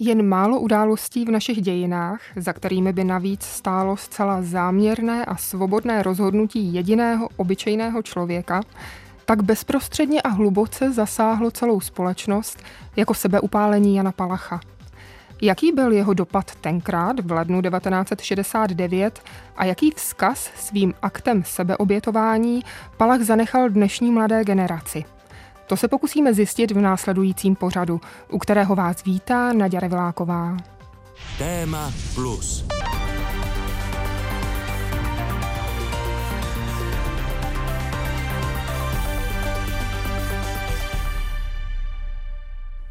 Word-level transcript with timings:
Jen 0.00 0.28
málo 0.28 0.60
událostí 0.60 1.24
v 1.24 1.30
našich 1.30 1.62
dějinách, 1.62 2.20
za 2.36 2.52
kterými 2.52 2.92
by 2.92 3.04
navíc 3.04 3.42
stálo 3.42 3.96
zcela 3.96 4.42
záměrné 4.42 5.24
a 5.24 5.36
svobodné 5.36 6.02
rozhodnutí 6.02 6.74
jediného 6.74 7.28
obyčejného 7.36 8.02
člověka, 8.02 8.62
tak 9.24 9.42
bezprostředně 9.42 10.22
a 10.22 10.28
hluboce 10.28 10.92
zasáhlo 10.92 11.50
celou 11.50 11.80
společnost 11.80 12.58
jako 12.96 13.14
sebeupálení 13.14 13.96
Jana 13.96 14.12
Palacha. 14.12 14.60
Jaký 15.42 15.72
byl 15.72 15.92
jeho 15.92 16.14
dopad 16.14 16.54
tenkrát 16.54 17.20
v 17.20 17.32
lednu 17.32 17.62
1969 17.62 19.22
a 19.56 19.64
jaký 19.64 19.90
vzkaz 19.90 20.50
svým 20.56 20.94
aktem 21.02 21.42
sebeobětování 21.46 22.62
Palach 22.96 23.20
zanechal 23.20 23.68
dnešní 23.68 24.10
mladé 24.10 24.44
generaci? 24.44 25.04
To 25.68 25.76
se 25.76 25.88
pokusíme 25.88 26.34
zjistit 26.34 26.70
v 26.70 26.80
následujícím 26.80 27.54
pořadu, 27.56 28.00
u 28.32 28.38
kterého 28.38 28.74
vás 28.74 29.04
vítá 29.04 29.52
Naděra 29.52 29.80
Reviláková. 29.80 30.56
Téma 31.38 31.92
plus. 32.14 32.64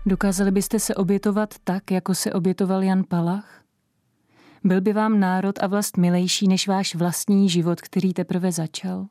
Dokázali 0.05 0.51
byste 0.51 0.79
se 0.79 0.95
obětovat 0.95 1.53
tak, 1.63 1.91
jako 1.91 2.15
se 2.15 2.33
obětoval 2.33 2.83
Jan 2.83 3.03
Palach? 3.03 3.61
Byl 4.63 4.81
by 4.81 4.93
vám 4.93 5.19
národ 5.19 5.63
a 5.63 5.67
vlast 5.67 5.97
milejší 5.97 6.47
než 6.47 6.67
váš 6.67 6.95
vlastní 6.95 7.49
život, 7.49 7.81
který 7.81 8.13
teprve 8.13 8.51
začal? 8.51 9.05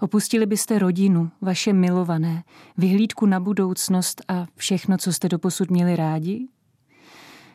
Opustili 0.00 0.46
byste 0.46 0.78
rodinu, 0.78 1.30
vaše 1.40 1.72
milované, 1.72 2.44
vyhlídku 2.76 3.26
na 3.26 3.40
budoucnost 3.40 4.22
a 4.28 4.46
všechno, 4.56 4.98
co 4.98 5.12
jste 5.12 5.28
doposud 5.28 5.70
měli 5.70 5.96
rádi? 5.96 6.48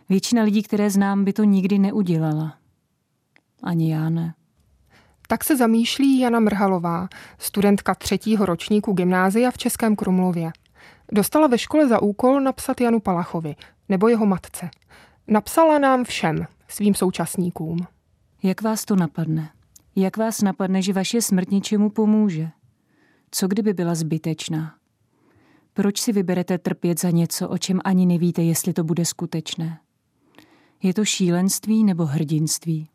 Většina 0.10 0.44
lidí, 0.44 0.64
které 0.64 0.90
znám, 0.90 1.24
by 1.24 1.34
to 1.34 1.44
nikdy 1.44 1.80
neudělala. 1.80 2.58
Ani 3.64 3.92
já 3.92 4.10
ne. 4.10 4.34
Tak 5.28 5.44
se 5.44 5.58
zamýšlí 5.58 6.20
Jana 6.20 6.40
Mrhalová, 6.40 7.08
studentka 7.38 7.96
třetího 7.96 8.46
ročníku 8.46 8.94
gymnázia 8.94 9.52
v 9.52 9.58
Českém 9.58 9.96
Krumlově. 9.96 10.52
Dostala 11.12 11.48
ve 11.48 11.58
škole 11.58 11.88
za 11.88 12.02
úkol 12.02 12.42
napsat 12.42 12.82
Janu 12.82 13.00
Palachovi, 13.00 13.56
nebo 13.90 14.08
jeho 14.08 14.26
matce. 14.26 14.70
Napsala 15.28 15.80
nám 15.80 16.04
všem, 16.04 16.46
svým 16.68 16.96
současníkům. 16.96 17.88
Jak 18.44 18.62
vás 18.62 18.86
to 18.86 18.96
napadne? 18.96 19.50
Jak 19.96 20.18
vás 20.18 20.42
napadne, 20.42 20.82
že 20.82 20.94
vaše 20.94 21.22
smrt 21.22 21.52
něčemu 21.52 21.90
pomůže? 21.90 22.50
Co 23.32 23.48
kdyby 23.48 23.74
byla 23.74 23.96
zbytečná? 23.96 24.76
Proč 25.74 26.02
si 26.02 26.12
vyberete 26.12 26.58
trpět 26.58 27.00
za 27.00 27.10
něco, 27.10 27.50
o 27.50 27.58
čem 27.58 27.80
ani 27.84 28.06
nevíte, 28.06 28.42
jestli 28.44 28.74
to 28.74 28.84
bude 28.84 29.06
skutečné? 29.06 29.80
Je 30.84 30.94
to 30.94 31.06
šílenství 31.06 31.84
nebo 31.84 32.06
hrdinství? 32.06 32.90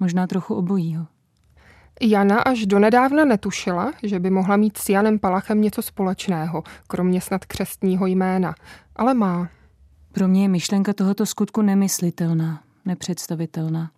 Možná 0.00 0.26
trochu 0.26 0.54
obojího. 0.54 1.06
Jana 2.00 2.38
až 2.38 2.66
donedávna 2.66 3.24
netušila, 3.24 3.92
že 4.02 4.18
by 4.18 4.30
mohla 4.30 4.56
mít 4.56 4.78
s 4.78 4.88
Janem 4.88 5.18
Palachem 5.18 5.60
něco 5.60 5.82
společného, 5.82 6.62
kromě 6.86 7.20
snad 7.20 7.44
křestního 7.44 8.06
jména, 8.06 8.54
ale 8.96 9.14
má. 9.14 9.48
Pro 10.12 10.28
mě 10.28 10.42
je 10.42 10.48
myšlenka 10.48 10.92
tohoto 10.92 11.26
skutku 11.26 11.62
nemyslitelná, 11.62 12.62
nepředstavitelná. 12.84 13.90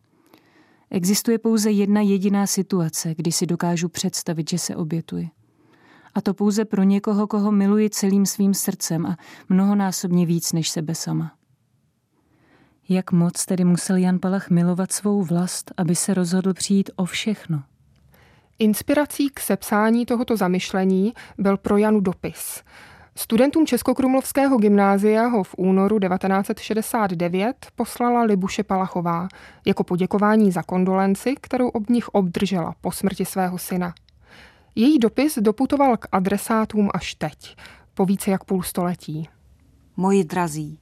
Existuje 0.94 1.38
pouze 1.38 1.70
jedna 1.70 2.00
jediná 2.00 2.46
situace, 2.46 3.14
kdy 3.14 3.32
si 3.32 3.46
dokážu 3.46 3.88
představit, 3.88 4.50
že 4.50 4.58
se 4.58 4.76
obětuji. 4.76 5.30
A 6.14 6.20
to 6.20 6.34
pouze 6.34 6.64
pro 6.64 6.82
někoho, 6.82 7.26
koho 7.26 7.52
miluji 7.52 7.90
celým 7.90 8.26
svým 8.26 8.54
srdcem 8.54 9.06
a 9.06 9.16
mnohonásobně 9.48 10.26
víc 10.26 10.52
než 10.52 10.68
sebe 10.68 10.94
sama. 10.94 11.32
Jak 12.88 13.12
moc 13.12 13.46
tedy 13.46 13.64
musel 13.64 13.96
Jan 13.96 14.18
Palach 14.18 14.50
milovat 14.50 14.92
svou 14.92 15.22
vlast, 15.22 15.72
aby 15.76 15.96
se 15.96 16.14
rozhodl 16.14 16.54
přijít 16.54 16.90
o 16.96 17.04
všechno? 17.04 17.62
Inspirací 18.58 19.30
k 19.30 19.40
sepsání 19.40 20.06
tohoto 20.06 20.36
zamyšlení 20.36 21.12
byl 21.38 21.56
pro 21.56 21.76
Janu 21.76 22.00
dopis– 22.00 22.62
Studentům 23.16 23.66
Českokrumlovského 23.66 24.58
gymnázia 24.58 25.26
ho 25.26 25.44
v 25.44 25.54
únoru 25.58 25.98
1969 25.98 27.66
poslala 27.76 28.22
Libuše 28.22 28.62
Palachová 28.62 29.28
jako 29.66 29.84
poděkování 29.84 30.52
za 30.52 30.62
kondolenci, 30.62 31.34
kterou 31.40 31.68
od 31.68 31.90
nich 31.90 32.08
obdržela 32.08 32.74
po 32.80 32.92
smrti 32.92 33.24
svého 33.24 33.58
syna. 33.58 33.94
Její 34.74 34.98
dopis 34.98 35.38
doputoval 35.38 35.96
k 35.96 36.08
adresátům 36.12 36.88
až 36.94 37.14
teď, 37.14 37.56
po 37.94 38.04
více 38.04 38.30
jak 38.30 38.44
půl 38.44 38.62
století. 38.62 39.28
Moji 39.96 40.24
drazí, 40.24 40.78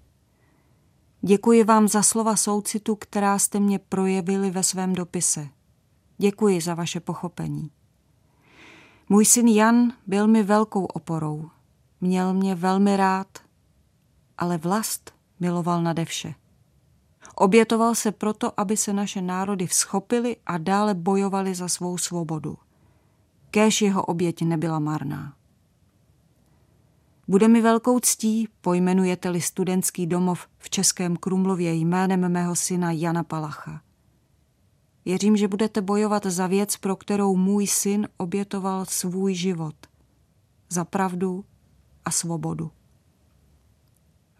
děkuji 1.21 1.65
vám 1.65 1.89
za 1.89 2.03
slova 2.03 2.37
soucitu, 2.37 2.97
která 2.97 3.39
jste 3.39 3.61
mě 3.61 3.79
projevili 3.79 4.51
ve 4.51 4.63
svém 4.63 4.93
dopise. 4.93 5.49
Děkuji 6.19 6.61
za 6.61 6.75
vaše 6.75 7.01
pochopení. 7.01 7.71
Můj 9.09 9.25
syn 9.25 9.49
Jan 9.49 9.93
byl 10.07 10.27
mi 10.27 10.43
velkou 10.43 10.85
oporou, 10.85 11.51
Měl 12.01 12.35
mě 12.35 12.55
velmi 12.55 12.97
rád, 12.97 13.39
ale 14.39 14.59
vlast 14.59 15.15
miloval 15.41 15.83
nade 15.83 16.05
vše. 16.05 16.35
Obětoval 17.35 17.95
se 17.95 18.13
proto, 18.13 18.61
aby 18.61 18.77
se 18.77 18.93
naše 18.93 19.23
národy 19.23 19.67
vzchopily 19.67 20.37
a 20.47 20.59
dále 20.59 20.95
bojovali 20.95 21.55
za 21.55 21.69
svou 21.69 21.99
svobodu. 21.99 22.59
Kéž 23.51 23.83
jeho 23.83 24.05
oběť 24.05 24.43
nebyla 24.43 24.79
marná. 24.79 25.35
Bude 27.29 27.49
mi 27.49 27.63
velkou 27.63 28.01
ctí, 28.01 28.49
pojmenujete-li 28.61 29.41
studentský 29.41 30.07
domov 30.07 30.47
v 30.59 30.71
Českém 30.71 31.17
Krumlově 31.17 31.75
jménem 31.75 32.33
mého 32.33 32.57
syna 32.57 32.93
Jana 32.93 33.23
Palacha. 33.23 33.81
Věřím, 35.05 35.37
že 35.37 35.49
budete 35.49 35.81
bojovat 35.81 36.27
za 36.27 36.47
věc, 36.47 36.77
pro 36.77 36.97
kterou 36.97 37.37
můj 37.37 37.67
syn 37.67 38.09
obětoval 38.17 38.87
svůj 38.87 39.35
život. 39.35 39.75
Za 40.69 40.85
pravdu, 40.85 41.45
a 42.05 42.11
svobodu. 42.11 42.71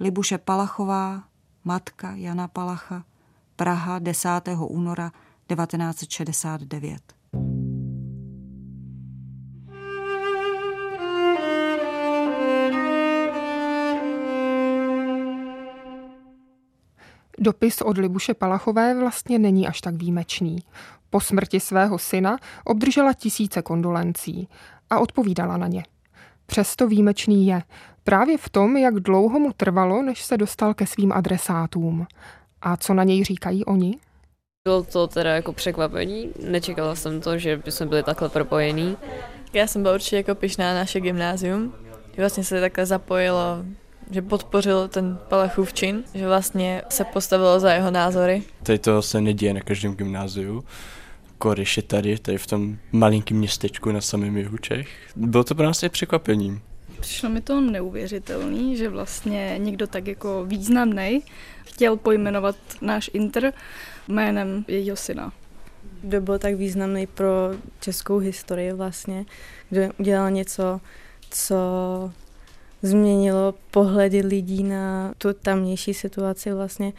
Libuše 0.01 0.39
Palachová, 0.39 1.25
matka 1.65 2.17
Jana 2.17 2.49
Palacha, 2.49 3.05
Praha 3.57 3.99
10. 3.99 4.29
února 4.69 5.13
1969. 5.47 7.21
Dopis 17.43 17.81
od 17.81 17.99
Libuše 17.99 18.35
Palachové 18.35 19.01
vlastně 19.01 19.39
není 19.39 19.69
až 19.69 19.81
tak 19.81 19.95
výjimečný. 19.95 20.59
Po 21.11 21.21
smrti 21.21 21.61
svého 21.61 21.99
syna 21.99 22.39
obdržela 22.65 23.13
tisíce 23.13 23.63
kondolencí 23.63 24.49
a 24.91 24.99
odpovídala 24.99 25.57
na 25.57 25.67
ně. 25.67 25.85
Přesto 26.51 26.87
výjimečný 26.87 27.47
je 27.47 27.63
právě 28.05 28.39
v 28.39 28.49
tom, 28.49 28.77
jak 28.77 28.95
dlouho 28.95 29.41
mu 29.41 29.53
trvalo, 29.53 30.03
než 30.03 30.25
se 30.25 30.37
dostal 30.37 30.75
ke 30.75 30.87
svým 30.87 31.13
adresátům. 31.13 32.07
A 32.63 32.77
co 32.77 32.95
na 32.95 33.05
něj 33.05 33.25
říkají 33.25 33.65
oni? 33.65 33.99
Bylo 34.65 34.83
to 34.83 35.07
teda 35.07 35.35
jako 35.35 35.53
překvapení, 35.53 36.31
nečekala 36.49 36.95
jsem 36.95 37.21
to, 37.21 37.39
že 37.39 37.57
by 37.57 37.73
jsme 37.73 37.87
byli 37.87 38.03
takhle 38.03 38.29
propojení. 38.29 38.97
Já 39.53 39.67
jsem 39.67 39.83
byla 39.83 39.95
určitě 39.95 40.17
jako 40.17 40.35
pišná 40.35 40.73
na 40.73 40.75
naše 40.75 41.01
gymnázium, 41.01 41.75
že 42.17 42.23
vlastně 42.23 42.45
se 42.45 42.61
takhle 42.61 42.87
zapojilo, 42.87 43.65
že 44.11 44.23
podpořil 44.23 44.89
ten 44.89 45.19
Palachův 45.29 45.73
čin, 45.73 46.05
že 46.15 46.27
vlastně 46.27 46.83
se 46.89 47.05
postavilo 47.05 47.61
za 47.61 47.73
jeho 47.73 47.91
názory. 47.91 48.43
Tady 48.63 48.79
to 48.79 49.03
se 49.03 49.21
neděje 49.21 49.55
na 49.55 49.61
každém 49.61 49.95
gymnáziu, 49.95 50.65
Koriš 51.41 51.77
je 51.77 51.83
tady, 51.83 52.19
tady 52.19 52.39
v 52.39 52.47
tom 52.47 52.77
malinkém 52.93 53.37
městečku 53.37 53.93
na 53.93 54.01
samém 54.01 54.37
jihu 54.37 54.57
Čech. 54.57 54.89
Bylo 55.17 55.45
to 55.45 55.55
pro 55.55 55.67
nás 55.67 55.83
i 55.83 55.89
překvapením. 55.89 56.63
Přišlo 57.01 57.31
mi 57.31 57.41
to 57.41 57.61
neuvěřitelný, 57.61 58.77
že 58.77 58.89
vlastně 58.89 59.55
někdo 59.59 59.87
tak 59.87 60.07
jako 60.07 60.45
významný 60.45 61.23
chtěl 61.65 61.97
pojmenovat 61.97 62.57
náš 62.81 63.11
Inter 63.13 63.53
jménem 64.09 64.65
jejího 64.69 64.97
syna. 64.97 65.33
Kdo 66.03 66.21
byl 66.21 66.39
tak 66.39 66.55
významný 66.55 67.07
pro 67.07 67.51
českou 67.81 68.19
historii 68.19 68.73
vlastně, 68.73 69.25
kdo 69.71 69.83
udělal 69.99 70.31
něco, 70.31 70.81
co 71.31 71.57
změnilo 72.83 73.55
pohledy 73.71 74.21
lidí 74.21 74.63
na 74.63 75.13
tu 75.19 75.33
tamnější 75.33 75.95
situaci 75.95 76.53
vlastně 76.53 76.93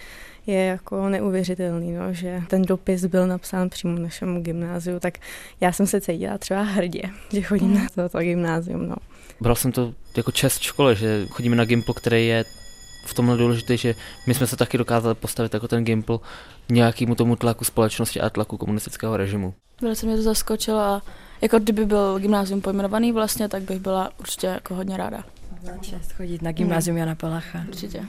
je 0.47 0.65
jako 0.65 1.09
neuvěřitelný, 1.09 1.91
no, 1.91 2.13
že 2.13 2.41
ten 2.47 2.61
dopis 2.61 3.05
byl 3.05 3.27
napsán 3.27 3.69
přímo 3.69 3.99
našemu 3.99 4.41
gymnáziu, 4.41 4.99
tak 4.99 5.17
já 5.61 5.71
jsem 5.71 5.87
se 5.87 6.01
cítila 6.01 6.37
třeba 6.37 6.61
hrdě, 6.61 7.01
že 7.33 7.41
chodím 7.41 7.75
na 7.75 7.87
toto 7.95 8.19
gymnázium. 8.19 8.89
No. 8.89 8.95
Bral 9.41 9.55
jsem 9.55 9.71
to 9.71 9.93
jako 10.17 10.31
čest 10.31 10.59
v 10.59 10.63
škole, 10.63 10.95
že 10.95 11.27
chodíme 11.29 11.55
na 11.55 11.65
Gimpl, 11.65 11.93
který 11.93 12.27
je 12.27 12.45
v 13.05 13.13
tomhle 13.13 13.37
důležité, 13.37 13.77
že 13.77 13.95
my 14.27 14.33
jsme 14.33 14.47
se 14.47 14.55
taky 14.55 14.77
dokázali 14.77 15.15
postavit 15.15 15.53
jako 15.53 15.67
ten 15.67 15.83
Gimpl 15.83 16.21
nějakému 16.69 17.15
tomu 17.15 17.35
tlaku 17.35 17.65
společnosti 17.65 18.21
a 18.21 18.29
tlaku 18.29 18.57
komunistického 18.57 19.17
režimu. 19.17 19.53
Velice 19.81 20.05
mě 20.05 20.15
to 20.15 20.21
zaskočilo 20.21 20.79
a 20.79 21.01
jako 21.41 21.59
kdyby 21.59 21.85
byl 21.85 22.19
gymnázium 22.19 22.61
pojmenovaný 22.61 23.11
vlastně, 23.11 23.49
tak 23.49 23.63
bych 23.63 23.79
byla 23.79 24.09
určitě 24.19 24.47
jako 24.47 24.75
hodně 24.75 24.97
ráda. 24.97 25.23
Čest 25.81 26.11
chodit 26.11 26.41
na 26.41 26.51
gymnázium 26.51 26.97
Jana 26.97 27.15
Palacha. 27.15 27.65
Určitě. 27.67 28.05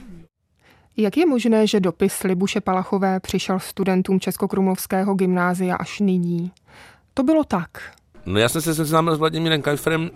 Jak 0.97 1.17
je 1.17 1.25
možné, 1.25 1.67
že 1.67 1.79
dopis 1.79 2.23
Libuše 2.23 2.61
Palachové 2.61 3.19
přišel 3.19 3.59
studentům 3.59 4.19
Českokrumlovského 4.19 5.13
gymnázia 5.13 5.75
až 5.75 5.99
nyní? 5.99 6.51
To 7.13 7.23
bylo 7.23 7.43
tak. 7.43 7.69
No 8.25 8.39
já 8.39 8.49
jsem 8.49 8.61
se 8.61 8.75
seznámil 8.75 9.15
s 9.15 9.19
Vladimírem 9.19 9.61
Kajfrem 9.61 10.11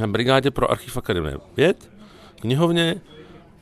na 0.00 0.06
brigádě 0.06 0.50
pro 0.50 0.70
archiv 0.70 0.96
Akademie 0.96 1.36
věd, 1.56 1.90
knihovně, 2.40 3.00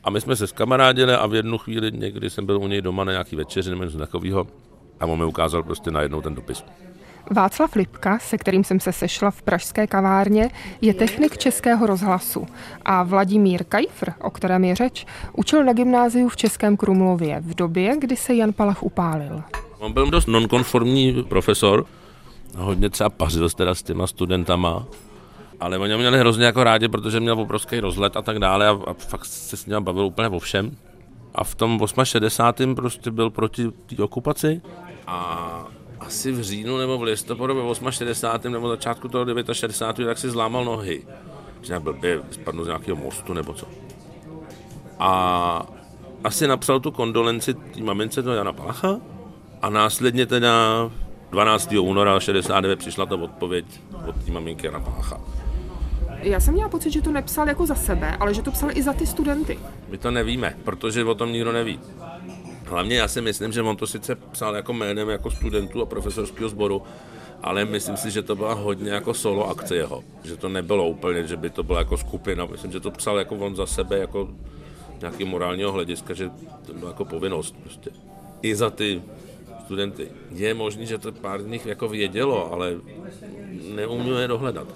a 0.03 0.09
my 0.09 0.21
jsme 0.21 0.35
se 0.35 0.47
skamarádili 0.47 1.13
a 1.13 1.27
v 1.27 1.35
jednu 1.35 1.57
chvíli 1.57 1.91
někdy 1.91 2.29
jsem 2.29 2.45
byl 2.45 2.59
u 2.59 2.67
něj 2.67 2.81
doma 2.81 3.03
na 3.03 3.11
nějaký 3.11 3.35
večeři 3.35 3.69
nebo 3.69 3.83
něco 3.83 3.97
takového 3.97 4.47
a 4.99 5.05
on 5.05 5.19
mi 5.19 5.25
ukázal 5.25 5.63
prostě 5.63 5.91
najednou 5.91 6.21
ten 6.21 6.35
dopis. 6.35 6.63
Václav 7.31 7.75
Lipka, 7.75 8.19
se 8.19 8.37
kterým 8.37 8.63
jsem 8.63 8.79
se 8.79 8.91
sešla 8.91 9.31
v 9.31 9.41
pražské 9.41 9.87
kavárně, 9.87 10.49
je 10.81 10.93
technik 10.93 11.37
Českého 11.37 11.85
rozhlasu 11.85 12.47
a 12.85 13.03
Vladimír 13.03 13.63
Kajfr, 13.63 14.11
o 14.21 14.29
kterém 14.29 14.63
je 14.63 14.75
řeč, 14.75 15.05
učil 15.33 15.63
na 15.63 15.73
gymnáziu 15.73 16.29
v 16.29 16.37
Českém 16.37 16.77
Krumlově 16.77 17.39
v 17.39 17.55
době, 17.55 17.97
kdy 17.99 18.15
se 18.15 18.35
Jan 18.35 18.53
Palach 18.53 18.83
upálil. 18.83 19.43
On 19.79 19.93
byl 19.93 20.09
dost 20.09 20.27
nonkonformní 20.27 21.23
profesor, 21.23 21.85
hodně 22.57 22.89
třeba 22.89 23.09
pařil 23.09 23.49
teda 23.49 23.75
s 23.75 23.83
těma 23.83 24.07
studentama, 24.07 24.85
ale 25.59 25.77
oni 25.77 25.97
měli 25.97 26.19
hrozně 26.19 26.45
jako 26.45 26.63
rádi, 26.63 26.87
protože 26.87 27.19
měl 27.19 27.39
obrovský 27.39 27.79
rozlet 27.79 28.17
a 28.17 28.21
tak 28.21 28.39
dále 28.39 28.67
a, 28.67 28.79
a 28.87 28.93
fakt 28.93 29.25
se 29.25 29.57
s 29.57 29.65
ním 29.65 29.83
bavil 29.83 30.05
úplně 30.05 30.29
o 30.29 30.39
všem. 30.39 30.71
A 31.35 31.43
v 31.43 31.55
tom 31.55 31.79
68. 32.03 32.75
prostě 32.75 33.11
byl 33.11 33.29
proti 33.29 33.71
té 33.85 34.03
okupaci 34.03 34.61
a 35.07 35.67
asi 36.09 36.31
v 36.31 36.41
říjnu 36.41 36.77
nebo 36.77 36.97
v 36.97 37.03
listopadu 37.03 37.55
ve 37.55 37.91
68. 37.91 38.51
nebo 38.51 38.69
začátku 38.69 39.07
toho 39.07 39.25
69. 39.53 40.07
tak 40.07 40.17
si 40.17 40.29
zlámal 40.29 40.65
nohy. 40.65 41.03
Že 41.61 41.79
blbě 41.79 42.21
spadl 42.31 42.63
z 42.63 42.67
nějakého 42.67 42.97
mostu 42.97 43.33
nebo 43.33 43.53
co. 43.53 43.67
A 44.99 45.67
asi 46.23 46.47
napsal 46.47 46.79
tu 46.79 46.91
kondolenci 46.91 47.53
té 47.53 47.83
mamince 47.83 48.21
do 48.21 48.33
Jana 48.33 48.53
Palacha 48.53 48.97
a 49.61 49.69
následně 49.69 50.25
teda 50.25 50.51
12. 51.31 51.71
února 51.71 52.19
69 52.19 52.79
přišla 52.79 53.05
ta 53.05 53.15
odpověď 53.15 53.65
od 54.07 54.23
té 54.25 54.31
maminky 54.31 54.65
Jana 54.65 54.79
Palacha. 54.79 55.21
Já 56.21 56.39
jsem 56.39 56.53
měla 56.53 56.69
pocit, 56.69 56.91
že 56.91 57.01
to 57.01 57.11
nepsal 57.11 57.47
jako 57.47 57.65
za 57.65 57.75
sebe, 57.75 58.17
ale 58.19 58.33
že 58.33 58.41
to 58.41 58.51
psal 58.51 58.69
i 58.73 58.83
za 58.83 58.93
ty 58.93 59.07
studenty. 59.07 59.59
My 59.89 59.97
to 59.97 60.11
nevíme, 60.11 60.55
protože 60.63 61.03
o 61.03 61.15
tom 61.15 61.31
nikdo 61.31 61.51
neví. 61.51 61.79
Hlavně 62.69 62.97
já 62.97 63.07
si 63.07 63.21
myslím, 63.21 63.51
že 63.51 63.61
on 63.61 63.75
to 63.75 63.87
sice 63.87 64.15
psal 64.15 64.55
jako 64.55 64.73
jménem 64.73 65.09
jako 65.09 65.31
studentů 65.31 65.81
a 65.81 65.85
profesorského 65.85 66.49
sboru, 66.49 66.81
ale 67.43 67.65
myslím 67.65 67.97
si, 67.97 68.11
že 68.11 68.21
to 68.21 68.35
byla 68.35 68.53
hodně 68.53 68.91
jako 68.91 69.13
solo 69.13 69.49
akce 69.49 69.75
jeho. 69.75 70.03
Že 70.23 70.37
to 70.37 70.49
nebylo 70.49 70.87
úplně, 70.87 71.27
že 71.27 71.37
by 71.37 71.49
to 71.49 71.63
byla 71.63 71.79
jako 71.79 71.97
skupina. 71.97 72.45
Myslím, 72.45 72.71
že 72.71 72.79
to 72.79 72.91
psal 72.91 73.17
jako 73.17 73.35
on 73.35 73.55
za 73.55 73.65
sebe, 73.65 73.97
jako 73.97 74.29
nějaký 75.01 75.23
morálního 75.25 75.71
hlediska, 75.71 76.13
že 76.13 76.29
to 76.65 76.73
byla 76.73 76.91
jako 76.91 77.05
povinnost 77.05 77.55
prostě. 77.63 77.89
I 78.41 78.55
za 78.55 78.69
ty 78.69 79.01
studenty. 79.65 80.07
Je 80.31 80.53
možný, 80.53 80.85
že 80.85 80.97
to 80.97 81.11
pár 81.11 81.41
z 81.41 81.45
nich 81.45 81.65
jako 81.65 81.87
vědělo, 81.87 82.53
ale 82.53 82.75
neumí 83.75 84.19
je 84.19 84.27
dohledat. 84.27 84.67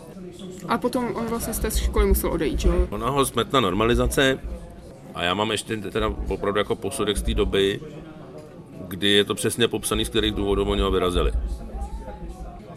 A 0.68 0.78
potom 0.78 1.16
on 1.16 1.26
vlastně 1.26 1.54
z 1.54 1.60
té 1.60 1.72
školy 1.72 2.06
musel 2.06 2.32
odejít, 2.32 2.66
jo? 2.66 2.88
Ona 2.90 3.10
ho 3.10 3.26
smetla 3.26 3.60
normalizace 3.60 4.40
a 5.14 5.24
já 5.24 5.34
mám 5.34 5.52
ještě 5.52 5.78
teda 5.78 6.14
opravdu 6.28 6.60
jako 6.60 6.76
posudek 6.76 7.18
z 7.18 7.22
té 7.22 7.34
doby, 7.34 7.80
kdy 8.88 9.10
je 9.10 9.24
to 9.24 9.36
přesně 9.36 9.68
popsaný, 9.68 10.06
z 10.06 10.10
kterých 10.10 10.34
důvodů 10.34 10.66
oni 10.66 10.82
ho 10.82 10.92
vyrazili. 10.92 11.32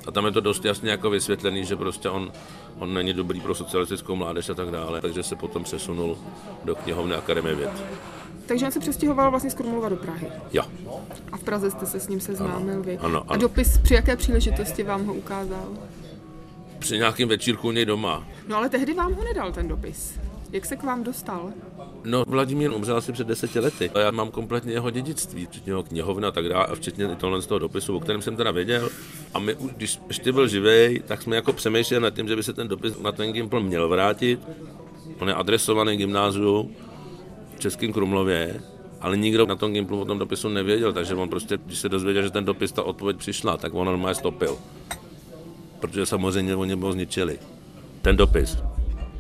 A 0.07 0.11
tam 0.11 0.27
je 0.27 0.33
to 0.33 0.41
dost 0.41 0.65
jasně 0.65 0.91
jako 0.91 1.11
vysvětlený, 1.11 1.65
že 1.65 1.77
prostě 1.77 2.09
on, 2.09 2.33
on 2.79 2.95
není 2.95 3.13
dobrý 3.13 3.41
pro 3.41 3.55
socialistickou 3.55 4.17
mládež 4.17 4.49
a 4.49 4.55
tak 4.55 4.71
dále, 4.71 5.01
takže 5.01 5.23
se 5.23 5.37
potom 5.37 5.65
přesunul 5.65 6.19
do 6.65 6.75
knihovny 6.75 7.15
Akademie 7.15 7.55
věd. 7.55 7.71
Takže 8.47 8.67
on 8.67 8.73
se 8.73 8.81
přestěhoval 8.81 9.31
vlastně 9.31 9.51
z 9.51 9.55
Krumlova 9.55 9.89
do 9.89 9.97
Prahy. 9.97 10.29
Jo. 10.53 10.63
A 11.33 11.37
v 11.37 11.43
Praze 11.43 11.71
jste 11.71 11.87
se 11.87 12.01
s 12.01 12.09
ním 12.09 12.21
seznámil 12.21 12.73
ano, 12.75 12.83
vy. 12.83 12.99
Ano, 12.99 13.09
ano. 13.09 13.25
A 13.29 13.37
dopis 13.37 13.79
při 13.79 13.95
jaké 13.95 14.17
příležitosti 14.17 14.83
vám 14.83 15.07
ho 15.07 15.15
ukázal? 15.15 15.69
Při 16.79 16.99
nějakém 16.99 17.29
večírku 17.29 17.69
u 17.69 17.71
něj 17.71 17.85
doma. 17.85 18.25
No 18.49 18.57
ale 18.57 18.69
tehdy 18.69 18.95
vám 18.95 19.15
ho 19.15 19.25
nedal 19.25 19.53
ten 19.53 19.69
dopis. 19.69 20.19
Jak 20.53 20.67
se 20.67 20.77
k 20.77 20.83
vám 20.83 21.05
dostal? 21.05 21.51
No, 22.05 22.25
Vladimír 22.27 22.71
umřel 22.71 22.97
asi 22.97 23.13
před 23.13 23.27
deseti 23.27 23.61
lety. 23.61 23.91
A 23.91 24.01
já 24.01 24.11
mám 24.11 24.31
kompletně 24.31 24.73
jeho 24.73 24.91
dědictví, 24.91 25.47
včetně 25.47 25.71
jeho 25.71 25.83
knihovna 25.83 26.29
a 26.29 26.31
tak 26.31 26.49
dále, 26.49 26.67
a 26.67 26.75
včetně 26.75 27.09
tohle 27.09 27.43
z 27.43 27.47
toho 27.47 27.59
dopisu, 27.59 27.97
o 27.97 28.01
kterém 28.01 28.23
jsem 28.23 28.37
teda 28.37 28.51
věděl. 28.51 28.89
A 29.35 29.39
my, 29.39 29.57
když 29.77 30.01
ještě 30.09 30.33
byl 30.33 30.49
živý, 30.49 31.03
tak 31.07 31.23
jsme 31.23 31.37
jako 31.37 31.53
přemýšleli 31.53 32.03
nad 32.03 32.15
tím, 32.15 32.29
že 32.29 32.37
by 32.37 32.43
se 32.43 32.53
ten 32.53 32.69
dopis 32.69 32.99
na 32.99 33.13
ten 33.13 33.33
Gimpl 33.33 33.61
měl 33.61 33.89
vrátit. 33.89 34.41
On 35.19 35.29
je 35.29 35.35
adresovaný 35.35 35.97
gymnáziu 35.97 36.71
v 37.57 37.61
Českém 37.61 37.93
Krumlově, 37.93 38.61
ale 39.01 39.17
nikdo 39.17 39.47
na 39.47 39.57
tom 39.57 39.73
Gimplu 39.73 40.01
o 40.01 40.05
tom 40.05 40.19
dopisu 40.19 40.49
nevěděl, 40.49 40.93
takže 40.93 41.15
on 41.15 41.29
prostě, 41.29 41.59
když 41.67 41.79
se 41.79 41.89
dozvěděl, 41.89 42.23
že 42.23 42.31
ten 42.31 42.45
dopis, 42.45 42.73
ta 42.73 42.83
odpověď 42.83 43.17
přišla, 43.17 43.57
tak 43.57 43.75
on 43.75 43.87
normálně 43.87 44.15
stopil. 44.15 44.59
Protože 45.81 46.07
samozřejmě 46.07 46.57
oni 46.57 46.75
ho 46.75 46.93
zničili. 46.93 47.39
Ten 48.03 48.17
dopis. 48.17 48.57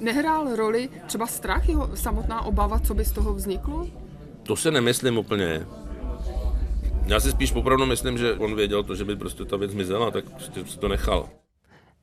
Nehrál 0.00 0.56
roli 0.56 0.88
třeba 1.06 1.26
strach, 1.26 1.68
jeho 1.68 1.96
samotná 1.96 2.42
obava, 2.42 2.78
co 2.78 2.94
by 2.94 3.04
z 3.04 3.12
toho 3.12 3.34
vzniklo? 3.34 3.86
To 4.42 4.56
se 4.56 4.70
nemyslím 4.70 5.18
úplně. 5.18 5.66
Já 7.06 7.20
si 7.20 7.30
spíš 7.30 7.52
opravdu 7.52 7.86
myslím, 7.86 8.18
že 8.18 8.34
on 8.34 8.56
věděl 8.56 8.82
to, 8.82 8.94
že 8.94 9.04
by 9.04 9.16
prostě 9.16 9.44
ta 9.44 9.56
věc 9.56 9.70
zmizela, 9.70 10.10
tak 10.10 10.30
prostě 10.30 10.64
si 10.64 10.78
to 10.78 10.88
nechal. 10.88 11.28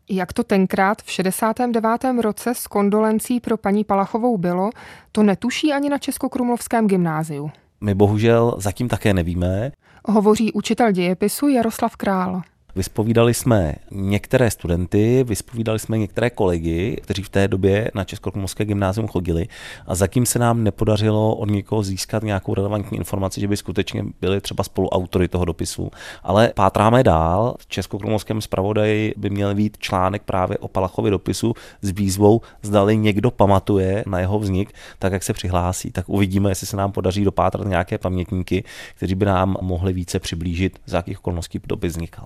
Jak 0.10 0.34
to 0.34 0.44
tenkrát 0.44 1.02
v 1.02 1.12
69. 1.12 2.02
roce 2.22 2.56
s 2.56 2.68
kondolencí 2.68 3.40
pro 3.40 3.58
paní 3.58 3.84
Palachovou 3.84 4.38
bylo, 4.38 4.70
to 5.12 5.24
netuší 5.24 5.74
ani 5.74 5.90
na 5.90 5.98
Českokrumlovském 5.98 6.88
gymnáziu. 6.88 7.52
My 7.82 7.96
bohužel 7.96 8.56
zatím 8.58 8.88
také 8.88 9.14
nevíme. 9.14 9.72
Hovoří 10.06 10.54
učitel 10.54 10.92
dějepisu 10.92 11.48
Jaroslav 11.48 11.96
Král. 11.96 12.42
Vyspovídali 12.76 13.34
jsme 13.34 13.76
některé 13.92 14.52
studenty, 14.52 15.24
vyspovídali 15.24 15.80
jsme 15.80 15.98
některé 15.98 16.30
kolegy, 16.30 16.98
kteří 17.02 17.24
v 17.24 17.30
té 17.30 17.48
době 17.48 17.92
na 17.96 18.04
Českokrumlovské 18.04 18.66
gymnázium 18.66 19.08
chodili 19.08 19.48
a 19.88 19.96
zatím 19.96 20.26
se 20.26 20.40
nám 20.40 20.64
nepodařilo 20.64 21.36
od 21.36 21.50
někoho 21.50 21.84
získat 21.84 22.24
nějakou 22.24 22.54
relevantní 22.54 22.98
informaci, 22.98 23.42
že 23.42 23.48
by 23.48 23.58
skutečně 23.58 24.06
byli 24.22 24.42
třeba 24.42 24.64
spoluautory 24.64 25.28
toho 25.28 25.46
dopisu. 25.46 25.92
Ale 26.24 26.52
pátráme 26.56 27.04
dál. 27.04 27.56
V 27.60 27.68
Českokrumlovském 27.68 28.42
zpravodaji 28.42 29.14
by 29.18 29.30
měl 29.30 29.56
být 29.56 29.78
článek 29.78 30.24
právě 30.24 30.58
o 30.58 30.68
Palachově 30.68 31.12
dopisu 31.12 31.54
s 31.82 31.90
výzvou, 31.90 32.42
zdali 32.62 32.98
někdo 32.98 33.32
pamatuje 33.32 34.04
na 34.08 34.20
jeho 34.20 34.40
vznik, 34.40 34.74
tak 35.00 35.14
jak 35.14 35.24
se 35.24 35.34
přihlásí. 35.34 35.92
Tak 35.92 36.10
uvidíme, 36.10 36.52
jestli 36.52 36.68
se 36.68 36.78
nám 36.78 36.92
podaří 36.92 37.24
dopátrat 37.24 37.68
nějaké 37.68 37.98
pamětníky, 37.98 38.64
kteří 38.96 39.16
by 39.16 39.26
nám 39.26 39.56
mohli 39.62 39.94
více 39.94 40.20
přiblížit, 40.20 40.80
z 40.86 40.94
jakých 40.94 41.20
okolností 41.20 41.60
dopis 41.68 41.94
vznikal. 41.94 42.26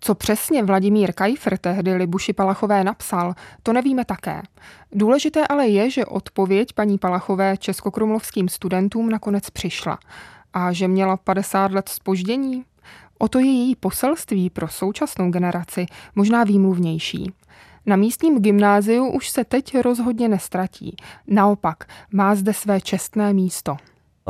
Co 0.00 0.14
přesně 0.14 0.62
Vladimír 0.62 1.12
Kajfr 1.12 1.56
tehdy 1.56 1.94
Libuši 1.94 2.32
Palachové 2.32 2.84
napsal, 2.84 3.34
to 3.62 3.72
nevíme 3.72 4.04
také. 4.04 4.42
Důležité 4.92 5.46
ale 5.46 5.68
je, 5.68 5.90
že 5.90 6.06
odpověď 6.06 6.72
paní 6.72 6.98
Palachové 6.98 7.56
českokrumlovským 7.56 8.48
studentům 8.48 9.10
nakonec 9.10 9.50
přišla 9.50 9.98
a 10.52 10.72
že 10.72 10.88
měla 10.88 11.16
50 11.16 11.72
let 11.72 11.88
spoždění. 11.88 12.64
O 13.18 13.28
to 13.28 13.38
je 13.38 13.46
její 13.46 13.76
poselství 13.76 14.50
pro 14.50 14.68
současnou 14.68 15.30
generaci 15.30 15.86
možná 16.14 16.44
výmluvnější. 16.44 17.32
Na 17.86 17.96
místním 17.96 18.42
gymnáziu 18.42 19.06
už 19.06 19.30
se 19.30 19.44
teď 19.44 19.78
rozhodně 19.78 20.28
nestratí. 20.28 20.96
Naopak, 21.26 21.84
má 22.12 22.34
zde 22.34 22.52
své 22.52 22.80
čestné 22.80 23.32
místo. 23.32 23.76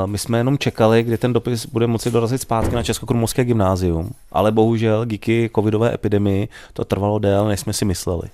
My 0.07 0.19
jsme 0.19 0.39
jenom 0.39 0.59
čekali, 0.59 1.03
kdy 1.03 1.19
ten 1.19 1.33
dopis 1.33 1.67
bude 1.67 1.87
moci 1.87 2.11
dorazit 2.11 2.41
zpátky 2.41 2.75
na 2.75 2.83
Českokrumlovské 2.83 3.45
gymnázium, 3.45 4.11
ale 4.33 4.53
bohužel 4.53 5.05
díky 5.05 5.51
covidové 5.55 5.95
epidemii 5.95 6.49
to 6.73 6.85
trvalo 6.85 7.19
déle, 7.19 7.49
než 7.49 7.61
jsme 7.61 7.73
si 7.73 7.85
mysleli. 7.85 8.29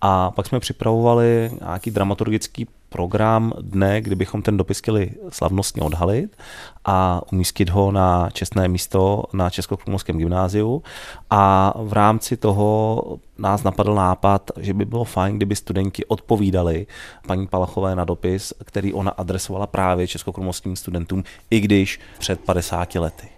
A 0.00 0.30
pak 0.30 0.46
jsme 0.46 0.60
připravovali 0.60 1.50
nějaký 1.60 1.90
dramaturgický 1.90 2.66
program 2.90 3.52
dne, 3.60 4.00
kdybychom 4.00 4.42
ten 4.42 4.56
dopis 4.56 4.78
chtěli 4.78 5.10
slavnostně 5.28 5.82
odhalit 5.82 6.36
a 6.84 7.22
umístit 7.32 7.70
ho 7.70 7.92
na 7.92 8.30
čestné 8.30 8.68
místo 8.68 9.24
na 9.32 9.50
Českokrumlovském 9.50 10.18
gymnáziu. 10.18 10.82
A 11.30 11.74
v 11.76 11.92
rámci 11.92 12.36
toho 12.36 13.02
nás 13.38 13.62
napadl 13.62 13.94
nápad, 13.94 14.50
že 14.56 14.74
by 14.74 14.84
bylo 14.84 15.04
fajn, 15.04 15.36
kdyby 15.36 15.56
studenti 15.56 16.06
odpovídali 16.06 16.86
paní 17.26 17.46
Palachové 17.46 17.96
na 17.96 18.04
dopis, 18.04 18.52
který 18.64 18.92
ona 18.92 19.10
adresovala 19.10 19.66
právě 19.66 20.08
českokrumlovským 20.08 20.76
studentům, 20.76 21.24
i 21.50 21.60
když 21.60 22.00
před 22.18 22.40
50 22.40 22.94
lety. 22.94 23.28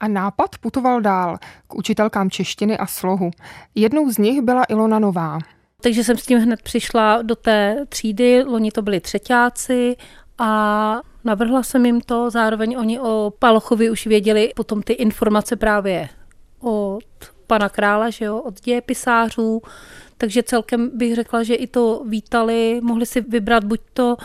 A 0.00 0.08
nápad 0.08 0.58
putoval 0.60 1.00
dál 1.00 1.38
k 1.68 1.74
učitelkám 1.74 2.30
češtiny 2.30 2.78
a 2.78 2.86
slohu. 2.86 3.30
Jednou 3.74 4.10
z 4.10 4.18
nich 4.18 4.40
byla 4.42 4.64
Ilona 4.64 4.98
Nová. 4.98 5.38
Takže 5.80 6.04
jsem 6.04 6.18
s 6.18 6.26
tím 6.26 6.38
hned 6.38 6.62
přišla 6.62 7.22
do 7.22 7.36
té 7.36 7.86
třídy, 7.88 8.42
loni 8.42 8.70
to 8.70 8.82
byli 8.82 9.00
třetíáci 9.00 9.96
a 10.38 11.00
navrhla 11.24 11.62
jsem 11.62 11.86
jim 11.86 12.00
to, 12.00 12.30
zároveň 12.30 12.76
oni 12.78 13.00
o 13.00 13.32
Palochovi 13.38 13.90
už 13.90 14.06
věděli 14.06 14.52
potom 14.56 14.82
ty 14.82 14.92
informace 14.92 15.56
právě 15.56 16.08
od 16.60 17.04
pana 17.46 17.68
krála, 17.68 18.10
že 18.10 18.24
jo, 18.24 18.38
od 18.38 18.60
dějepisářů, 18.60 19.62
takže 20.18 20.42
celkem 20.42 20.90
bych 20.94 21.14
řekla, 21.14 21.42
že 21.42 21.54
i 21.54 21.66
to 21.66 22.04
vítali, 22.08 22.80
mohli 22.82 23.06
si 23.06 23.20
vybrat 23.20 23.64
buď 23.64 23.80
to 23.92 24.16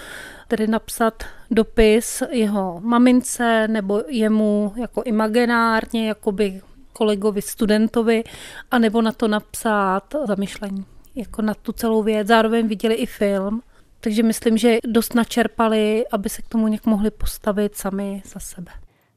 tedy 0.47 0.67
napsat 0.67 1.24
dopis 1.51 2.24
jeho 2.31 2.79
mamince 2.83 3.67
nebo 3.67 4.03
jemu 4.07 4.74
jako 4.75 5.03
imaginárně, 5.03 6.07
jakoby 6.07 6.62
kolegovi, 6.93 7.41
studentovi, 7.41 8.24
anebo 8.71 9.01
na 9.01 9.12
to 9.12 9.27
napsat 9.27 10.15
zamyšlení, 10.27 10.85
jako 11.15 11.41
na 11.41 11.53
tu 11.53 11.72
celou 11.72 12.03
věc. 12.03 12.27
Zároveň 12.27 12.67
viděli 12.67 12.95
i 12.95 13.05
film, 13.05 13.62
takže 14.00 14.24
myslím, 14.24 14.57
že 14.57 14.77
dost 14.88 15.15
načerpali, 15.15 16.05
aby 16.12 16.29
se 16.29 16.41
k 16.41 16.48
tomu 16.48 16.67
nějak 16.67 16.86
mohli 16.86 17.12
postavit 17.12 17.75
sami 17.75 18.22
za 18.25 18.39
sebe. 18.39 18.72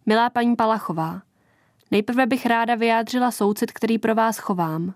Milá 0.07 0.31
paní 0.31 0.57
Palachová, 0.57 1.23
nejprve 1.91 2.27
bych 2.27 2.47
ráda 2.47 2.75
vyjádřila 2.75 3.31
soucit, 3.31 3.73
který 3.73 3.99
pro 3.99 4.15
vás 4.15 4.39
chovám. 4.39 4.95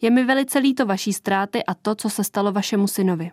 Je 0.00 0.10
mi 0.10 0.24
velice 0.24 0.58
líto 0.58 0.86
vaší 0.86 1.12
ztráty 1.12 1.64
a 1.64 1.74
to, 1.74 1.94
co 1.94 2.10
se 2.10 2.24
stalo 2.24 2.52
vašemu 2.52 2.88
synovi. 2.88 3.30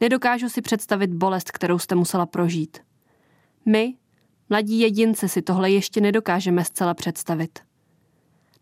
Nedokážu 0.00 0.48
si 0.48 0.62
představit 0.62 1.10
bolest, 1.10 1.50
kterou 1.50 1.78
jste 1.78 1.94
musela 1.94 2.26
prožít. 2.26 2.78
My, 3.66 3.94
mladí 4.50 4.80
jedinci, 4.80 5.28
si 5.28 5.42
tohle 5.42 5.70
ještě 5.70 6.00
nedokážeme 6.00 6.64
zcela 6.64 6.94
představit. 6.94 7.58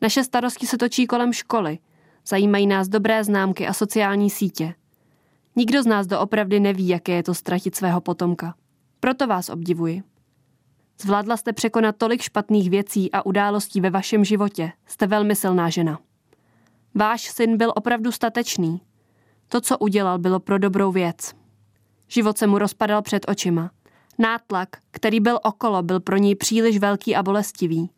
Naše 0.01 0.25
starosti 0.25 0.67
se 0.67 0.79
točí 0.79 1.07
kolem 1.07 1.33
školy, 1.33 1.79
zajímají 2.27 2.67
nás 2.67 2.89
dobré 2.89 3.25
známky 3.25 3.67
a 3.67 3.73
sociální 3.73 4.31
sítě. 4.31 4.75
Nikdo 5.57 5.83
z 5.83 5.87
nás 5.87 6.07
doopravdy 6.07 6.61
neví, 6.61 6.89
jaké 6.89 7.13
je 7.13 7.23
to 7.23 7.35
ztratit 7.35 7.75
svého 7.75 8.01
potomka. 8.01 8.55
Proto 9.01 9.27
vás 9.27 9.49
obdivuji. 9.49 10.03
Zvládla 11.01 11.37
jste 11.37 11.53
překonat 11.53 11.97
tolik 11.97 12.23
špatných 12.23 12.71
věcí 12.71 13.13
a 13.13 13.27
událostí 13.27 13.81
ve 13.81 13.91
vašem 13.91 14.25
životě. 14.25 14.73
Jste 14.87 15.07
velmi 15.07 15.37
silná 15.37 15.71
žena. 15.71 15.99
Váš 16.95 17.31
syn 17.31 17.57
byl 17.57 17.73
opravdu 17.77 18.13
statečný. 18.13 18.81
To, 19.49 19.61
co 19.61 19.79
udělal, 19.79 20.19
bylo 20.19 20.41
pro 20.41 20.59
dobrou 20.59 20.93
věc. 20.93 21.35
Život 22.09 22.39
se 22.39 22.47
mu 22.47 22.59
rozpadal 22.59 23.03
před 23.03 23.29
očima. 23.29 23.71
Nátlak, 24.19 24.69
který 24.91 25.21
byl 25.21 25.39
okolo, 25.43 25.83
byl 25.83 26.01
pro 26.01 26.17
něj 26.17 26.35
příliš 26.35 26.79
velký 26.79 27.17
a 27.17 27.23
bolestivý. 27.23 27.91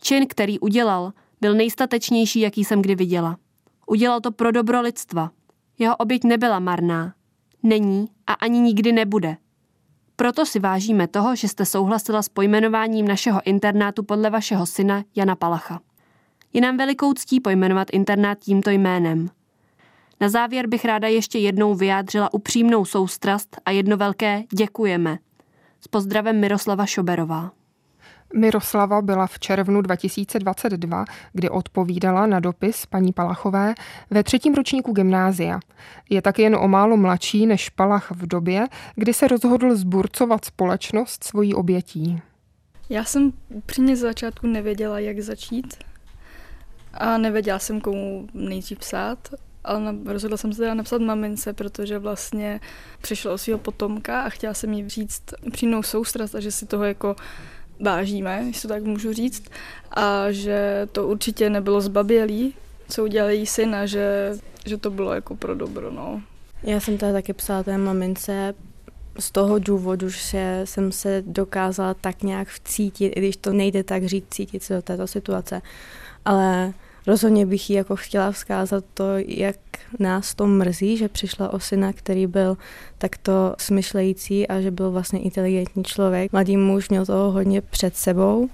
Čin, 0.00 0.26
který 0.26 0.58
udělal, 0.58 1.12
byl 1.40 1.54
nejstatečnější, 1.54 2.40
jaký 2.40 2.64
jsem 2.64 2.82
kdy 2.82 2.94
viděla. 2.94 3.36
Udělal 3.86 4.20
to 4.20 4.32
pro 4.32 4.50
dobro 4.50 4.80
lidstva. 4.80 5.30
Jeho 5.78 5.96
oběť 5.96 6.24
nebyla 6.24 6.58
marná. 6.58 7.14
Není 7.62 8.08
a 8.26 8.32
ani 8.32 8.60
nikdy 8.60 8.92
nebude. 8.92 9.36
Proto 10.16 10.46
si 10.46 10.58
vážíme 10.58 11.08
toho, 11.08 11.36
že 11.36 11.48
jste 11.48 11.66
souhlasila 11.66 12.22
s 12.22 12.28
pojmenováním 12.28 13.08
našeho 13.08 13.40
internátu 13.44 14.02
podle 14.02 14.30
vašeho 14.30 14.66
syna 14.66 15.04
Jana 15.16 15.36
Palacha. 15.36 15.80
Je 16.52 16.60
nám 16.60 16.76
velikou 16.76 17.12
ctí 17.12 17.40
pojmenovat 17.40 17.88
internát 17.92 18.38
tímto 18.38 18.70
jménem. 18.70 19.28
Na 20.20 20.28
závěr 20.28 20.66
bych 20.66 20.84
ráda 20.84 21.08
ještě 21.08 21.38
jednou 21.38 21.74
vyjádřila 21.74 22.34
upřímnou 22.34 22.84
soustrast 22.84 23.56
a 23.64 23.70
jedno 23.70 23.96
velké 23.96 24.42
děkujeme. 24.54 25.18
S 25.80 25.88
pozdravem 25.88 26.40
Miroslava 26.40 26.86
Šoberová. 26.86 27.50
Miroslava 28.34 29.02
byla 29.02 29.26
v 29.26 29.38
červnu 29.38 29.82
2022, 29.82 31.04
kdy 31.32 31.50
odpovídala 31.50 32.26
na 32.26 32.40
dopis 32.40 32.86
paní 32.86 33.12
Palachové 33.12 33.74
ve 34.10 34.22
třetím 34.22 34.54
ročníku 34.54 34.92
gymnázia. 34.92 35.60
Je 36.10 36.22
tak 36.22 36.38
jen 36.38 36.56
o 36.56 36.68
málo 36.68 36.96
mladší 36.96 37.46
než 37.46 37.68
Palach 37.68 38.10
v 38.10 38.26
době, 38.26 38.66
kdy 38.94 39.14
se 39.14 39.28
rozhodl 39.28 39.76
zburcovat 39.76 40.44
společnost 40.44 41.24
svojí 41.24 41.54
obětí. 41.54 42.20
Já 42.90 43.04
jsem 43.04 43.32
upřímně 43.48 43.96
z 43.96 44.00
začátku 44.00 44.46
nevěděla, 44.46 44.98
jak 44.98 45.20
začít 45.20 45.76
a 46.94 47.18
nevěděla 47.18 47.58
jsem, 47.58 47.80
komu 47.80 48.28
nejdřív 48.34 48.78
psát, 48.78 49.18
ale 49.64 49.94
rozhodla 50.04 50.36
jsem 50.36 50.52
se 50.52 50.58
teda 50.58 50.74
napsat 50.74 51.00
mamince, 51.00 51.52
protože 51.52 51.98
vlastně 51.98 52.60
přišlo 53.00 53.32
o 53.32 53.38
svého 53.38 53.58
potomka 53.58 54.22
a 54.22 54.28
chtěla 54.28 54.54
jsem 54.54 54.72
jí 54.72 54.88
říct 54.88 55.22
přímou 55.52 55.82
soustrast 55.82 56.34
a 56.34 56.40
že 56.40 56.52
si 56.52 56.66
toho 56.66 56.84
jako 56.84 57.16
vážíme, 57.82 58.44
jestli 58.46 58.62
to 58.62 58.74
tak 58.74 58.84
můžu 58.84 59.12
říct, 59.12 59.42
a 59.90 60.30
že 60.30 60.88
to 60.92 61.08
určitě 61.08 61.50
nebylo 61.50 61.80
zbabělý, 61.80 62.54
co 62.88 63.04
udělal 63.04 63.30
její 63.30 63.46
syn 63.46 63.74
a 63.74 63.86
že, 63.86 64.32
že 64.66 64.76
to 64.76 64.90
bylo 64.90 65.12
jako 65.12 65.36
pro 65.36 65.54
dobro, 65.54 65.90
no. 65.90 66.22
Já 66.62 66.80
jsem 66.80 66.98
teda 66.98 67.12
taky 67.12 67.32
psala 67.32 67.62
té 67.62 67.78
mamince 67.78 68.54
z 69.18 69.30
toho 69.30 69.58
důvodu, 69.58 70.08
že 70.08 70.60
jsem 70.64 70.92
se 70.92 71.22
dokázala 71.26 71.94
tak 71.94 72.22
nějak 72.22 72.48
vcítit, 72.48 73.12
i 73.16 73.20
když 73.20 73.36
to 73.36 73.52
nejde 73.52 73.84
tak 73.84 74.06
říct, 74.06 74.26
cítit 74.30 74.62
se 74.62 74.74
do 74.74 74.82
této 74.82 75.06
situace, 75.06 75.62
ale 76.24 76.72
rozhodně 77.06 77.46
bych 77.46 77.70
jí 77.70 77.76
jako 77.76 77.96
chtěla 77.96 78.30
vzkázat 78.30 78.84
to, 78.94 79.04
jak 79.26 79.56
nás 79.98 80.34
to 80.34 80.46
mrzí, 80.46 80.96
že 80.96 81.08
přišla 81.08 81.52
o 81.52 81.60
syna, 81.60 81.92
který 81.92 82.26
byl 82.26 82.56
takto 82.98 83.54
smyšlející 83.58 84.48
a 84.48 84.60
že 84.60 84.70
byl 84.70 84.90
vlastně 84.90 85.20
inteligentní 85.20 85.84
člověk. 85.84 86.32
Mladý 86.32 86.56
muž 86.56 86.88
měl 86.88 87.06
toho 87.06 87.30
hodně 87.30 87.60
před 87.60 87.96
sebou 87.96 88.48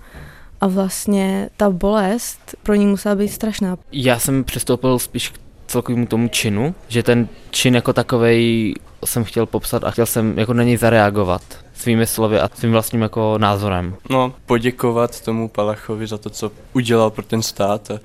a 0.60 0.66
vlastně 0.66 1.50
ta 1.56 1.70
bolest 1.70 2.54
pro 2.62 2.74
ní 2.74 2.86
musela 2.86 3.14
být 3.14 3.28
strašná. 3.28 3.76
Já 3.92 4.18
jsem 4.18 4.44
přistoupil 4.44 4.98
spíš 4.98 5.28
k 5.28 5.38
celkovému 5.66 6.06
tomu 6.06 6.28
činu, 6.28 6.74
že 6.88 7.02
ten 7.02 7.28
čin 7.50 7.74
jako 7.74 7.92
takovej 7.92 8.74
jsem 9.04 9.24
chtěl 9.24 9.46
popsat 9.46 9.84
a 9.84 9.90
chtěl 9.90 10.06
jsem 10.06 10.38
jako 10.38 10.52
na 10.52 10.62
něj 10.62 10.76
zareagovat 10.76 11.42
svými 11.74 12.06
slovy 12.06 12.40
a 12.40 12.50
svým 12.54 12.72
vlastním 12.72 13.02
jako 13.02 13.38
názorem. 13.38 13.96
No, 14.10 14.34
poděkovat 14.46 15.20
tomu 15.20 15.48
Palachovi 15.48 16.06
za 16.06 16.18
to, 16.18 16.30
co 16.30 16.52
udělal 16.72 17.10
pro 17.10 17.24
ten 17.24 17.42
stát 17.42 17.90
a 17.90 17.98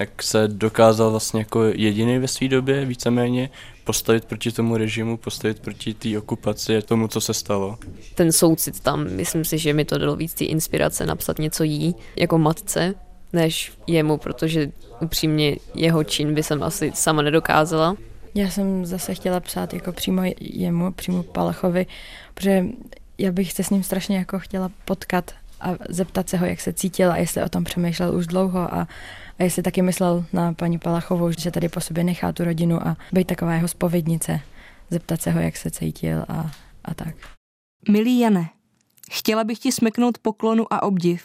jak 0.00 0.22
se 0.22 0.48
dokázal 0.48 1.10
vlastně 1.10 1.40
jako 1.40 1.64
jediný 1.64 2.18
ve 2.18 2.28
své 2.28 2.48
době 2.48 2.84
víceméně 2.84 3.50
postavit 3.84 4.24
proti 4.24 4.52
tomu 4.52 4.76
režimu, 4.76 5.16
postavit 5.16 5.60
proti 5.60 5.94
té 5.94 6.18
okupaci, 6.18 6.82
tomu, 6.82 7.08
co 7.08 7.20
se 7.20 7.34
stalo. 7.34 7.78
Ten 8.14 8.32
soucit 8.32 8.80
tam, 8.80 9.10
myslím 9.10 9.44
si, 9.44 9.58
že 9.58 9.74
mi 9.74 9.84
to 9.84 9.98
dalo 9.98 10.16
víc 10.16 10.34
té 10.34 10.44
inspirace 10.44 11.06
napsat 11.06 11.38
něco 11.38 11.64
jí 11.64 11.94
jako 12.16 12.38
matce, 12.38 12.94
než 13.32 13.72
jemu, 13.86 14.18
protože 14.18 14.72
upřímně 15.00 15.56
jeho 15.74 16.04
čin 16.04 16.34
by 16.34 16.42
jsem 16.42 16.62
asi 16.62 16.92
sama 16.94 17.22
nedokázala. 17.22 17.96
Já 18.34 18.50
jsem 18.50 18.86
zase 18.86 19.14
chtěla 19.14 19.40
psát 19.40 19.74
jako 19.74 19.92
přímo 19.92 20.22
jemu, 20.40 20.92
přímo 20.92 21.22
Palachovi, 21.22 21.86
protože 22.34 22.64
já 23.18 23.32
bych 23.32 23.52
se 23.52 23.64
s 23.64 23.70
ním 23.70 23.82
strašně 23.82 24.18
jako 24.18 24.38
chtěla 24.38 24.70
potkat 24.84 25.30
a 25.60 25.74
zeptat 25.88 26.28
se 26.28 26.36
ho, 26.36 26.46
jak 26.46 26.60
se 26.60 26.72
cítil 26.72 27.12
a 27.12 27.16
jestli 27.16 27.42
o 27.42 27.48
tom 27.48 27.64
přemýšlel 27.64 28.14
už 28.14 28.26
dlouho 28.26 28.74
a, 28.74 28.88
a 29.40 29.44
jestli 29.44 29.62
taky 29.62 29.82
myslel 29.82 30.24
na 30.32 30.52
paní 30.52 30.78
Palachovou, 30.78 31.30
že 31.38 31.50
tady 31.50 31.68
po 31.68 31.80
sobě 31.80 32.04
nechá 32.04 32.32
tu 32.32 32.44
rodinu 32.44 32.88
a 32.88 32.96
být 33.12 33.26
taková 33.26 33.54
jeho 33.54 33.68
spovědnice, 33.68 34.40
zeptat 34.90 35.22
se 35.22 35.30
ho, 35.30 35.40
jak 35.40 35.56
se 35.56 35.70
cítil 35.70 36.24
a, 36.28 36.50
a 36.84 36.94
tak. 36.94 37.14
Milý 37.88 38.18
Jane, 38.18 38.50
chtěla 39.10 39.44
bych 39.44 39.58
ti 39.58 39.72
smeknout 39.72 40.18
poklonu 40.18 40.72
a 40.72 40.82
obdiv, 40.82 41.22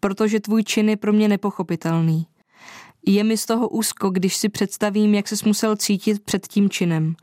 protože 0.00 0.40
tvůj 0.40 0.64
čin 0.64 0.88
je 0.88 0.96
pro 0.96 1.12
mě 1.12 1.28
nepochopitelný. 1.28 2.26
Je 3.06 3.24
mi 3.24 3.36
z 3.36 3.46
toho 3.46 3.68
úzko, 3.68 4.10
když 4.10 4.36
si 4.36 4.48
představím, 4.48 5.14
jak 5.14 5.28
ses 5.28 5.44
musel 5.44 5.76
cítit 5.76 6.22
před 6.22 6.46
tím 6.46 6.70
činem. 6.70 7.16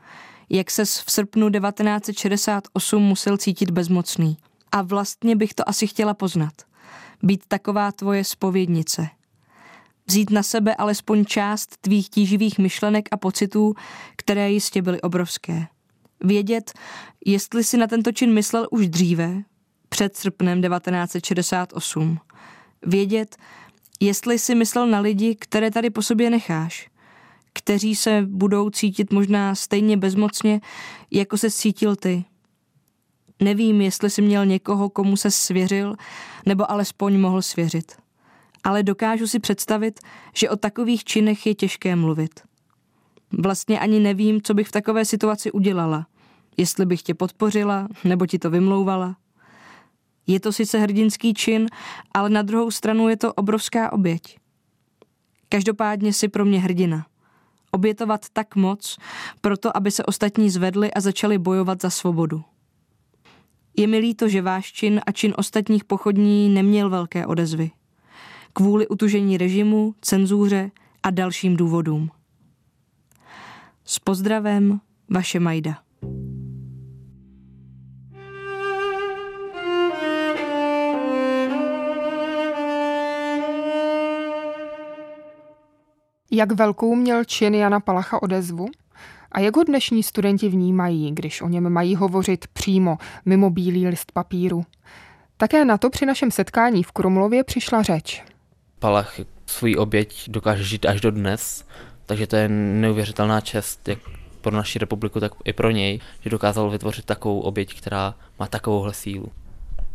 Jak 0.50 0.70
ses 0.70 1.00
v 1.00 1.10
srpnu 1.10 1.50
1968 1.50 3.02
musel 3.02 3.36
cítit 3.36 3.70
bezmocný. 3.70 4.36
A 4.72 4.82
vlastně 4.82 5.36
bych 5.36 5.54
to 5.54 5.68
asi 5.68 5.86
chtěla 5.86 6.14
poznat. 6.14 6.52
Být 7.22 7.42
taková 7.48 7.92
tvoje 7.92 8.24
spovědnice. 8.24 9.08
Vzít 10.06 10.30
na 10.30 10.42
sebe 10.42 10.74
alespoň 10.74 11.24
část 11.24 11.76
tvých 11.80 12.10
tíživých 12.10 12.58
myšlenek 12.58 13.08
a 13.10 13.16
pocitů, 13.16 13.74
které 14.16 14.50
jistě 14.50 14.82
byly 14.82 15.00
obrovské. 15.00 15.66
Vědět, 16.20 16.72
jestli 17.26 17.64
si 17.64 17.76
na 17.76 17.86
tento 17.86 18.12
čin 18.12 18.34
myslel 18.34 18.68
už 18.70 18.88
dříve, 18.88 19.42
před 19.88 20.16
srpnem 20.16 20.62
1968. 20.62 22.18
Vědět, 22.86 23.36
jestli 24.00 24.38
si 24.38 24.54
myslel 24.54 24.86
na 24.86 25.00
lidi, 25.00 25.36
které 25.36 25.70
tady 25.70 25.90
po 25.90 26.02
sobě 26.02 26.30
necháš, 26.30 26.90
kteří 27.52 27.96
se 27.96 28.22
budou 28.26 28.70
cítit 28.70 29.12
možná 29.12 29.54
stejně 29.54 29.96
bezmocně, 29.96 30.60
jako 31.10 31.38
se 31.38 31.50
cítil 31.50 31.96
ty. 31.96 32.24
Nevím, 33.42 33.80
jestli 33.80 34.10
si 34.10 34.22
měl 34.22 34.46
někoho, 34.46 34.90
komu 34.90 35.16
se 35.16 35.30
svěřil, 35.30 35.96
nebo 36.46 36.70
alespoň 36.70 37.20
mohl 37.20 37.42
svěřit. 37.42 38.03
Ale 38.64 38.82
dokážu 38.82 39.26
si 39.26 39.38
představit, 39.38 40.00
že 40.34 40.50
o 40.50 40.56
takových 40.56 41.04
činech 41.04 41.46
je 41.46 41.54
těžké 41.54 41.96
mluvit. 41.96 42.40
Vlastně 43.38 43.80
ani 43.80 44.00
nevím, 44.00 44.42
co 44.42 44.54
bych 44.54 44.68
v 44.68 44.72
takové 44.72 45.04
situaci 45.04 45.52
udělala. 45.52 46.06
Jestli 46.56 46.86
bych 46.86 47.02
tě 47.02 47.14
podpořila, 47.14 47.88
nebo 48.04 48.26
ti 48.26 48.38
to 48.38 48.50
vymlouvala. 48.50 49.16
Je 50.26 50.40
to 50.40 50.52
sice 50.52 50.78
hrdinský 50.78 51.34
čin, 51.34 51.66
ale 52.14 52.30
na 52.30 52.42
druhou 52.42 52.70
stranu 52.70 53.08
je 53.08 53.16
to 53.16 53.32
obrovská 53.32 53.92
oběť. 53.92 54.38
Každopádně 55.48 56.12
si 56.12 56.28
pro 56.28 56.44
mě 56.44 56.60
hrdina. 56.60 57.06
Obětovat 57.70 58.26
tak 58.32 58.56
moc, 58.56 58.98
proto 59.40 59.76
aby 59.76 59.90
se 59.90 60.04
ostatní 60.04 60.50
zvedli 60.50 60.94
a 60.94 61.00
začali 61.00 61.38
bojovat 61.38 61.82
za 61.82 61.90
svobodu. 61.90 62.42
Je 63.76 63.86
mi 63.86 63.98
líto, 63.98 64.28
že 64.28 64.42
váš 64.42 64.72
čin 64.72 65.00
a 65.06 65.12
čin 65.12 65.34
ostatních 65.36 65.84
pochodní 65.84 66.48
neměl 66.48 66.90
velké 66.90 67.26
odezvy 67.26 67.70
kvůli 68.54 68.88
utužení 68.88 69.38
režimu, 69.38 69.94
cenzuře 70.00 70.70
a 71.02 71.10
dalším 71.10 71.56
důvodům. 71.56 72.10
S 73.84 73.98
pozdravem, 73.98 74.80
vaše 75.10 75.40
Majda. 75.40 75.78
Jak 86.30 86.52
velkou 86.52 86.94
měl 86.94 87.24
čin 87.24 87.54
Jana 87.54 87.80
Palacha 87.80 88.22
odezvu? 88.22 88.66
A 89.32 89.40
jak 89.40 89.56
ho 89.56 89.64
dnešní 89.64 90.02
studenti 90.02 90.48
vnímají, 90.48 91.12
když 91.14 91.42
o 91.42 91.48
něm 91.48 91.70
mají 91.70 91.96
hovořit 91.96 92.46
přímo, 92.46 92.98
mimo 93.24 93.50
bílý 93.50 93.88
list 93.88 94.12
papíru? 94.12 94.64
Také 95.36 95.64
na 95.64 95.78
to 95.78 95.90
při 95.90 96.06
našem 96.06 96.30
setkání 96.30 96.82
v 96.82 96.92
Krumlově 96.92 97.44
přišla 97.44 97.82
řeč. 97.82 98.33
Palach 98.84 99.20
svůj 99.46 99.76
oběť 99.78 100.30
dokáže 100.30 100.64
žít 100.64 100.86
až 100.86 101.00
do 101.00 101.10
dnes, 101.10 101.64
takže 102.06 102.26
to 102.26 102.36
je 102.36 102.48
neuvěřitelná 102.48 103.40
čest, 103.40 103.88
jak 103.88 103.98
pro 104.40 104.56
naši 104.56 104.78
republiku, 104.78 105.20
tak 105.20 105.32
i 105.44 105.52
pro 105.52 105.70
něj, 105.70 106.00
že 106.20 106.30
dokázal 106.30 106.70
vytvořit 106.70 107.04
takovou 107.04 107.40
oběť, 107.40 107.80
která 107.80 108.14
má 108.38 108.46
takovouhle 108.46 108.94
sílu. 108.94 109.32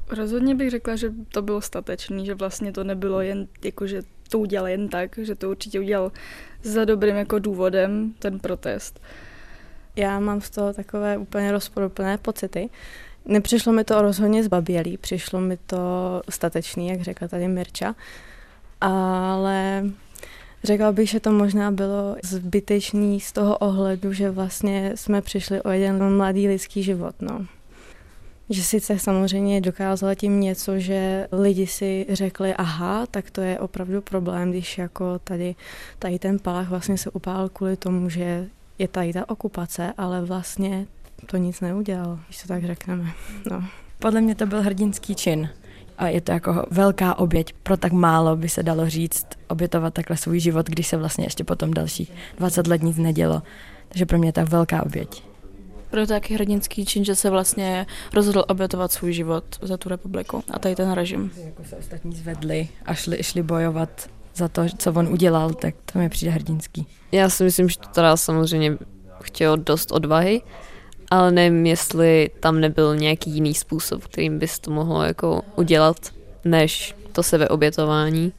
Rozhodně 0.10 0.55
bych 0.55 0.69
řekla, 0.69 0.96
že 0.96 1.12
to 1.31 1.41
bylo 1.41 1.62
statečný, 1.62 2.25
že 2.25 2.36
vlastně 2.36 2.72
to 2.72 2.84
nebylo 2.84 3.22
jen 3.22 3.48
jako, 3.63 3.88
že 3.88 4.01
to 4.29 4.39
udělal 4.39 4.67
jen 4.67 4.88
tak, 4.88 5.19
že 5.22 5.36
to 5.36 5.50
určitě 5.50 5.79
udělal 5.79 6.12
za 6.63 6.86
dobrým 6.86 7.15
jako 7.15 7.39
důvodem 7.39 8.13
ten 8.19 8.39
protest. 8.39 9.00
Já 9.96 10.19
mám 10.19 10.41
z 10.41 10.50
toho 10.50 10.74
takové 10.74 11.17
úplně 11.17 11.51
rozporuplné 11.51 12.17
pocity. 12.17 12.69
Nepřišlo 13.25 13.74
mi 13.74 13.84
to 13.84 14.01
rozhodně 14.01 14.43
zbabělý, 14.43 14.98
přišlo 14.98 15.39
mi 15.41 15.58
to 15.58 15.77
statečný, 16.29 16.88
jak 16.88 17.01
řekla 17.01 17.27
tady 17.27 17.48
Mirča, 17.48 17.96
ale 18.81 19.86
řekla 20.63 20.91
bych, 20.91 21.09
že 21.09 21.19
to 21.19 21.31
možná 21.31 21.71
bylo 21.71 22.15
zbytečný 22.24 23.19
z 23.19 23.31
toho 23.31 23.57
ohledu, 23.57 24.13
že 24.13 24.31
vlastně 24.31 24.91
jsme 24.95 25.21
přišli 25.21 25.62
o 25.62 25.69
jeden 25.69 26.17
mladý 26.17 26.48
lidský 26.48 26.83
život. 26.83 27.15
No. 27.21 27.45
Že 28.50 28.63
sice 28.63 29.00
samozřejmě 29.00 29.62
dokázala 29.62 30.15
tím 30.15 30.39
něco, 30.39 30.79
že 30.79 31.27
lidi 31.31 31.67
si 31.67 32.05
řekli, 32.09 32.53
aha, 32.53 33.05
tak 33.12 33.31
to 33.31 33.41
je 33.41 33.59
opravdu 33.59 34.01
problém, 34.01 34.51
když 34.51 34.77
jako 34.77 35.19
tady, 35.19 35.55
tady 36.00 36.19
ten 36.19 36.39
palach 36.39 36.69
vlastně 36.69 36.98
se 36.98 37.09
upál 37.09 37.50
kvůli 37.50 37.77
tomu, 37.77 38.09
že 38.09 38.48
je 38.79 38.88
tady 38.88 39.13
ta 39.13 39.29
okupace, 39.29 39.93
ale 39.98 40.21
vlastně 40.21 40.88
to 41.25 41.38
nic 41.38 41.62
neudělalo, 41.62 42.19
když 42.27 42.41
to 42.41 42.48
tak 42.48 42.65
řekneme. 42.65 43.05
No. 43.51 43.63
Podle 44.00 44.21
mě 44.21 44.36
to 44.36 44.45
byl 44.45 44.62
hrdinský 44.62 45.15
čin 45.15 45.50
a 46.00 46.08
je 46.08 46.22
to 46.22 46.32
jako 46.32 46.65
velká 46.72 47.20
oběť. 47.20 47.53
Pro 47.63 47.77
tak 47.77 47.91
málo 47.91 48.36
by 48.36 48.50
se 48.50 48.63
dalo 48.63 48.89
říct, 48.89 49.27
obětovat 49.48 49.94
takhle 49.94 50.18
svůj 50.18 50.39
život, 50.39 50.65
když 50.70 50.88
se 50.88 50.98
vlastně 50.98 51.25
ještě 51.25 51.44
potom 51.44 51.74
další 51.74 52.12
20 52.38 52.68
let 52.68 52.84
nic 52.84 52.98
nedělo. 52.98 53.41
Takže 53.88 54.06
pro 54.06 54.18
mě 54.18 54.27
je 54.27 54.34
to 54.34 54.46
velká 54.46 54.86
oběť. 54.86 55.24
Pro 55.89 56.08
taky 56.08 56.34
hrdinský 56.34 56.86
čin, 56.86 57.06
že 57.06 57.15
se 57.15 57.29
vlastně 57.29 57.86
rozhodl 58.13 58.44
obětovat 58.48 58.91
svůj 58.91 59.13
život 59.13 59.44
za 59.62 59.77
tu 59.77 59.89
republiku 59.89 60.44
a 60.51 60.60
tady 60.60 60.75
ten 60.75 60.91
režim. 60.91 61.32
Jako 61.46 61.63
se 61.63 61.75
ostatní 61.75 62.15
zvedli 62.15 62.68
a 62.86 62.94
šli, 62.94 63.24
šli 63.24 63.44
bojovat 63.44 64.10
za 64.36 64.48
to, 64.48 64.62
co 64.77 64.94
on 64.94 65.08
udělal, 65.08 65.53
tak 65.53 65.75
to 65.94 66.00
mi 66.00 66.10
přijde 66.10 66.32
hrdinský. 66.32 66.88
Já 67.12 67.29
si 67.29 67.44
myslím, 67.44 67.70
že 67.70 67.77
to 67.77 67.89
teda 67.89 68.18
samozřejmě 68.18 68.77
chtěl 69.22 69.58
dost 69.58 69.91
odvahy, 69.91 70.41
ale 71.12 71.32
nevím, 71.32 71.66
jestli 71.66 72.30
tam 72.39 72.60
nebyl 72.60 72.96
nějaký 72.96 73.32
jiný 73.32 73.54
způsob, 73.54 74.04
kterým 74.04 74.39
bys 74.39 74.60
to 74.60 74.72
mohlo 74.72 75.04
jako 75.04 75.42
udělat, 75.56 75.98
než 76.46 76.96
to 77.12 77.24
sebeobětování. 77.24 78.34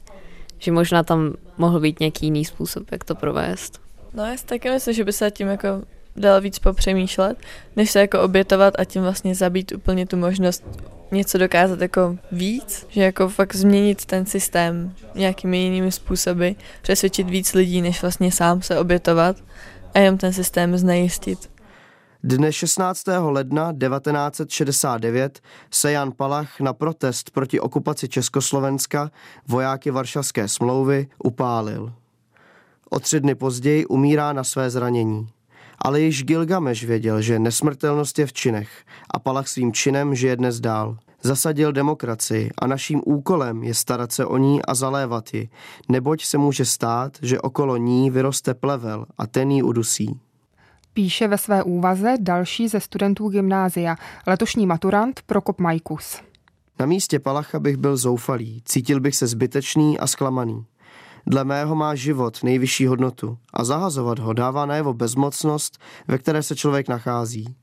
Že 0.59 0.71
možná 0.71 1.03
tam 1.03 1.33
mohl 1.57 1.79
být 1.79 1.99
nějaký 1.99 2.25
jiný 2.25 2.45
způsob, 2.45 2.83
jak 2.91 3.03
to 3.03 3.15
provést. 3.15 3.81
No 4.13 4.25
já 4.25 4.37
si 4.37 4.45
taky 4.45 4.69
myslím, 4.69 4.93
že 4.93 5.03
by 5.03 5.13
se 5.13 5.31
tím 5.31 5.47
jako 5.47 5.67
dal 6.15 6.41
víc 6.41 6.59
popřemýšlet, 6.59 7.37
než 7.75 7.91
se 7.91 7.99
jako 7.99 8.21
obětovat 8.21 8.73
a 8.79 8.85
tím 8.85 9.01
vlastně 9.01 9.35
zabít 9.35 9.71
úplně 9.71 10.05
tu 10.05 10.17
možnost 10.17 10.63
něco 11.11 11.37
dokázat 11.37 11.81
jako 11.81 12.17
víc, 12.31 12.87
že 12.89 13.03
jako 13.03 13.29
fakt 13.29 13.55
změnit 13.55 14.05
ten 14.05 14.25
systém 14.25 14.93
nějakými 15.15 15.57
jinými 15.57 15.91
způsoby, 15.91 16.49
přesvědčit 16.81 17.29
víc 17.29 17.53
lidí, 17.53 17.81
než 17.81 18.01
vlastně 18.01 18.31
sám 18.31 18.61
se 18.61 18.79
obětovat 18.79 19.35
a 19.93 19.99
jenom 19.99 20.17
ten 20.17 20.33
systém 20.33 20.77
znejistit. 20.77 21.49
Dne 22.23 22.53
16. 22.53 23.03
ledna 23.19 23.73
1969 23.73 25.39
se 25.71 25.91
Jan 25.91 26.11
Palach 26.11 26.59
na 26.59 26.73
protest 26.73 27.29
proti 27.29 27.59
okupaci 27.59 28.09
Československa 28.09 29.11
vojáky 29.47 29.91
Varšavské 29.91 30.47
smlouvy 30.47 31.07
upálil. 31.23 31.93
O 32.89 32.99
tři 32.99 33.19
dny 33.19 33.35
později 33.35 33.85
umírá 33.85 34.33
na 34.33 34.43
své 34.43 34.69
zranění. 34.69 35.27
Ale 35.79 36.01
již 36.01 36.23
Gilgameš 36.23 36.85
věděl, 36.85 37.21
že 37.21 37.39
nesmrtelnost 37.39 38.19
je 38.19 38.25
v 38.25 38.33
činech 38.33 38.69
a 39.13 39.19
Palach 39.19 39.47
svým 39.47 39.73
činem 39.73 40.15
žije 40.15 40.35
dnes 40.35 40.59
dál. 40.59 40.97
Zasadil 41.21 41.71
demokracii 41.71 42.49
a 42.57 42.67
naším 42.67 43.01
úkolem 43.05 43.63
je 43.63 43.73
starat 43.73 44.11
se 44.11 44.25
o 44.25 44.37
ní 44.37 44.61
a 44.65 44.73
zalévat 44.73 45.33
ji, 45.33 45.49
neboť 45.89 46.25
se 46.25 46.37
může 46.37 46.65
stát, 46.65 47.17
že 47.21 47.41
okolo 47.41 47.77
ní 47.77 48.11
vyroste 48.11 48.53
plevel 48.53 49.05
a 49.17 49.27
ten 49.27 49.51
ji 49.51 49.63
udusí. 49.63 50.19
Píše 50.93 51.27
ve 51.27 51.37
své 51.37 51.63
úvaze 51.63 52.15
další 52.19 52.67
ze 52.67 52.79
studentů 52.79 53.29
gymnázia, 53.29 53.95
letošní 54.27 54.65
maturant 54.65 55.21
Prokop 55.25 55.59
Majkus. 55.59 56.21
Na 56.79 56.85
místě 56.85 57.19
Palacha 57.19 57.59
bych 57.59 57.77
byl 57.77 57.97
zoufalý, 57.97 58.61
cítil 58.65 58.99
bych 58.99 59.15
se 59.15 59.27
zbytečný 59.27 59.99
a 59.99 60.07
zklamaný. 60.07 60.65
Dle 61.27 61.43
mého 61.43 61.75
má 61.75 61.95
život 61.95 62.43
nejvyšší 62.43 62.87
hodnotu 62.87 63.37
a 63.53 63.63
zahazovat 63.63 64.19
ho 64.19 64.33
dává 64.33 64.65
najevo 64.65 64.93
bezmocnost, 64.93 65.77
ve 66.07 66.17
které 66.17 66.43
se 66.43 66.55
člověk 66.55 66.87
nachází. 66.87 67.55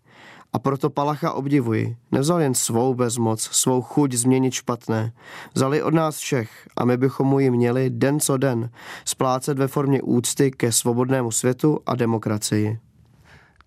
A 0.53 0.59
proto 0.59 0.91
Palacha 0.91 1.33
obdivuji. 1.33 1.97
Nevzal 2.13 2.41
jen 2.41 2.55
svou 2.55 2.95
bezmoc, 2.95 3.43
svou 3.43 3.83
chuť 3.83 4.13
změnit 4.13 4.55
špatné. 4.55 5.13
Vzali 5.55 5.83
od 5.83 5.95
nás 5.95 6.19
všech 6.19 6.69
a 6.77 6.85
my 6.85 6.97
bychom 6.97 7.27
mu 7.27 7.41
ji 7.41 7.51
měli 7.51 7.91
den 7.91 8.21
co 8.21 8.37
den 8.37 8.71
splácet 9.05 9.59
ve 9.59 9.69
formě 9.69 10.03
úcty 10.03 10.51
ke 10.51 10.73
svobodnému 10.73 11.31
světu 11.31 11.81
a 11.87 11.95
demokracii. 11.95 12.79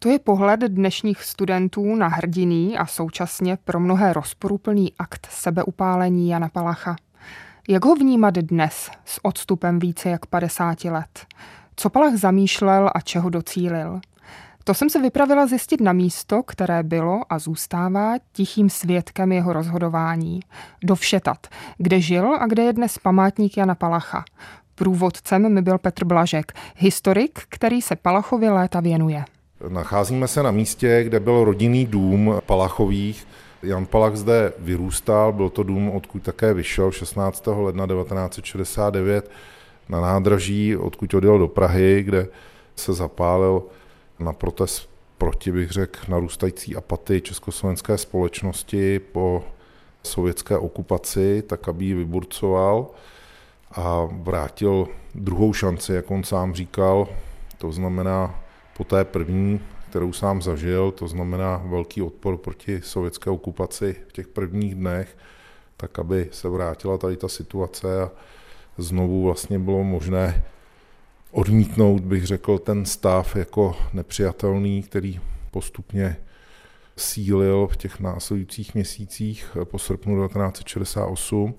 To 0.04 0.10
je 0.10 0.20
pohled 0.20 0.60
dnešních 0.60 1.24
studentů 1.24 1.96
na 1.96 2.08
hrdiný 2.08 2.78
a 2.78 2.86
současně 2.86 3.58
pro 3.64 3.80
mnohé 3.80 4.14
rozporuplný 4.14 4.94
akt 5.00 5.28
sebeupálení 5.32 6.30
Jana 6.30 6.50
Palacha. 6.50 6.96
Jak 7.68 7.86
ho 7.86 7.96
vnímat 7.96 8.34
dnes 8.34 8.92
s 9.06 9.26
odstupem 9.26 9.80
více 9.80 10.10
jak 10.10 10.26
50 10.26 10.84
let? 10.84 11.26
Co 11.76 11.90
Palach 11.90 12.16
zamýšlel 12.16 12.90
a 12.96 13.02
čeho 13.02 13.30
docílil? 13.30 14.00
To 14.64 14.74
jsem 14.74 14.90
se 14.90 15.02
vypravila 15.02 15.48
zjistit 15.48 15.82
na 15.82 15.94
místo, 15.94 16.44
které 16.44 16.84
bylo 16.84 17.22
a 17.30 17.40
zůstává 17.40 18.14
tichým 18.32 18.70
svědkem 18.70 19.32
jeho 19.32 19.54
rozhodování. 19.54 20.40
Do 20.84 20.96
Všetat, 20.96 21.48
kde 21.78 22.02
žil 22.02 22.36
a 22.36 22.48
kde 22.48 22.64
je 22.64 22.74
dnes 22.74 22.98
památník 22.98 23.58
Jana 23.58 23.76
Palacha. 23.76 24.24
Průvodcem 24.76 25.54
mi 25.54 25.62
byl 25.62 25.78
Petr 25.78 26.06
Blažek, 26.06 26.52
historik, 26.76 27.40
který 27.50 27.82
se 27.82 27.96
Palachovi 27.96 28.50
léta 28.50 28.80
věnuje. 28.80 29.26
Nacházíme 29.68 30.28
se 30.28 30.44
na 30.44 30.52
místě, 30.52 31.04
kde 31.04 31.20
byl 31.20 31.44
rodinný 31.44 31.86
dům 31.86 32.42
Palachových. 32.46 33.28
Jan 33.64 33.86
Palach 33.86 34.16
zde 34.16 34.54
vyrůstal, 34.60 35.34
byl 35.34 35.50
to 35.50 35.64
dům, 35.64 35.90
odkud 35.90 36.24
také 36.24 36.54
vyšel 36.54 36.92
16. 36.92 37.48
ledna 37.48 37.88
1969 37.88 39.32
na 39.90 40.02
nádraží, 40.02 40.78
odkud 40.78 41.14
odjel 41.14 41.40
do 41.40 41.48
Prahy, 41.48 42.04
kde 42.04 42.28
se 42.76 42.94
zapálil 42.94 43.64
na 44.20 44.34
protest 44.34 44.90
proti, 45.18 45.52
bych 45.52 45.72
řekl, 45.72 46.00
narůstající 46.08 46.76
apatii 46.76 47.22
československé 47.22 47.98
společnosti 47.98 49.00
po 49.00 49.44
sovětské 50.04 50.58
okupaci, 50.58 51.44
tak 51.48 51.68
aby 51.68 51.86
ji 51.86 51.94
vyburcoval 51.94 52.88
a 53.72 54.08
vrátil 54.12 54.88
druhou 55.16 55.54
šanci, 55.54 55.94
jak 55.94 56.12
on 56.12 56.24
sám 56.24 56.54
říkal, 56.54 57.08
to 57.58 57.72
znamená 57.72 58.41
po 58.82 58.86
té 58.86 59.06
první, 59.06 59.60
kterou 59.90 60.14
sám 60.14 60.42
zažil, 60.42 60.92
to 60.92 61.08
znamená 61.08 61.62
velký 61.66 62.02
odpor 62.02 62.38
proti 62.38 62.82
sovětské 62.82 63.30
okupaci 63.30 63.96
v 64.08 64.12
těch 64.12 64.28
prvních 64.28 64.76
dnech, 64.76 65.18
tak 65.78 66.00
aby 66.00 66.30
se 66.32 66.50
vrátila 66.50 66.98
tady 66.98 67.18
ta 67.18 67.28
situace 67.28 68.04
a 68.04 68.12
znovu 68.78 69.24
vlastně 69.24 69.60
bylo 69.60 69.84
možné 69.84 70.44
odmítnout, 71.32 72.02
bych 72.02 72.26
řekl, 72.26 72.58
ten 72.58 72.86
stav 72.86 73.36
jako 73.36 73.76
nepřijatelný, 73.94 74.84
který 74.84 75.20
postupně 75.52 76.18
sílil 76.98 77.68
v 77.68 77.78
těch 77.78 78.00
následujících 78.00 78.76
měsících 78.76 79.58
po 79.64 79.80
srpnu 79.80 80.28
1968. 80.28 81.56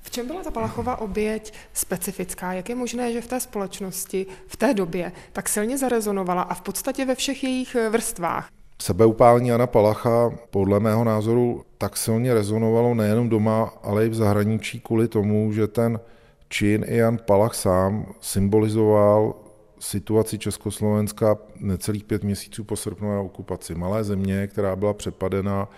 V 0.00 0.10
čem 0.10 0.26
byla 0.26 0.42
ta 0.42 0.50
Palachová 0.50 1.00
oběť 1.00 1.52
specifická? 1.72 2.52
Jak 2.52 2.68
je 2.68 2.74
možné, 2.74 3.12
že 3.12 3.20
v 3.20 3.26
té 3.26 3.40
společnosti 3.40 4.26
v 4.46 4.56
té 4.56 4.74
době 4.74 5.12
tak 5.32 5.48
silně 5.48 5.78
zarezonovala 5.78 6.42
a 6.42 6.54
v 6.54 6.60
podstatě 6.60 7.04
ve 7.04 7.14
všech 7.14 7.44
jejich 7.44 7.76
vrstvách? 7.90 8.48
Sebeupálení 8.82 9.48
Jana 9.48 9.66
Palacha 9.66 10.30
podle 10.50 10.80
mého 10.80 11.04
názoru 11.04 11.64
tak 11.78 11.96
silně 11.96 12.34
rezonovalo 12.34 12.94
nejenom 12.94 13.28
doma, 13.28 13.74
ale 13.82 14.06
i 14.06 14.08
v 14.08 14.14
zahraničí 14.14 14.80
kvůli 14.80 15.08
tomu, 15.08 15.52
že 15.52 15.66
ten 15.66 16.00
čin 16.48 16.84
i 16.88 16.96
Jan 16.96 17.18
Palach 17.26 17.54
sám 17.54 18.14
symbolizoval 18.20 19.34
situaci 19.80 20.38
Československa 20.38 21.38
necelých 21.60 22.04
pět 22.04 22.24
měsíců 22.24 22.64
po 22.64 22.76
srpnové 22.76 23.18
okupaci. 23.18 23.74
Malé 23.74 24.04
země, 24.04 24.46
která 24.46 24.76
byla 24.76 24.94
přepadena 24.94 25.68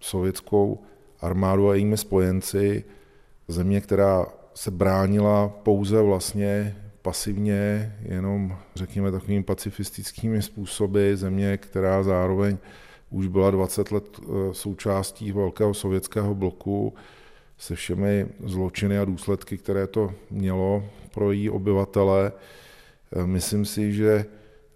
sovětskou 0.00 0.82
armádu 1.20 1.68
a 1.68 1.74
jejími 1.74 1.96
spojenci, 1.96 2.84
země, 3.48 3.80
která 3.80 4.26
se 4.54 4.70
bránila 4.70 5.48
pouze 5.48 6.02
vlastně 6.02 6.76
pasivně, 7.02 7.96
jenom 8.02 8.56
řekněme 8.74 9.12
takovými 9.12 9.42
pacifistickými 9.42 10.42
způsoby 10.42 11.14
země, 11.14 11.56
která 11.56 12.02
zároveň 12.02 12.58
už 13.10 13.26
byla 13.26 13.50
20 13.50 13.92
let 13.92 14.04
eh, 14.18 14.24
součástí 14.52 15.32
velkého 15.32 15.74
sovětského 15.74 16.34
bloku 16.34 16.94
se 17.58 17.74
všemi 17.74 18.26
zločiny 18.44 18.98
a 18.98 19.04
důsledky, 19.04 19.58
které 19.58 19.86
to 19.86 20.12
mělo 20.30 20.84
pro 21.14 21.32
její 21.32 21.50
obyvatele. 21.50 22.32
Eh, 23.16 23.26
myslím 23.26 23.64
si, 23.64 23.92
že 23.92 24.24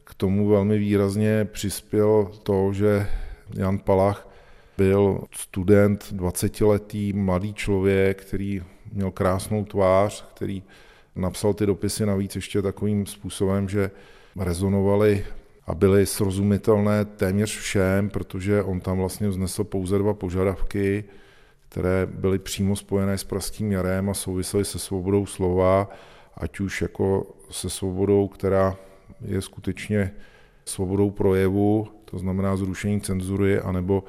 k 0.05 0.15
tomu 0.15 0.49
velmi 0.49 0.79
výrazně 0.79 1.45
přispěl 1.45 2.31
to, 2.43 2.73
že 2.73 3.07
Jan 3.55 3.79
Palach 3.79 4.28
byl 4.79 5.21
student, 5.35 6.15
20-letý 6.17 7.13
mladý 7.13 7.55
člověk, 7.55 8.21
který 8.23 8.63
měl 8.93 9.11
krásnou 9.11 9.65
tvář, 9.65 10.25
který 10.35 10.63
napsal 11.17 11.55
ty 11.55 11.67
dopisy 11.67 12.07
navíc 12.07 12.37
ještě 12.37 12.63
takovým 12.63 13.07
způsobem, 13.07 13.69
že 13.69 13.91
rezonovaly 14.37 15.27
a 15.67 15.75
byly 15.75 16.07
srozumitelné 16.07 17.05
téměř 17.05 17.59
všem, 17.59 18.11
protože 18.11 18.63
on 18.63 18.81
tam 18.81 18.99
vlastně 18.99 19.29
vznesl 19.29 19.65
pouze 19.65 19.99
dva 19.99 20.15
požadavky, 20.15 21.05
které 21.69 22.07
byly 22.07 22.39
přímo 22.39 22.77
spojené 22.77 23.19
s 23.19 23.25
pražským 23.25 23.73
jarem 23.73 24.11
a 24.11 24.15
souvisely 24.15 24.65
se 24.65 24.79
svobodou 24.79 25.27
slova, 25.27 25.91
ať 26.37 26.61
už 26.61 26.83
jako 26.83 27.27
se 27.51 27.71
svobodou, 27.71 28.29
která 28.29 28.77
je 29.25 29.43
skutečně 29.43 30.13
svobodou 30.65 31.11
projevu, 31.11 31.89
to 32.05 32.19
znamená 32.19 32.57
zrušení 32.57 33.01
cenzury, 33.01 33.61
anebo 33.61 34.05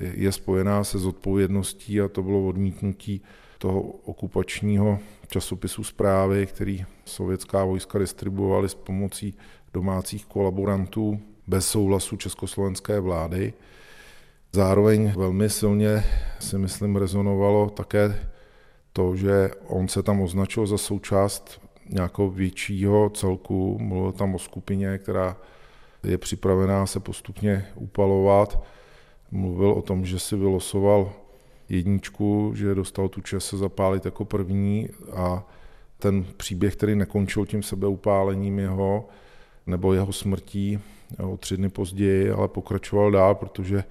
je 0.00 0.32
spojená 0.32 0.84
se 0.84 0.98
zodpovědností 0.98 2.00
a 2.00 2.08
to 2.08 2.22
bylo 2.22 2.46
odmítnutí 2.46 3.22
toho 3.58 3.80
okupačního 3.80 4.98
časopisu 5.28 5.84
zprávy, 5.84 6.46
který 6.46 6.84
sovětská 7.04 7.64
vojska 7.64 7.98
distribuovaly 7.98 8.68
s 8.68 8.74
pomocí 8.74 9.34
domácích 9.74 10.26
kolaborantů 10.26 11.20
bez 11.46 11.68
souhlasu 11.68 12.16
československé 12.16 13.00
vlády. 13.00 13.52
Zároveň 14.52 15.12
velmi 15.16 15.50
silně 15.50 16.04
si 16.40 16.58
myslím 16.58 16.96
rezonovalo 16.96 17.70
také 17.70 18.28
to, 18.92 19.16
že 19.16 19.50
on 19.66 19.88
se 19.88 20.02
tam 20.02 20.20
označil 20.20 20.66
za 20.66 20.78
součást 20.78 21.60
nějakého 21.88 22.30
většího 22.30 23.10
celku, 23.10 23.78
mluvil 23.78 24.12
tam 24.12 24.34
o 24.34 24.38
skupině, 24.38 24.98
která 24.98 25.36
je 26.02 26.18
připravená 26.18 26.86
se 26.86 27.00
postupně 27.00 27.66
upalovat. 27.74 28.64
Mluvil 29.32 29.70
o 29.70 29.82
tom, 29.82 30.04
že 30.04 30.18
si 30.18 30.36
vylosoval 30.36 31.12
jedničku, 31.68 32.52
že 32.54 32.74
dostal 32.74 33.08
tu 33.08 33.20
čest 33.20 33.46
se 33.46 33.56
zapálit 33.56 34.04
jako 34.04 34.24
první 34.24 34.88
a 35.12 35.46
ten 35.98 36.24
příběh, 36.36 36.76
který 36.76 36.94
nekončil 36.94 37.46
tím 37.46 37.62
sebeupálením 37.62 38.58
jeho, 38.58 39.08
nebo 39.66 39.94
jeho 39.94 40.12
smrtí 40.12 40.78
o 41.22 41.36
tři 41.36 41.56
dny 41.56 41.68
později, 41.68 42.30
ale 42.30 42.48
pokračoval 42.48 43.10
dál, 43.10 43.34
protože 43.34 43.84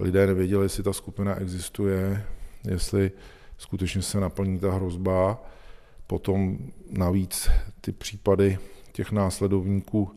lidé 0.00 0.26
nevěděli, 0.26 0.64
jestli 0.64 0.82
ta 0.82 0.92
skupina 0.92 1.34
existuje, 1.34 2.22
jestli 2.70 3.10
skutečně 3.58 4.02
se 4.02 4.20
naplní 4.20 4.58
ta 4.58 4.72
hrozba. 4.72 5.44
Potom 6.06 6.58
navíc 6.90 7.50
ty 7.80 7.92
případy 7.92 8.58
těch 8.92 9.12
následovníků 9.12 10.10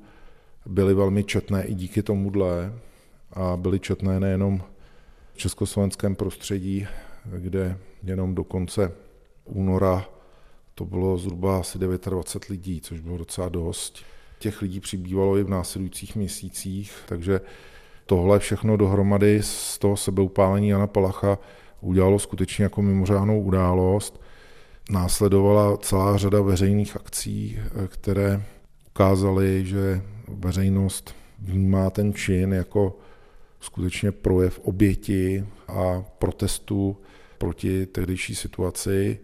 byly 0.65 0.93
velmi 0.93 1.23
četné 1.23 1.63
i 1.63 1.73
díky 1.73 2.03
tomuhle 2.03 2.73
a 3.33 3.57
byly 3.57 3.79
četné 3.79 4.19
nejenom 4.19 4.61
v 5.33 5.37
československém 5.37 6.15
prostředí, 6.15 6.87
kde 7.25 7.77
jenom 8.03 8.35
do 8.35 8.43
konce 8.43 8.91
února 9.45 10.05
to 10.75 10.85
bylo 10.85 11.17
zhruba 11.17 11.59
asi 11.59 11.79
29 11.79 12.49
lidí, 12.49 12.81
což 12.81 12.99
bylo 12.99 13.17
docela 13.17 13.49
dost. 13.49 13.99
Těch 14.39 14.61
lidí 14.61 14.79
přibývalo 14.79 15.37
i 15.37 15.43
v 15.43 15.49
následujících 15.49 16.15
měsících, 16.15 16.93
takže 17.05 17.41
tohle 18.05 18.39
všechno 18.39 18.77
dohromady 18.77 19.43
z 19.43 19.77
toho 19.77 19.97
sebeupálení 19.97 20.69
Jana 20.69 20.87
Palacha 20.87 21.37
udělalo 21.81 22.19
skutečně 22.19 22.63
jako 22.63 22.81
mimořádnou 22.81 23.41
událost. 23.41 24.21
Následovala 24.89 25.77
celá 25.77 26.17
řada 26.17 26.41
veřejných 26.41 26.95
akcí, 26.95 27.59
které 27.87 28.43
ukázaly, 28.87 29.65
že 29.65 30.01
veřejnost 30.27 31.15
vnímá 31.39 31.89
ten 31.89 32.13
čin 32.13 32.53
jako 32.53 32.97
skutečně 33.59 34.11
projev 34.11 34.59
oběti 34.59 35.45
a 35.67 36.01
protestu 36.01 36.97
proti 37.37 37.85
tehdejší 37.85 38.35
situaci. 38.35 39.19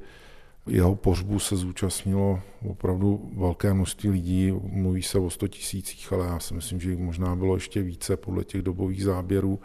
Jeho 0.68 0.96
pohřbu 0.96 1.40
se 1.40 1.56
zúčastnilo 1.56 2.40
opravdu 2.70 3.32
velké 3.38 3.74
množství 3.74 4.10
lidí, 4.10 4.52
mluví 4.64 5.04
se 5.04 5.20
o 5.20 5.30
100 5.30 5.48
tisících, 5.48 6.14
ale 6.14 6.26
já 6.26 6.40
si 6.40 6.54
myslím, 6.54 6.82
že 6.82 6.90
jich 6.90 7.00
možná 7.00 7.36
bylo 7.36 7.56
ještě 7.56 7.82
více 7.82 8.18
podle 8.18 8.44
těch 8.44 8.62
dobových 8.62 9.04
záběrů. 9.04 9.60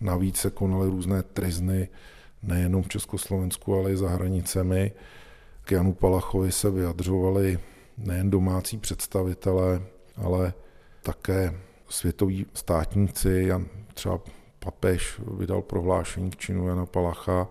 Navíc 0.00 0.36
se 0.36 0.50
konaly 0.50 0.90
různé 0.90 1.22
trezny, 1.22 1.88
nejenom 2.42 2.82
v 2.82 2.88
Československu, 2.88 3.74
ale 3.74 3.92
i 3.92 3.96
za 3.96 4.08
hranicemi. 4.08 4.92
K 5.62 5.72
Janu 5.72 5.92
Palachovi 5.92 6.52
se 6.52 6.70
vyjadřovali 6.70 7.58
nejen 7.98 8.30
domácí 8.30 8.78
představitelé, 8.78 9.82
ale 10.16 10.52
také 11.02 11.54
světoví 11.88 12.46
státníci. 12.54 13.44
Jan, 13.46 13.66
třeba 14.00 14.20
papež 14.58 15.20
vydal 15.38 15.62
prohlášení 15.62 16.30
k 16.30 16.36
činu 16.36 16.68
Jana 16.68 16.86
Palacha. 16.86 17.48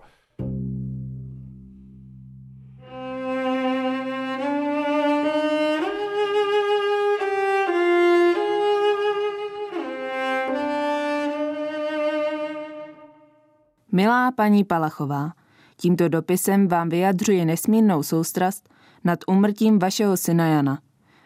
Milá 13.92 14.32
paní 14.32 14.64
Palachová, 14.64 15.32
tímto 15.76 16.08
dopisem 16.08 16.68
vám 16.68 16.88
vyjadřuji 16.88 17.44
nesmírnou 17.44 18.02
soustrast 18.02 18.68
nad 19.04 19.18
umrtím 19.26 19.78
vašeho 19.78 20.16
syna 20.16 20.46
Jana. 20.46 20.78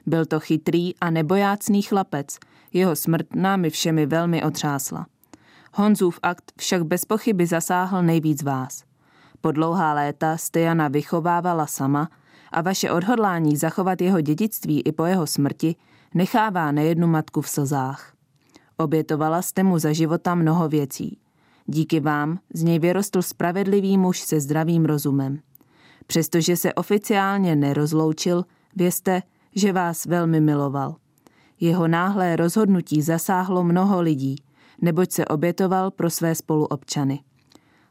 Byl 0.06 0.26
to 0.26 0.40
chytrý 0.40 0.96
a 0.96 1.10
nebojácný 1.10 1.82
chlapec, 1.82 2.38
jeho 2.72 2.96
smrt 2.96 3.34
námi 3.34 3.70
všemi 3.70 4.06
velmi 4.06 4.42
otřásla. 4.42 5.06
Honzův 5.76 6.18
akt 6.22 6.52
však 6.56 6.82
bez 6.82 7.04
pochyby 7.04 7.46
zasáhl 7.46 8.02
nejvíc 8.02 8.42
vás. 8.42 8.84
Po 9.40 9.52
dlouhá 9.52 9.94
léta 9.94 10.37
jste 10.37 10.60
Jana 10.60 10.88
vychovávala 10.88 11.66
sama 11.66 12.08
a 12.52 12.60
vaše 12.60 12.90
odhodlání 12.90 13.56
zachovat 13.56 14.00
jeho 14.00 14.20
dědictví 14.20 14.82
i 14.82 14.92
po 14.92 15.04
jeho 15.04 15.26
smrti 15.26 15.76
nechává 16.14 16.72
nejednu 16.72 17.06
matku 17.06 17.40
v 17.40 17.48
slzách. 17.48 18.12
Obětovala 18.76 19.42
jste 19.42 19.62
mu 19.62 19.78
za 19.78 19.92
života 19.92 20.34
mnoho 20.34 20.68
věcí. 20.68 21.18
Díky 21.66 22.00
vám 22.00 22.38
z 22.54 22.62
něj 22.62 22.78
vyrostl 22.78 23.22
spravedlivý 23.22 23.98
muž 23.98 24.20
se 24.20 24.40
zdravým 24.40 24.84
rozumem. 24.84 25.38
Přestože 26.06 26.56
se 26.56 26.74
oficiálně 26.74 27.56
nerozloučil, 27.56 28.44
vězte, 28.76 29.22
že 29.54 29.72
vás 29.72 30.06
velmi 30.06 30.40
miloval. 30.40 30.96
Jeho 31.60 31.88
náhlé 31.88 32.37
rozhodnutí 32.37 33.02
zasáhlo 33.02 33.64
mnoho 33.64 34.00
lidí, 34.00 34.37
neboť 34.82 35.10
se 35.10 35.24
obětoval 35.24 35.90
pro 35.90 36.10
své 36.10 36.34
spoluobčany. 36.34 37.20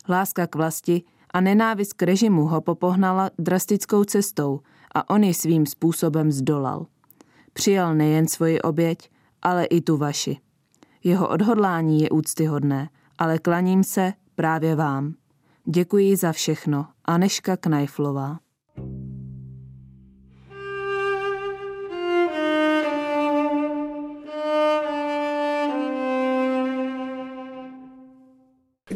Láska 0.10 0.48
k 0.48 0.56
vlasti 0.56 1.04
a 1.34 1.41
nenávist 1.41 1.93
k 1.93 2.04
režimu 2.04 2.46
ho 2.46 2.62
popohnala 2.62 3.30
drastickou 3.39 4.04
cestou 4.04 4.60
a 4.96 5.10
on 5.10 5.24
ji 5.24 5.34
svým 5.34 5.65
způsobem 5.65 6.32
zdolal. 6.32 6.86
Přijal 7.54 7.96
nejen 7.96 8.28
svoji 8.28 8.62
oběť, 8.62 9.10
ale 9.41 9.65
i 9.65 9.82
tu 9.82 9.98
vaši. 9.98 10.38
Jeho 11.04 11.28
odhodlání 11.28 12.02
je 12.02 12.10
úctyhodné, 12.10 12.89
ale 13.17 13.39
klaním 13.39 13.84
se 13.84 14.13
právě 14.36 14.76
vám. 14.76 15.13
Děkuji 15.65 16.15
za 16.15 16.32
všechno. 16.32 16.88
Aneška 17.06 17.58
Knajflová. 17.58 18.39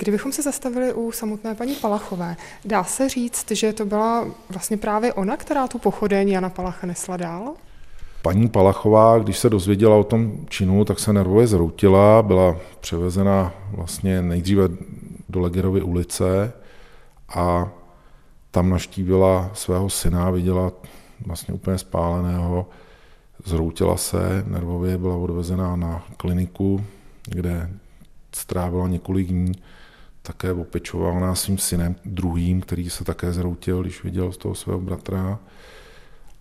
Kdybychom 0.08 0.32
se 0.32 0.42
zastavili 0.42 0.94
u 0.94 1.12
samotné 1.12 1.56
paní 1.56 1.76
Palachové, 1.76 2.36
dá 2.66 2.84
se 2.84 3.10
říct, 3.10 3.52
že 3.52 3.74
to 3.74 3.86
byla 3.86 4.26
vlastně 4.50 4.78
právě 4.78 5.14
ona, 5.14 5.38
která 5.38 5.68
tu 5.68 5.80
pochodeň 5.80 6.30
Jana 6.30 6.50
Palacha 6.50 6.88
nesla 6.88 7.18
dál? 7.18 7.54
Paní 8.22 8.50
Palachová, 8.50 9.20
když 9.20 9.38
se 9.38 9.50
dozvěděla 9.50 9.96
o 9.96 10.04
tom 10.04 10.46
činu, 10.50 10.86
tak 10.86 11.00
se 11.00 11.14
nervově 11.14 11.48
zroutila, 11.48 12.24
byla 12.24 12.56
převezena 12.80 13.54
vlastně 13.72 14.22
nejdříve 14.22 14.70
do 15.30 15.40
Legerovy 15.40 15.82
ulice 15.82 16.54
a 17.36 17.70
tam 18.52 18.70
naštívila 18.70 19.52
svého 19.54 19.90
syna, 19.90 20.32
viděla 20.32 20.72
vlastně 21.26 21.54
úplně 21.54 21.78
spáleného, 21.78 22.66
zhroutila 23.46 23.98
se, 23.98 24.44
nervově 24.48 24.98
byla 24.98 25.16
odvezená 25.16 25.76
na 25.76 26.06
kliniku, 26.18 26.84
kde 27.30 27.70
strávila 28.32 28.88
několik 28.88 29.28
dní 29.28 29.52
také 30.28 30.52
opečovala 30.52 31.36
svým 31.36 31.58
synem 31.58 31.96
druhým, 32.06 32.62
který 32.62 32.90
se 32.90 33.04
také 33.04 33.34
zroutil, 33.34 33.82
když 33.82 34.04
viděl 34.04 34.32
z 34.32 34.38
toho 34.38 34.56
svého 34.56 34.80
bratra. 34.80 35.40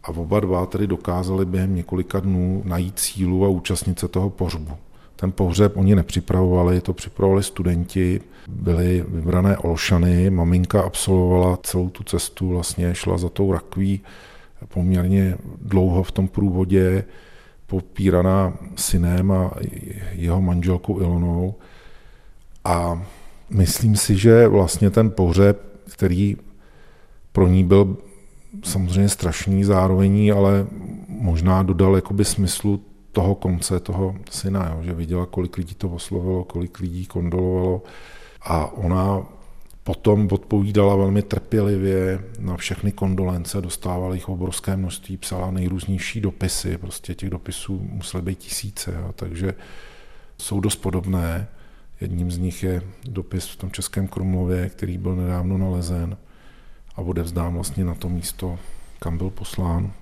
a 0.03 0.09
oba 0.09 0.41
dva 0.41 0.67
tedy 0.67 0.87
dokázali 0.87 1.45
během 1.45 1.75
několika 1.75 2.21
dnů 2.21 2.63
najít 2.65 2.99
sílu 2.99 3.45
a 3.45 3.49
účastnit 3.49 3.99
se 3.99 4.09
toho 4.09 4.31
pohřbu. 4.31 4.73
Ten 5.17 5.33
pohřeb 5.33 5.77
oni 5.77 5.95
nepřipravovali, 5.95 6.81
to 6.81 6.93
připravovali 6.93 7.43
studenti, 7.43 8.21
byly 8.49 9.05
vybrané 9.09 9.57
Olšany, 9.57 10.31
maminka 10.31 10.83
absolvovala 10.83 11.59
celou 11.63 11.89
tu 11.89 12.05
cestu, 12.05 12.49
vlastně 12.49 12.95
šla 12.95 13.19
za 13.19 13.29
tou 13.29 13.53
rakví 13.53 14.01
poměrně 14.69 15.39
dlouho 15.61 16.03
v 16.03 16.13
tom 16.13 16.29
průvodě, 16.29 17.05
popíraná 17.67 18.53
synem 18.77 19.33
a 19.33 19.51
jeho 20.13 20.43
manželkou 20.43 21.01
Ilonou. 21.01 21.55
A 22.65 23.03
myslím 23.51 23.97
si, 23.97 24.17
že 24.17 24.49
vlastně 24.49 24.91
ten 24.91 25.11
pohřeb, 25.11 25.61
který 25.93 26.37
pro 27.33 27.49
ní 27.49 27.65
byl 27.65 27.97
samozřejmě 28.65 29.09
strašný 29.09 29.65
zároveň, 29.65 30.33
ale 30.37 30.67
možná 31.09 31.63
dodal 31.63 31.97
jakoby 31.97 32.25
smyslu 32.25 32.81
toho 33.13 33.35
konce, 33.35 33.81
toho 33.81 34.15
syna, 34.31 34.73
jo, 34.75 34.83
že 34.83 34.93
viděla, 34.93 35.27
kolik 35.27 35.57
lidí 35.57 35.75
to 35.75 35.89
oslovilo, 35.89 36.45
kolik 36.45 36.81
lidí 36.81 37.07
kondolovalo 37.07 37.83
a 38.43 38.73
ona 38.73 39.23
potom 39.85 40.29
odpovídala 40.33 40.97
velmi 40.97 41.23
trpělivě 41.23 42.25
na 42.39 42.57
všechny 42.57 42.93
kondolence, 42.93 43.61
dostávala 43.61 44.15
jich 44.15 44.29
obrovské 44.29 44.77
množství, 44.77 45.17
psala 45.17 45.51
nejrůznější 45.51 46.21
dopisy, 46.21 46.79
prostě 46.79 47.15
těch 47.15 47.31
dopisů 47.31 47.89
musely 47.93 48.23
být 48.23 48.39
tisíce, 48.39 48.95
jo, 48.99 49.13
takže 49.17 49.55
jsou 50.39 50.61
dost 50.61 50.77
podobné. 50.77 51.49
Jedním 52.01 52.31
z 52.31 52.39
nich 52.39 52.63
je 52.63 52.83
dopis 53.05 53.47
v 53.47 53.57
tom 53.57 53.71
Českém 53.71 54.09
Krumlově, 54.09 54.69
který 54.69 54.99
byl 54.99 55.17
nedávno 55.17 55.59
nalezen 55.59 56.17
a 56.97 57.01
odevzdám 57.01 57.55
vlastně 57.55 57.85
na 57.85 57.95
to 57.95 58.09
místo, 58.09 58.59
kam 58.99 59.19
byl 59.19 59.31
poslán. 59.31 59.93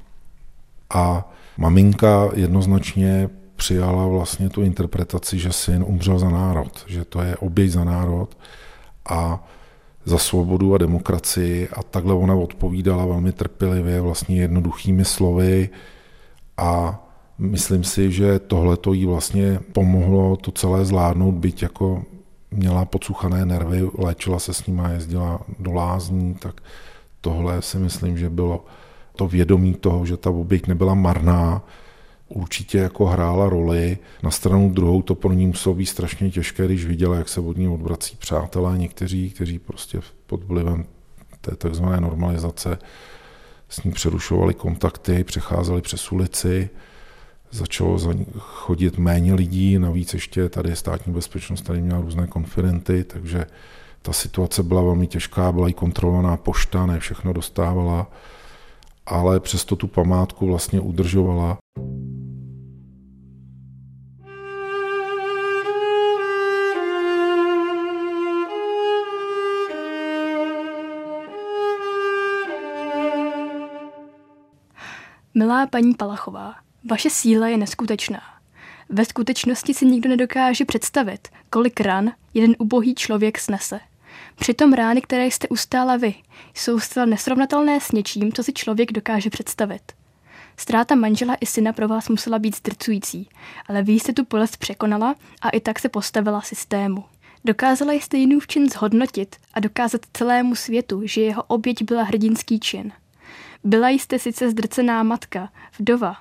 A 0.95 1.33
maminka 1.57 2.31
jednoznačně 2.35 3.31
přijala 3.57 4.07
vlastně 4.07 4.49
tu 4.49 4.63
interpretaci, 4.63 5.39
že 5.39 5.53
syn 5.53 5.85
umřel 5.87 6.19
za 6.19 6.31
národ, 6.31 6.85
že 6.87 7.05
to 7.05 7.23
je 7.23 7.37
oběť 7.37 7.71
za 7.71 7.85
národ 7.85 8.37
a 9.09 9.49
za 10.05 10.19
svobodu 10.19 10.75
a 10.75 10.79
demokracii 10.79 11.69
a 11.69 11.83
takhle 11.83 12.15
ona 12.15 12.35
odpovídala 12.35 13.07
velmi 13.07 13.33
trpělivě, 13.33 14.01
vlastně 14.01 14.37
jednoduchými 14.37 15.05
slovy 15.05 15.69
a 16.57 17.04
myslím 17.39 17.85
si, 17.85 18.13
že 18.13 18.39
tohle 18.39 18.77
to 18.77 18.93
jí 18.93 19.07
vlastně 19.07 19.61
pomohlo 19.73 20.37
to 20.37 20.53
celé 20.53 20.85
zvládnout, 20.85 21.33
byť 21.33 21.63
jako 21.63 22.05
měla 22.51 22.85
podsuchané 22.85 23.47
nervy, 23.47 23.91
léčila 23.99 24.39
se 24.39 24.55
s 24.55 24.67
nima, 24.67 24.91
jezdila 24.91 25.41
do 25.59 25.73
lázní, 25.73 26.35
tak 26.35 26.61
tohle 27.21 27.63
si 27.63 27.79
myslím, 27.79 28.19
že 28.19 28.31
bylo 28.31 28.65
to 29.17 29.29
vědomí 29.29 29.75
toho, 29.75 30.07
že 30.07 30.17
ta 30.17 30.31
oběť 30.31 30.67
nebyla 30.67 30.95
marná, 30.95 31.63
určitě 32.29 32.79
jako 32.79 33.07
hrála 33.07 33.49
roli. 33.49 33.99
Na 34.23 34.31
stranu 34.31 34.71
druhou 34.71 35.03
to 35.03 35.15
pro 35.15 35.33
ní 35.33 35.47
muselo 35.47 35.75
být 35.75 35.87
strašně 35.87 36.31
těžké, 36.31 36.67
když 36.67 36.87
viděla, 36.87 37.17
jak 37.17 37.29
se 37.29 37.41
od 37.41 37.57
ní 37.57 37.69
odvrací 37.69 38.17
přátelé 38.17 38.79
někteří, 38.79 39.31
kteří 39.31 39.59
prostě 39.59 40.01
pod 40.27 40.45
vlivem 40.45 40.85
té 41.41 41.57
takzvané 41.57 42.01
normalizace 42.01 42.79
s 43.69 43.85
ní 43.85 43.93
přerušovali 43.93 44.55
kontakty, 44.55 45.25
přecházeli 45.25 45.83
přes 45.83 46.13
ulici, 46.13 46.71
začalo 47.55 47.99
chodit 48.39 48.99
méně 48.99 49.35
lidí, 49.35 49.79
navíc 49.79 50.15
ještě 50.15 50.49
tady 50.49 50.77
státní 50.77 51.13
bezpečnost 51.13 51.63
tady 51.63 51.83
měla 51.83 52.01
různé 52.01 52.27
konferenty, 52.27 53.05
takže 53.05 53.47
ta 54.03 54.13
situace 54.13 54.63
byla 54.63 54.83
velmi 54.83 55.07
těžká, 55.07 55.53
byla 55.53 55.69
i 55.69 55.73
kontrolovaná 55.73 56.37
pošta, 56.37 56.87
ne 56.87 57.01
všechno 57.01 57.33
dostávala, 57.33 58.11
ale 59.07 59.41
přesto 59.41 59.77
tu 59.77 59.87
památku 59.87 60.47
vlastně 60.47 60.81
udržovala. 60.81 61.59
Milá 75.35 75.67
paní 75.67 75.95
Palachová, 75.95 76.55
vaše 76.91 77.11
síla 77.11 77.49
je 77.49 77.57
neskutečná. 77.57 78.21
Ve 78.89 79.05
skutečnosti 79.05 79.75
si 79.75 79.87
nikdo 79.87 80.09
nedokáže 80.09 80.65
představit, 80.65 81.29
kolik 81.51 81.81
ran 81.81 82.13
jeden 82.35 82.57
ubohý 82.59 82.95
člověk 82.95 83.39
snese. 83.39 83.81
Přitom 84.37 84.73
rány, 84.73 85.01
které 85.01 85.27
jste 85.27 85.49
ustála 85.49 85.97
vy, 85.97 86.15
jsou 86.55 86.81
zcela 86.81 87.07
nesrovnatelné 87.07 87.81
s 87.81 87.93
něčím, 87.93 88.33
co 88.33 88.43
si 88.43 88.53
člověk 88.53 88.93
dokáže 88.93 89.31
představit. 89.31 89.83
Ztráta 90.57 90.95
manžela 90.95 91.35
i 91.35 91.47
syna 91.47 91.73
pro 91.73 91.89
vás 91.89 92.09
musela 92.09 92.39
být 92.39 92.57
zdrcující, 92.57 93.29
ale 93.67 93.83
vy 93.83 93.93
jste 93.93 94.13
tu 94.13 94.27
bolest 94.31 94.57
překonala 94.57 95.15
a 95.43 95.51
i 95.51 95.61
tak 95.61 95.79
se 95.79 95.89
postavila 95.89 96.41
systému. 96.41 97.05
Dokázala 97.45 97.93
jste 97.93 98.17
jinou 98.17 98.41
čin 98.41 98.71
zhodnotit 98.71 99.37
a 99.55 99.61
dokázat 99.61 100.01
celému 100.13 100.55
světu, 100.55 101.01
že 101.05 101.21
jeho 101.21 101.43
oběť 101.43 101.83
byla 101.83 102.03
hrdinský 102.03 102.61
čin. 102.61 102.93
Byla 103.65 103.89
jste 103.89 104.19
sice 104.19 104.51
zdrcená 104.51 105.03
matka, 105.03 105.49
vdova, 105.79 106.17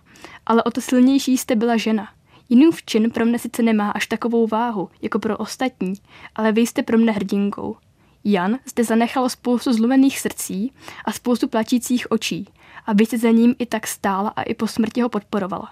ale 0.46 0.64
o 0.64 0.72
to 0.72 0.82
silnější 0.82 1.38
jste 1.38 1.56
byla 1.56 1.78
žena. 1.78 2.10
Jiný 2.50 2.70
čin 2.86 3.12
pro 3.12 3.26
mne 3.26 3.40
sice 3.40 3.64
nemá 3.64 3.92
až 3.92 4.08
takovou 4.08 4.48
váhu, 4.48 4.90
jako 5.02 5.20
pro 5.20 5.38
ostatní, 5.38 5.94
ale 6.36 6.52
vy 6.52 6.62
jste 6.62 6.84
pro 6.84 6.98
mne 6.98 7.12
hrdinkou. 7.12 7.78
Jan 8.24 8.60
zde 8.66 8.84
zanechal 8.84 9.30
spoustu 9.30 9.74
zlomených 9.74 10.20
srdcí 10.20 10.74
a 11.06 11.12
spoustu 11.12 11.48
plačících 11.48 12.12
očí 12.12 12.50
a 12.86 12.94
vy 12.94 13.06
jste 13.06 13.18
za 13.18 13.30
ním 13.30 13.56
i 13.60 13.66
tak 13.66 13.88
stála 13.88 14.30
a 14.30 14.42
i 14.42 14.54
po 14.54 14.68
smrti 14.68 15.02
ho 15.02 15.10
podporovala. 15.10 15.72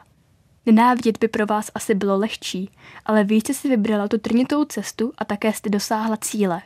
Nenávidět 0.65 1.17
by 1.17 1.27
pro 1.27 1.45
vás 1.45 1.71
asi 1.75 1.95
bylo 1.95 2.17
lehčí, 2.17 2.69
ale 3.05 3.23
vy 3.23 3.35
jste 3.35 3.53
si 3.53 3.69
vybrala 3.69 4.07
tu 4.07 4.17
trnitou 4.17 4.65
cestu 4.65 5.13
a 5.17 5.25
také 5.25 5.53
jste 5.53 5.69
dosáhla 5.69 6.17
cíle. 6.17 6.61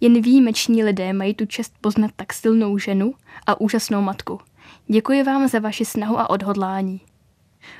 Jen 0.00 0.22
výjimeční 0.22 0.84
lidé 0.84 1.12
mají 1.12 1.34
tu 1.34 1.46
čest 1.46 1.74
poznat 1.80 2.10
tak 2.16 2.32
silnou 2.32 2.78
ženu 2.78 3.14
a 3.46 3.60
úžasnou 3.60 4.02
matku. 4.02 4.40
Děkuji 4.88 5.22
vám 5.22 5.48
za 5.48 5.58
vaši 5.58 5.84
snahu 5.84 6.18
a 6.18 6.30
odhodlání. 6.30 7.00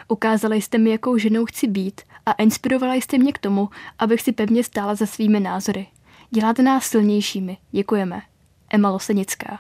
Ukázali 0.08 0.62
jste 0.62 0.78
mi, 0.78 0.90
jakou 0.90 1.18
ženou 1.18 1.44
chci 1.44 1.66
být 1.66 2.00
a 2.26 2.32
inspirovala 2.32 2.94
jste 2.94 3.18
mě 3.18 3.32
k 3.32 3.38
tomu, 3.38 3.68
abych 3.98 4.20
si 4.20 4.32
pevně 4.32 4.64
stála 4.64 4.94
za 4.94 5.06
svými 5.06 5.40
názory. 5.40 5.86
Děláte 6.30 6.62
nás 6.62 6.84
silnějšími. 6.84 7.56
Děkujeme. 7.70 8.22
Emma 8.70 8.90
Losenická. 8.90 9.58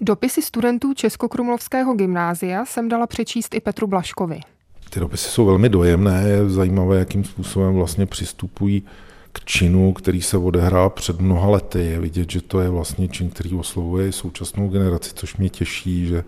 Dopisy 0.00 0.42
studentů 0.42 0.94
Českokrumlovského 0.94 1.94
gymnázia 1.94 2.64
jsem 2.64 2.88
dala 2.88 3.06
přečíst 3.06 3.54
i 3.54 3.60
Petru 3.60 3.86
Blaškovi. 3.86 4.40
Ty 4.90 5.00
dopisy 5.00 5.28
jsou 5.28 5.44
velmi 5.44 5.68
dojemné, 5.68 6.24
je 6.28 6.50
zajímavé, 6.50 6.98
jakým 6.98 7.24
způsobem 7.24 7.74
vlastně 7.74 8.06
přistupují 8.06 8.82
k 9.32 9.44
činu, 9.44 9.92
který 9.92 10.22
se 10.22 10.36
odehrál 10.36 10.90
před 10.90 11.20
mnoha 11.20 11.48
lety. 11.48 11.78
Je 11.78 12.00
vidět, 12.00 12.30
že 12.30 12.40
to 12.40 12.60
je 12.60 12.68
vlastně 12.68 13.08
čin, 13.08 13.30
který 13.30 13.54
oslovuje 13.54 14.12
současnou 14.12 14.68
generaci, 14.68 15.10
což 15.14 15.36
mě 15.36 15.48
těší, 15.48 16.06
že 16.06 16.24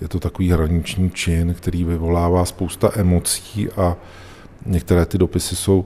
je 0.00 0.08
to 0.08 0.20
takový 0.20 0.50
hraniční 0.50 1.10
čin, 1.10 1.54
který 1.54 1.84
vyvolává 1.84 2.44
spousta 2.44 2.90
emocí 2.94 3.70
a 3.70 3.96
některé 4.66 5.06
ty 5.06 5.18
dopisy 5.18 5.56
jsou 5.56 5.84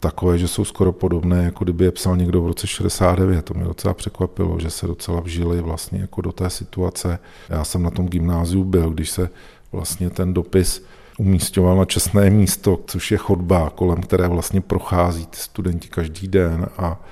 takové, 0.00 0.38
že 0.38 0.48
jsou 0.48 0.64
skoro 0.64 0.92
podobné, 0.92 1.44
jako 1.44 1.64
kdyby 1.64 1.84
je 1.84 1.92
psal 1.92 2.16
někdo 2.16 2.42
v 2.42 2.46
roce 2.46 2.66
69. 2.66 3.44
To 3.44 3.54
mě 3.54 3.64
docela 3.64 3.94
překvapilo, 3.94 4.60
že 4.60 4.70
se 4.70 4.86
docela 4.86 5.20
vžili 5.20 5.60
vlastně 5.60 6.00
jako 6.00 6.20
do 6.20 6.32
té 6.32 6.50
situace. 6.50 7.18
Já 7.48 7.64
jsem 7.64 7.82
na 7.82 7.90
tom 7.90 8.08
gymnáziu 8.08 8.64
byl, 8.64 8.90
když 8.90 9.10
se 9.10 9.30
vlastně 9.72 10.10
ten 10.10 10.34
dopis 10.34 10.84
umístěval 11.20 11.76
na 11.76 11.84
čestné 11.84 12.30
místo, 12.30 12.80
což 12.86 13.10
je 13.10 13.18
chodba, 13.18 13.70
kolem 13.70 14.02
které 14.02 14.28
vlastně 14.28 14.60
prochází 14.60 15.26
ty 15.26 15.36
studenti 15.36 15.88
každý 15.88 16.28
den 16.28 16.66
a 16.78 17.04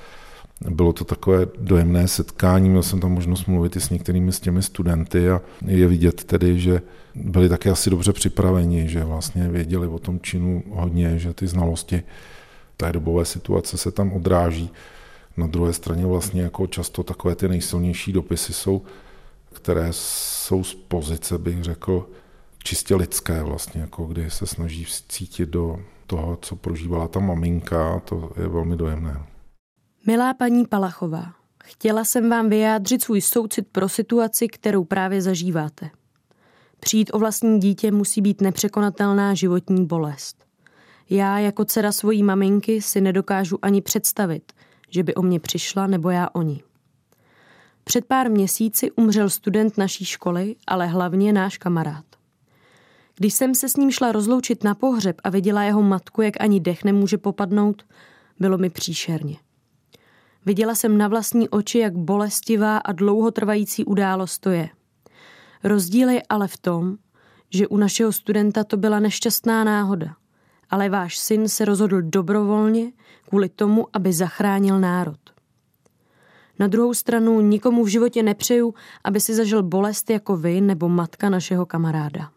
bylo 0.71 0.93
to 0.93 1.05
takové 1.05 1.47
dojemné 1.59 2.09
setkání, 2.09 2.71
měl 2.71 2.83
jsem 2.83 3.01
tam 3.01 3.13
možnost 3.13 3.47
mluvit 3.47 3.77
i 3.77 3.81
s 3.81 3.91
některými 3.91 4.33
z 4.33 4.41
těmi 4.41 4.63
studenty 4.63 5.31
a 5.31 5.41
je 5.67 5.87
vidět 5.87 6.25
tedy, 6.25 6.61
že 6.61 6.83
byli 7.15 7.49
také 7.49 7.71
asi 7.71 7.91
dobře 7.91 8.13
připraveni, 8.13 8.89
že 8.89 9.05
vlastně 9.05 9.49
věděli 9.49 9.87
o 9.87 9.99
tom 9.99 10.21
činu 10.21 10.63
hodně, 10.71 11.19
že 11.19 11.35
ty 11.35 11.47
znalosti 11.47 12.03
té 12.77 12.93
dobové 12.93 13.25
situace 13.25 13.79
se 13.79 13.91
tam 13.91 14.13
odráží. 14.13 14.71
Na 15.37 15.47
druhé 15.47 15.73
straně 15.73 16.07
vlastně 16.07 16.43
jako 16.43 16.67
často 16.67 17.03
takové 17.03 17.35
ty 17.35 17.49
nejsilnější 17.49 18.13
dopisy 18.13 18.53
jsou, 18.53 18.83
které 19.53 19.89
jsou 19.91 20.65
z 20.65 20.75
pozice, 20.75 21.39
bych 21.39 21.65
řekl, 21.65 22.07
čistě 22.69 22.95
lidské 22.95 23.43
vlastně, 23.43 23.81
jako 23.81 24.05
kdy 24.05 24.31
se 24.31 24.47
snaží 24.47 24.87
cítit 25.09 25.49
do 25.49 25.79
toho, 26.07 26.39
co 26.43 26.57
prožívala 26.57 27.09
ta 27.09 27.21
maminka, 27.21 28.01
to 28.01 28.33
je 28.41 28.49
velmi 28.49 28.77
dojemné. 28.77 29.27
Milá 30.07 30.35
paní 30.35 30.67
Palachová, 30.67 31.33
chtěla 31.65 32.05
jsem 32.05 32.31
vám 32.31 32.49
vyjádřit 32.49 33.03
svůj 33.03 33.21
soucit 33.21 33.69
pro 33.73 33.89
situaci, 33.89 34.49
kterou 34.49 34.85
právě 34.85 35.23
zažíváte. 35.23 35.91
Přijít 36.81 37.11
o 37.13 37.19
vlastní 37.19 37.61
dítě 37.61 37.93
musí 37.93 38.21
být 38.21 38.41
nepřekonatelná 38.41 39.35
životní 39.35 39.87
bolest. 39.87 40.45
Já 41.11 41.39
jako 41.39 41.65
dcera 41.65 41.93
svojí 41.93 42.23
maminky 42.23 42.83
si 42.83 43.01
nedokážu 43.01 43.59
ani 43.63 43.83
představit, 43.83 44.53
že 44.91 45.03
by 45.03 45.15
o 45.15 45.23
mě 45.23 45.41
přišla 45.41 45.87
nebo 45.87 46.11
já 46.11 46.29
o 46.33 46.43
ní. 46.43 46.63
Před 47.85 48.05
pár 48.05 48.31
měsíci 48.31 48.91
umřel 48.91 49.31
student 49.31 49.79
naší 49.79 50.05
školy, 50.05 50.57
ale 50.67 50.87
hlavně 50.87 51.33
náš 51.33 51.59
kamarád. 51.59 52.08
Když 53.19 53.35
jsem 53.35 53.55
se 53.55 53.69
s 53.69 53.77
ním 53.77 53.91
šla 53.91 54.13
rozloučit 54.13 54.65
na 54.65 54.75
pohřeb 54.75 55.17
a 55.25 55.31
viděla 55.31 55.63
jeho 55.63 55.83
matku, 55.83 56.23
jak 56.23 56.35
ani 56.41 56.61
dech 56.61 56.85
nemůže 56.85 57.19
popadnout, 57.19 57.87
bylo 58.41 58.59
mi 58.59 58.71
příšerně. 58.71 59.37
Viděla 60.47 60.75
jsem 60.75 60.99
na 60.99 61.09
vlastní 61.09 61.49
oči, 61.49 61.79
jak 61.79 61.97
bolestivá 61.97 62.79
a 62.79 62.93
dlouhotrvající 62.93 63.85
událost 63.85 64.39
to 64.39 64.51
je. 64.51 64.69
Rozdíl 65.65 66.09
je 66.09 66.23
ale 66.29 66.49
v 66.49 66.57
tom, 66.57 66.97
že 67.51 67.69
u 67.69 67.77
našeho 67.77 68.13
studenta 68.13 68.65
to 68.65 68.77
byla 68.77 69.01
nešťastná 69.01 69.65
náhoda, 69.65 70.17
ale 70.71 70.89
váš 70.89 71.19
syn 71.19 71.49
se 71.49 71.65
rozhodl 71.65 72.03
dobrovolně 72.03 72.93
kvůli 73.29 73.49
tomu, 73.49 73.87
aby 73.93 74.13
zachránil 74.13 74.81
národ. 74.81 75.21
Na 76.59 76.67
druhou 76.67 76.95
stranu 76.95 77.41
nikomu 77.41 77.85
v 77.85 77.89
životě 77.89 78.23
nepřeju, 78.23 78.75
aby 79.05 79.21
si 79.21 79.35
zažil 79.35 79.63
bolest 79.63 80.11
jako 80.11 80.37
vy 80.37 80.61
nebo 80.61 80.89
matka 80.89 81.31
našeho 81.31 81.67
kamaráda. 81.67 82.31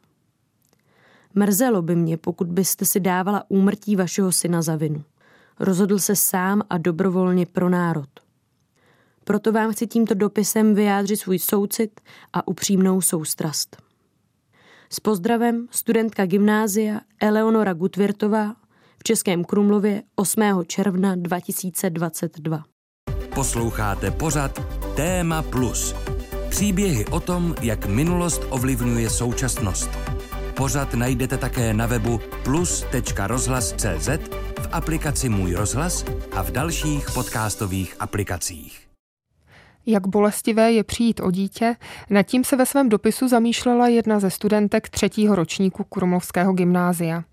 Mrzelo 1.35 1.81
by 1.81 1.95
mě, 1.95 2.17
pokud 2.17 2.47
byste 2.47 2.85
si 2.85 2.99
dávala 2.99 3.43
úmrtí 3.47 3.95
vašeho 3.95 4.31
syna 4.31 4.61
za 4.61 4.75
vinu. 4.75 5.03
Rozhodl 5.59 5.99
se 5.99 6.15
sám 6.15 6.61
a 6.69 6.77
dobrovolně 6.77 7.45
pro 7.45 7.69
národ. 7.69 8.09
Proto 9.23 9.51
vám 9.51 9.71
chci 9.71 9.87
tímto 9.87 10.13
dopisem 10.13 10.75
vyjádřit 10.75 11.17
svůj 11.17 11.39
soucit 11.39 12.01
a 12.33 12.47
upřímnou 12.47 13.01
soustrast. 13.01 13.77
S 14.89 14.99
pozdravem 14.99 15.67
studentka 15.71 16.25
gymnázia 16.25 16.99
Eleonora 17.19 17.73
Gutvirtová 17.73 18.55
v 18.97 19.03
Českém 19.03 19.43
Krumlově 19.43 20.03
8. 20.15 20.41
června 20.67 21.15
2022. 21.15 22.63
Posloucháte 23.35 24.11
pořad 24.11 24.59
Téma 24.95 25.41
Plus. 25.41 25.95
Příběhy 26.49 27.05
o 27.05 27.19
tom, 27.19 27.55
jak 27.61 27.85
minulost 27.85 28.41
ovlivňuje 28.49 29.09
současnost. 29.09 29.89
Pořad 30.61 30.93
najdete 30.93 31.37
také 31.37 31.73
na 31.73 31.85
webu 31.85 32.19
plus.rozhlas.cz, 32.43 34.09
v 34.61 34.69
aplikaci 34.71 35.29
Můj 35.29 35.53
rozhlas 35.53 36.05
a 36.35 36.43
v 36.43 36.51
dalších 36.51 37.05
podcastových 37.13 37.95
aplikacích. 37.99 38.87
Jak 39.85 40.07
bolestivé 40.07 40.71
je 40.71 40.83
přijít 40.83 41.19
o 41.19 41.31
dítě, 41.31 41.75
nad 42.09 42.23
tím 42.23 42.43
se 42.43 42.55
ve 42.55 42.65
svém 42.65 42.89
dopisu 42.89 43.27
zamýšlela 43.27 43.87
jedna 43.87 44.19
ze 44.19 44.29
studentek 44.29 44.89
třetího 44.89 45.35
ročníku 45.35 45.83
Krumlovského 45.83 46.53
gymnázia. 46.53 47.23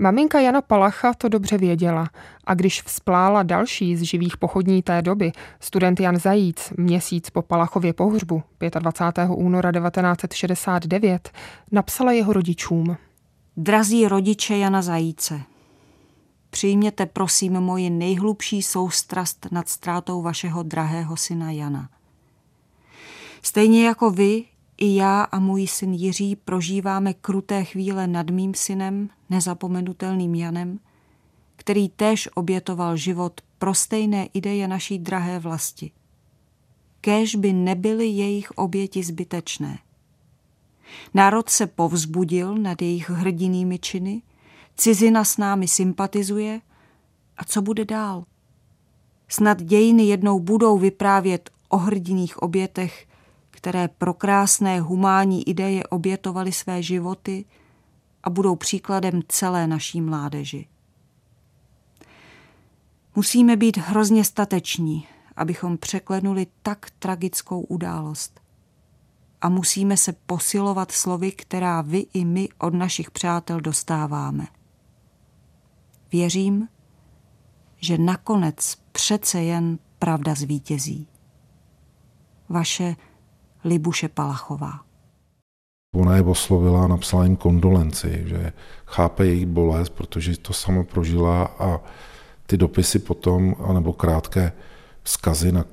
Maminka 0.00 0.40
Jana 0.40 0.60
Palacha 0.62 1.14
to 1.14 1.28
dobře 1.28 1.58
věděla 1.58 2.10
a 2.44 2.54
když 2.54 2.82
vzplála 2.82 3.42
další 3.42 3.96
z 3.96 4.02
živých 4.02 4.36
pochodní 4.36 4.82
té 4.82 5.02
doby, 5.02 5.32
student 5.60 6.00
Jan 6.00 6.16
Zajíc, 6.16 6.72
měsíc 6.76 7.30
po 7.30 7.42
Palachově 7.42 7.92
pohřbu 7.92 8.42
25. 8.78 9.28
února 9.36 9.72
1969, 9.72 11.30
napsala 11.72 12.12
jeho 12.12 12.32
rodičům. 12.32 12.96
Drazí 13.56 14.08
rodiče 14.08 14.56
Jana 14.56 14.82
Zajíce, 14.82 15.40
přijměte 16.50 17.06
prosím 17.06 17.52
moji 17.52 17.90
nejhlubší 17.90 18.62
soustrast 18.62 19.46
nad 19.52 19.68
ztrátou 19.68 20.22
vašeho 20.22 20.62
drahého 20.62 21.16
syna 21.16 21.50
Jana. 21.50 21.88
Stejně 23.42 23.86
jako 23.86 24.10
vy, 24.10 24.44
i 24.78 24.94
já 24.94 25.22
a 25.22 25.38
můj 25.38 25.66
syn 25.66 25.94
Jiří 25.94 26.36
prožíváme 26.36 27.14
kruté 27.14 27.64
chvíle 27.64 28.06
nad 28.06 28.30
mým 28.30 28.54
synem, 28.54 29.10
nezapomenutelným 29.30 30.34
Janem, 30.34 30.80
který 31.56 31.88
též 31.88 32.28
obětoval 32.34 32.96
život 32.96 33.40
pro 33.58 33.74
stejné 33.74 34.26
ideje 34.34 34.68
naší 34.68 34.98
drahé 34.98 35.38
vlasti. 35.38 35.90
Kéž 37.00 37.34
by 37.34 37.52
nebyly 37.52 38.06
jejich 38.06 38.50
oběti 38.50 39.02
zbytečné. 39.02 39.78
Národ 41.14 41.48
se 41.48 41.66
povzbudil 41.66 42.54
nad 42.54 42.82
jejich 42.82 43.10
hrdinými 43.10 43.78
činy, 43.78 44.22
cizina 44.76 45.24
s 45.24 45.36
námi 45.36 45.68
sympatizuje 45.68 46.60
a 47.36 47.44
co 47.44 47.62
bude 47.62 47.84
dál? 47.84 48.24
Snad 49.28 49.62
dějiny 49.62 50.02
jednou 50.02 50.40
budou 50.40 50.78
vyprávět 50.78 51.50
o 51.68 51.76
hrdiných 51.76 52.42
obětech, 52.42 53.06
které 53.58 53.88
pro 53.88 54.14
krásné 54.14 54.80
humánní 54.80 55.48
ideje 55.48 55.84
obětovaly 55.84 56.52
své 56.52 56.82
životy 56.82 57.44
a 58.22 58.30
budou 58.30 58.56
příkladem 58.56 59.20
celé 59.28 59.66
naší 59.66 60.00
mládeži. 60.00 60.68
Musíme 63.16 63.56
být 63.56 63.76
hrozně 63.76 64.24
stateční, 64.24 65.06
abychom 65.36 65.78
překlenuli 65.78 66.46
tak 66.62 66.90
tragickou 66.98 67.60
událost. 67.60 68.40
A 69.40 69.48
musíme 69.48 69.96
se 69.96 70.12
posilovat 70.12 70.92
slovy, 70.92 71.32
která 71.32 71.80
vy 71.82 72.06
i 72.14 72.24
my 72.24 72.48
od 72.58 72.74
našich 72.74 73.10
přátel 73.10 73.60
dostáváme. 73.60 74.46
Věřím, 76.12 76.68
že 77.76 77.98
nakonec 77.98 78.78
přece 78.92 79.42
jen 79.42 79.78
pravda 79.98 80.34
zvítězí. 80.34 81.08
Vaše 82.48 82.96
Libuše 83.68 84.08
Palachová. 84.08 84.72
Ona 85.94 86.16
je 86.16 86.22
oslovila 86.22 86.84
a 86.84 86.88
napsala 86.88 87.24
jim 87.24 87.36
kondolenci, 87.36 88.22
že 88.26 88.52
chápe 88.86 89.26
jejich 89.26 89.46
bolest, 89.46 89.90
protože 89.90 90.36
to 90.36 90.52
sama 90.52 90.84
prožila 90.84 91.44
a 91.58 91.80
ty 92.46 92.56
dopisy 92.56 92.98
potom, 92.98 93.56
anebo 93.64 93.92
krátké 93.92 94.52
vzkazy 95.02 95.52
na 95.52 95.64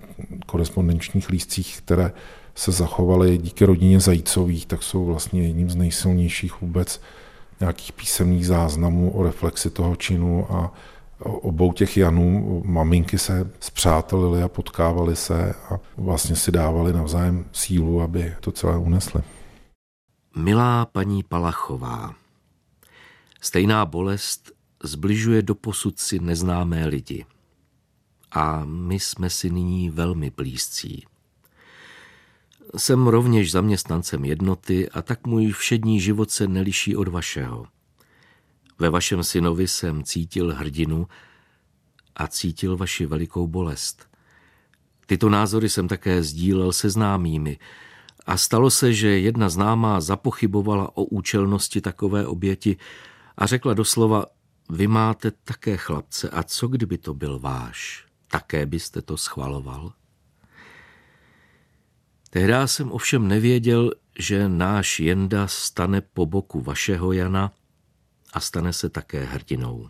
korespondenčních 0.45 1.29
lístcích, 1.29 1.77
které 1.77 2.11
se 2.55 2.71
zachovaly 2.71 3.37
díky 3.37 3.65
rodině 3.65 3.99
Zajícových, 3.99 4.65
tak 4.65 4.83
jsou 4.83 5.05
vlastně 5.05 5.41
jedním 5.41 5.69
z 5.69 5.75
nejsilnějších 5.75 6.61
vůbec 6.61 7.01
nějakých 7.59 7.91
písemných 7.91 8.47
záznamů 8.47 9.11
o 9.11 9.23
reflexi 9.23 9.69
toho 9.69 9.95
činu 9.95 10.47
a 10.53 10.73
obou 11.25 11.73
těch 11.73 11.97
Janů, 11.97 12.61
maminky 12.65 13.17
se 13.17 13.51
zpřátelili 13.59 14.43
a 14.43 14.47
potkávali 14.47 15.15
se 15.15 15.53
a 15.53 15.79
vlastně 15.97 16.35
si 16.35 16.51
dávali 16.51 16.93
navzájem 16.93 17.45
sílu, 17.51 18.01
aby 18.01 18.35
to 18.39 18.51
celé 18.51 18.77
unesli. 18.77 19.21
Milá 20.35 20.85
paní 20.85 21.23
Palachová, 21.23 22.15
stejná 23.41 23.85
bolest 23.85 24.51
zbližuje 24.83 25.41
do 25.41 25.55
posud 25.55 25.99
si 25.99 26.19
neznámé 26.19 26.85
lidi. 26.85 27.25
A 28.31 28.65
my 28.65 28.99
jsme 28.99 29.29
si 29.29 29.49
nyní 29.49 29.89
velmi 29.89 30.29
blízcí. 30.29 31.05
Jsem 32.77 33.07
rovněž 33.07 33.51
zaměstnancem 33.51 34.25
jednoty 34.25 34.89
a 34.89 35.01
tak 35.01 35.27
můj 35.27 35.51
všední 35.51 35.99
život 35.99 36.31
se 36.31 36.47
neliší 36.47 36.95
od 36.95 37.07
vašeho. 37.07 37.65
Ve 38.79 38.89
vašem 38.89 39.23
synovi 39.23 39.67
jsem 39.67 40.03
cítil 40.03 40.53
hrdinu 40.55 41.07
a 42.15 42.27
cítil 42.27 42.77
vaši 42.77 43.05
velikou 43.05 43.47
bolest. 43.47 44.09
Tyto 45.05 45.29
názory 45.29 45.69
jsem 45.69 45.87
také 45.87 46.23
sdílel 46.23 46.71
se 46.71 46.89
známými 46.89 47.59
a 48.25 48.37
stalo 48.37 48.69
se, 48.69 48.93
že 48.93 49.19
jedna 49.19 49.49
známá 49.49 50.01
zapochybovala 50.01 50.97
o 50.97 51.03
účelnosti 51.03 51.81
takové 51.81 52.27
oběti 52.27 52.77
a 53.37 53.45
řekla 53.45 53.73
doslova, 53.73 54.25
vy 54.69 54.87
máte 54.87 55.31
také 55.31 55.77
chlapce 55.77 56.29
a 56.29 56.43
co 56.43 56.67
kdyby 56.67 56.97
to 56.97 57.13
byl 57.13 57.39
váš? 57.39 58.05
Také 58.27 58.65
byste 58.65 59.01
to 59.01 59.17
schvaloval? 59.17 59.93
Tehdy 62.29 62.53
jsem 62.65 62.91
ovšem 62.91 63.27
nevěděl, 63.27 63.91
že 64.19 64.49
náš 64.49 64.99
Jenda 64.99 65.47
stane 65.47 66.01
po 66.01 66.25
boku 66.25 66.61
vašeho 66.61 67.11
Jana 67.11 67.51
a 68.35 68.39
stane 68.39 68.73
se 68.73 68.89
také 68.89 69.23
hrdinou. 69.23 69.89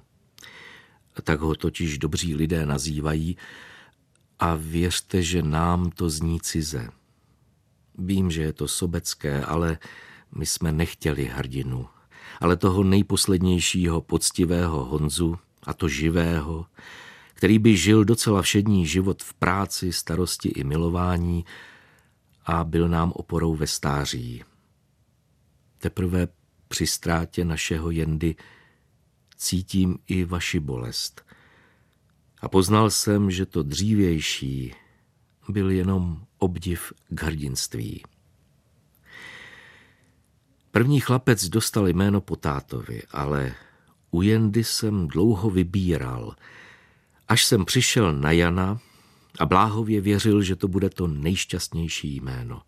Tak 1.23 1.39
ho 1.39 1.55
totiž 1.55 1.97
dobří 1.97 2.35
lidé 2.35 2.65
nazývají 2.65 3.37
a 4.39 4.55
věřte, 4.55 5.21
že 5.21 5.41
nám 5.41 5.89
to 5.91 6.09
zní 6.09 6.41
cize. 6.41 6.89
Vím, 7.97 8.31
že 8.31 8.41
je 8.41 8.53
to 8.53 8.67
sobecké, 8.67 9.45
ale 9.45 9.77
my 10.35 10.45
jsme 10.45 10.71
nechtěli 10.71 11.25
hrdinu, 11.25 11.87
ale 12.39 12.57
toho 12.57 12.83
nejposlednějšího 12.83 14.01
poctivého 14.01 14.85
Honzu, 14.85 15.37
a 15.63 15.73
to 15.73 15.87
živého, 15.87 16.65
který 17.33 17.59
by 17.59 17.77
žil 17.77 18.05
docela 18.05 18.41
všední 18.41 18.87
život 18.87 19.23
v 19.23 19.33
práci, 19.33 19.93
starosti 19.93 20.49
i 20.49 20.63
milování 20.63 21.45
a 22.45 22.63
byl 22.63 22.89
nám 22.89 23.11
oporou 23.11 23.55
ve 23.55 23.67
stáří. 23.67 24.43
Teprve 25.77 26.27
při 26.75 26.87
ztrátě 26.87 27.45
našeho 27.45 27.91
jendy 27.91 28.35
cítím 29.37 29.97
i 30.07 30.25
vaši 30.25 30.59
bolest. 30.59 31.25
A 32.41 32.49
poznal 32.49 32.89
jsem, 32.89 33.31
že 33.31 33.45
to 33.45 33.63
dřívější 33.63 34.73
byl 35.49 35.71
jenom 35.71 36.25
obdiv 36.37 36.93
k 37.09 37.23
hrdinství. 37.23 38.03
První 40.71 40.99
chlapec 40.99 41.49
dostal 41.49 41.87
jméno 41.87 42.21
po 42.21 42.35
tátovi, 42.35 43.01
ale 43.11 43.55
u 44.11 44.21
Jendy 44.21 44.63
jsem 44.63 45.07
dlouho 45.07 45.49
vybíral. 45.49 46.35
Až 47.27 47.45
jsem 47.45 47.65
přišel 47.65 48.13
na 48.13 48.31
Jana, 48.31 48.79
a 49.39 49.45
bláhově 49.45 50.01
věřil, 50.01 50.41
že 50.41 50.55
to 50.55 50.67
bude 50.67 50.89
to 50.89 51.07
nejšťastnější 51.07 52.15
jméno. 52.15 52.61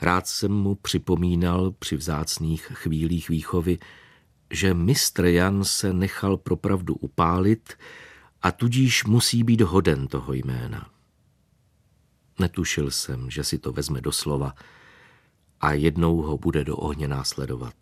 Rád 0.00 0.26
jsem 0.26 0.52
mu 0.52 0.74
připomínal 0.74 1.70
při 1.70 1.96
vzácných 1.96 2.62
chvílích 2.62 3.28
výchovy, 3.28 3.78
že 4.50 4.74
mistr 4.74 5.24
Jan 5.24 5.64
se 5.64 5.92
nechal 5.92 6.36
propravdu 6.36 6.94
upálit 6.94 7.72
a 8.42 8.52
tudíž 8.52 9.04
musí 9.04 9.44
být 9.44 9.60
hoden 9.60 10.06
toho 10.06 10.32
jména. 10.32 10.90
Netušil 12.38 12.90
jsem, 12.90 13.30
že 13.30 13.44
si 13.44 13.58
to 13.58 13.72
vezme 13.72 14.00
do 14.00 14.12
slova 14.12 14.54
a 15.60 15.72
jednou 15.72 16.16
ho 16.16 16.38
bude 16.38 16.64
do 16.64 16.76
ohně 16.76 17.08
následovat. 17.08 17.74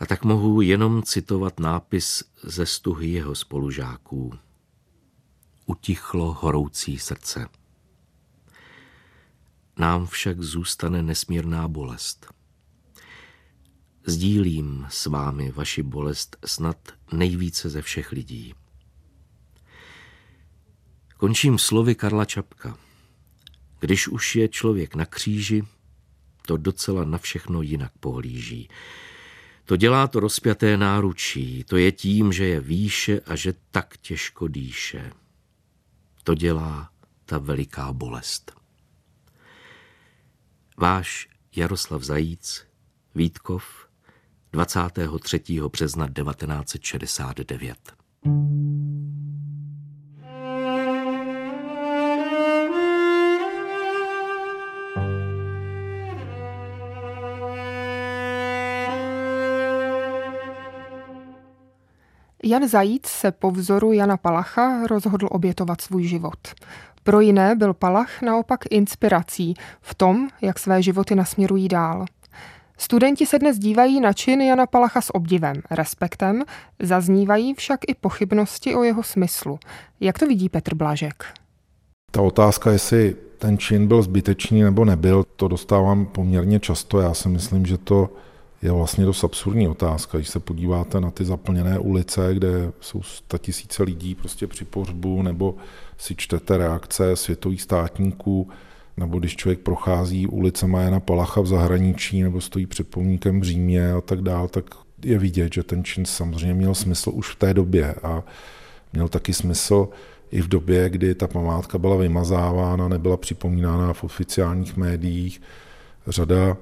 A 0.00 0.06
tak 0.06 0.24
mohu 0.24 0.60
jenom 0.60 1.02
citovat 1.02 1.60
nápis 1.60 2.24
ze 2.42 2.66
stuhy 2.66 3.08
jeho 3.08 3.34
spolužáků. 3.34 4.32
Utichlo 5.66 6.32
horoucí 6.40 6.98
srdce. 6.98 7.59
Nám 9.80 10.06
však 10.06 10.42
zůstane 10.42 11.02
nesmírná 11.02 11.68
bolest. 11.68 12.26
Sdílím 14.06 14.86
s 14.90 15.06
vámi 15.06 15.50
vaši 15.50 15.82
bolest 15.82 16.36
snad 16.46 16.76
nejvíce 17.12 17.68
ze 17.68 17.82
všech 17.82 18.12
lidí. 18.12 18.54
Končím 21.16 21.58
slovy 21.58 21.94
Karla 21.94 22.24
Čapka. 22.24 22.78
Když 23.78 24.08
už 24.08 24.36
je 24.36 24.48
člověk 24.48 24.94
na 24.94 25.06
kříži, 25.06 25.62
to 26.46 26.56
docela 26.56 27.04
na 27.04 27.18
všechno 27.18 27.62
jinak 27.62 27.92
pohlíží. 28.00 28.68
To 29.64 29.76
dělá 29.76 30.06
to 30.06 30.20
rozpjaté 30.20 30.76
náručí, 30.76 31.64
to 31.64 31.76
je 31.76 31.92
tím, 31.92 32.32
že 32.32 32.44
je 32.44 32.60
výše 32.60 33.20
a 33.20 33.36
že 33.36 33.54
tak 33.70 33.96
těžko 33.96 34.48
dýše. 34.48 35.12
To 36.24 36.34
dělá 36.34 36.90
ta 37.24 37.38
veliká 37.38 37.92
bolest. 37.92 38.59
Váš 40.80 41.28
Jaroslav 41.56 42.02
Zajíc, 42.02 42.66
Vítkov, 43.14 43.64
23. 44.52 45.40
března 45.72 46.08
1969. 46.08 47.76
Jan 62.44 62.68
Zajíc 62.68 63.06
se 63.06 63.32
po 63.32 63.50
vzoru 63.50 63.92
Jana 63.92 64.16
Palacha 64.16 64.86
rozhodl 64.86 65.28
obětovat 65.30 65.80
svůj 65.80 66.04
život. 66.04 66.48
Pro 67.02 67.20
jiné 67.20 67.54
byl 67.54 67.74
Palach 67.74 68.22
naopak 68.22 68.60
inspirací 68.70 69.54
v 69.80 69.94
tom, 69.94 70.28
jak 70.42 70.58
své 70.58 70.82
životy 70.82 71.14
nasměrují 71.14 71.68
dál. 71.68 72.04
Studenti 72.78 73.26
se 73.26 73.38
dnes 73.38 73.58
dívají 73.58 74.00
na 74.00 74.12
čin 74.12 74.40
Jana 74.40 74.66
Palacha 74.66 75.00
s 75.00 75.14
obdivem, 75.14 75.56
respektem, 75.70 76.42
zaznívají 76.82 77.54
však 77.54 77.80
i 77.88 77.94
pochybnosti 77.94 78.74
o 78.74 78.82
jeho 78.82 79.02
smyslu. 79.02 79.58
Jak 80.00 80.18
to 80.18 80.26
vidí 80.26 80.48
Petr 80.48 80.74
Blažek? 80.74 81.24
Ta 82.10 82.22
otázka, 82.22 82.70
jestli 82.70 83.16
ten 83.38 83.58
čin 83.58 83.88
byl 83.88 84.02
zbytečný 84.02 84.62
nebo 84.62 84.84
nebyl, 84.84 85.24
to 85.36 85.48
dostávám 85.48 86.06
poměrně 86.06 86.60
často. 86.60 87.00
Já 87.00 87.14
si 87.14 87.28
myslím, 87.28 87.66
že 87.66 87.78
to 87.78 88.10
je 88.62 88.72
vlastně 88.72 89.04
dost 89.04 89.24
absurdní 89.24 89.68
otázka. 89.68 90.18
Když 90.18 90.28
se 90.28 90.40
podíváte 90.40 91.00
na 91.00 91.10
ty 91.10 91.24
zaplněné 91.24 91.78
ulice, 91.78 92.34
kde 92.34 92.72
jsou 92.80 93.00
tisíce 93.38 93.82
lidí 93.82 94.14
prostě 94.14 94.46
při 94.46 94.64
pohřbu, 94.64 95.22
nebo 95.22 95.54
si 95.98 96.14
čtete 96.16 96.56
reakce 96.56 97.16
světových 97.16 97.62
státníků, 97.62 98.48
nebo 98.96 99.18
když 99.18 99.36
člověk 99.36 99.60
prochází 99.60 100.26
ulicema 100.26 100.80
Jana 100.80 101.00
Palacha 101.00 101.40
v 101.40 101.46
zahraničí, 101.46 102.22
nebo 102.22 102.40
stojí 102.40 102.66
před 102.66 102.88
pomníkem 102.88 103.40
v 103.40 103.44
Římě 103.44 103.92
a 103.92 104.00
tak 104.00 104.22
dál, 104.22 104.48
tak 104.48 104.64
je 105.04 105.18
vidět, 105.18 105.54
že 105.54 105.62
ten 105.62 105.84
čin 105.84 106.04
samozřejmě 106.04 106.54
měl 106.54 106.74
smysl 106.74 107.10
už 107.14 107.28
v 107.28 107.36
té 107.36 107.54
době 107.54 107.94
a 108.02 108.22
měl 108.92 109.08
taky 109.08 109.32
smysl 109.32 109.88
i 110.30 110.42
v 110.42 110.48
době, 110.48 110.90
kdy 110.90 111.14
ta 111.14 111.28
památka 111.28 111.78
byla 111.78 111.96
vymazávána, 111.96 112.88
nebyla 112.88 113.16
připomínána 113.16 113.92
v 113.92 114.04
oficiálních 114.04 114.76
médiích. 114.76 115.42
Řada 116.06 116.56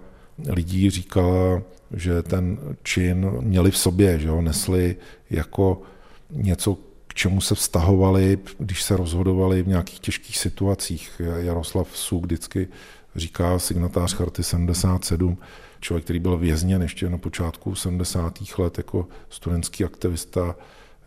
lidí 0.49 0.90
říkala, 0.90 1.62
že 1.95 2.22
ten 2.22 2.59
čin 2.82 3.30
měli 3.41 3.70
v 3.70 3.78
sobě, 3.78 4.18
že 4.18 4.28
ho 4.30 4.43
nesli 4.43 4.97
jako 5.30 5.82
něco, 6.30 6.78
k 7.07 7.14
čemu 7.14 7.41
se 7.41 7.55
vztahovali, 7.55 8.39
když 8.59 8.82
se 8.82 8.97
rozhodovali 8.97 9.62
v 9.62 9.68
nějakých 9.68 10.01
těžkých 10.01 10.39
situacích. 10.39 11.20
Jaroslav 11.39 11.97
Suk 11.97 12.24
vždycky 12.24 12.68
říká 13.16 13.59
signatář 13.59 14.14
Charty 14.14 14.43
77, 14.43 15.39
člověk, 15.80 16.05
který 16.05 16.18
byl 16.18 16.39
vězněn 16.39 16.82
ještě 16.82 17.11
na 17.11 17.18
počátku 17.18 17.74
70. 17.74 18.39
let 18.59 18.78
jako 18.78 19.09
studentský 19.28 19.84
aktivista, 19.84 20.57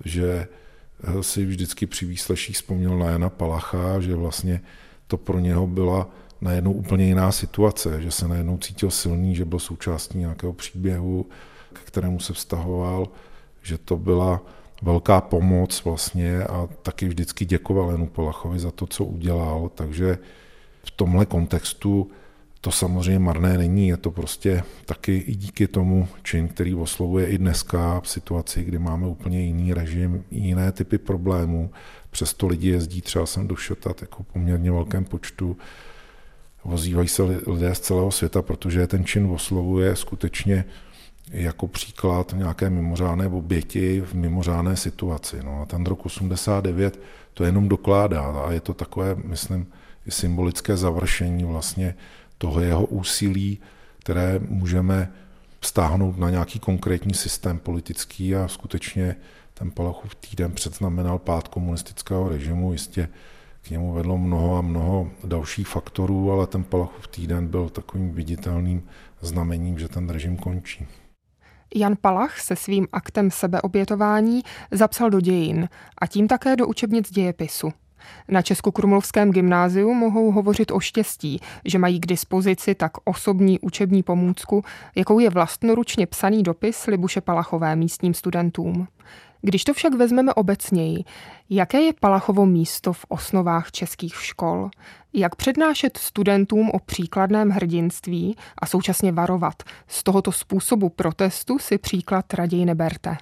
že 0.06 0.48
si 1.22 1.46
vždycky 1.46 1.86
při 1.86 2.06
výsleších 2.06 2.56
vzpomněl 2.56 2.98
na 2.98 3.06
Jana 3.06 3.30
Palacha, 3.30 4.00
že 4.00 4.16
vlastně 4.16 4.62
to 5.08 5.18
pro 5.18 5.40
něho 5.40 5.68
byla 5.68 6.10
najednou 6.42 6.72
úplně 6.72 7.06
jiná 7.06 7.32
situace, 7.32 8.02
že 8.02 8.12
se 8.12 8.28
najednou 8.28 8.58
cítil 8.58 8.92
silný, 8.92 9.36
že 9.36 9.46
byl 9.46 9.60
součástí 9.60 10.18
nějakého 10.18 10.54
příběhu, 10.54 11.26
k 11.74 11.80
kterému 11.80 12.20
se 12.20 12.34
vztahoval, 12.34 13.08
že 13.62 13.78
to 13.78 13.98
byla 13.98 14.42
velká 14.82 15.22
pomoc 15.22 15.84
vlastně 15.84 16.44
a 16.44 16.70
taky 16.82 17.08
vždycky 17.08 17.46
děkoval 17.46 17.92
Janu 17.92 18.08
Polachovi 18.08 18.60
za 18.60 18.72
to, 18.72 18.88
co 18.88 19.06
udělal, 19.06 19.72
takže 19.76 20.18
v 20.84 20.92
tomhle 20.92 21.26
kontextu 21.26 22.12
to 22.62 22.72
samozřejmě 22.72 23.20
marné 23.20 23.58
není, 23.58 23.88
je 23.88 23.98
to 23.98 24.12
prostě 24.12 24.64
taky 24.86 25.18
i 25.18 25.36
díky 25.36 25.68
tomu 25.68 26.08
čin, 26.24 26.48
který 26.48 26.76
oslovuje 26.76 27.28
i 27.28 27.38
dneska 27.38 28.00
v 28.00 28.10
situaci, 28.10 28.64
kdy 28.64 28.80
máme 28.80 29.08
úplně 29.08 29.42
jiný 29.42 29.74
režim, 29.74 30.24
jiné 30.32 30.72
typy 30.72 30.98
problémů, 30.98 31.72
přesto 32.12 32.48
lidi 32.48 32.70
jezdí 32.70 33.02
třeba 33.02 33.26
sem 33.26 33.48
do 33.48 33.56
Šotat 33.56 34.02
jako 34.02 34.24
poměrně 34.24 34.72
velkém 34.72 35.06
počtu, 35.06 35.58
Ozývají 36.64 37.08
se 37.08 37.24
lidé 37.24 37.76
z 37.76 37.80
celého 37.80 38.12
světa, 38.12 38.42
protože 38.42 38.88
ten 38.88 39.06
čin 39.06 39.26
oslovuje 39.32 39.96
skutečně 39.96 40.66
jako 41.32 41.68
příklad 41.68 42.34
nějaké 42.38 42.70
mimořádné 42.70 43.28
oběti 43.28 44.02
v 44.02 44.14
mimořádné 44.14 44.78
situaci. 44.78 45.40
No 45.44 45.62
a 45.62 45.66
ten 45.66 45.86
rok 45.86 46.06
89 46.06 47.00
to 47.34 47.44
jenom 47.44 47.70
dokládá 47.70 48.22
a 48.22 48.52
je 48.52 48.60
to 48.60 48.74
takové, 48.74 49.16
myslím, 49.16 49.68
symbolické 50.10 50.78
završení 50.78 51.44
vlastně 51.44 51.96
toho 52.38 52.60
jeho 52.60 52.86
úsilí, 52.86 53.60
které 54.00 54.40
můžeme 54.48 55.12
vztáhnout 55.60 56.18
na 56.18 56.30
nějaký 56.30 56.60
konkrétní 56.60 57.14
systém 57.14 57.60
politický 57.60 58.36
a 58.36 58.48
skutečně 58.48 59.16
ten 59.54 59.72
Palachův 59.72 60.16
týden 60.16 60.52
předznamenal 60.52 61.20
pád 61.20 61.48
komunistického 61.48 62.30
režimu, 62.30 62.74
jistě 62.74 63.10
k 63.62 63.70
němu 63.70 63.94
vedlo 63.94 64.18
mnoho 64.18 64.58
a 64.58 64.62
mnoho 64.62 65.10
dalších 65.24 65.68
faktorů, 65.68 66.32
ale 66.32 66.48
ten 66.48 66.64
Palachův 66.64 67.08
týden 67.08 67.48
byl 67.48 67.70
takovým 67.70 68.12
viditelným 68.14 68.84
znamením, 69.22 69.80
že 69.80 69.88
ten 69.88 70.10
režim 70.10 70.38
končí. 70.38 70.88
Jan 71.76 71.96
Palach 72.02 72.40
se 72.40 72.56
svým 72.56 72.88
aktem 72.92 73.32
sebeobětování 73.32 74.42
zapsal 74.72 75.10
do 75.10 75.20
dějin 75.22 75.70
a 75.98 76.08
tím 76.08 76.28
také 76.28 76.56
do 76.56 76.68
učebnic 76.68 77.12
dějepisu. 77.12 77.72
Na 78.28 78.42
Českokrumlovském 78.42 79.32
gymnáziu 79.32 79.94
mohou 79.94 80.32
hovořit 80.32 80.72
o 80.72 80.80
štěstí, 80.80 81.40
že 81.66 81.80
mají 81.80 82.00
k 82.00 82.06
dispozici 82.06 82.76
tak 82.76 82.92
osobní 83.04 83.60
učební 83.60 84.04
pomůcku, 84.04 84.64
jakou 84.96 85.20
je 85.20 85.30
vlastnoručně 85.30 86.08
psaný 86.08 86.44
dopis 86.44 86.86
Libuše 86.88 87.22
Palachové 87.22 87.76
místním 87.76 88.14
studentům. 88.14 88.88
Když 89.42 89.64
to 89.64 89.74
však 89.74 89.94
vezmeme 89.94 90.34
obecněji, 90.34 91.04
jaké 91.50 91.82
je 91.82 91.94
Palachovo 92.00 92.46
místo 92.46 92.94
v 92.94 93.06
osnovách 93.10 93.72
českých 93.72 94.16
škol? 94.16 94.70
Jak 95.14 95.36
přednášet 95.36 95.98
studentům 95.98 96.70
o 96.70 96.80
příkladném 96.80 97.50
hrdinství 97.50 98.36
a 98.58 98.66
současně 98.66 99.12
varovat? 99.12 99.64
Z 99.88 100.04
tohoto 100.04 100.32
způsobu 100.32 100.90
protestu 100.90 101.60
si 101.60 101.78
příklad 101.78 102.34
raději 102.34 102.66
neberte. 102.66 103.18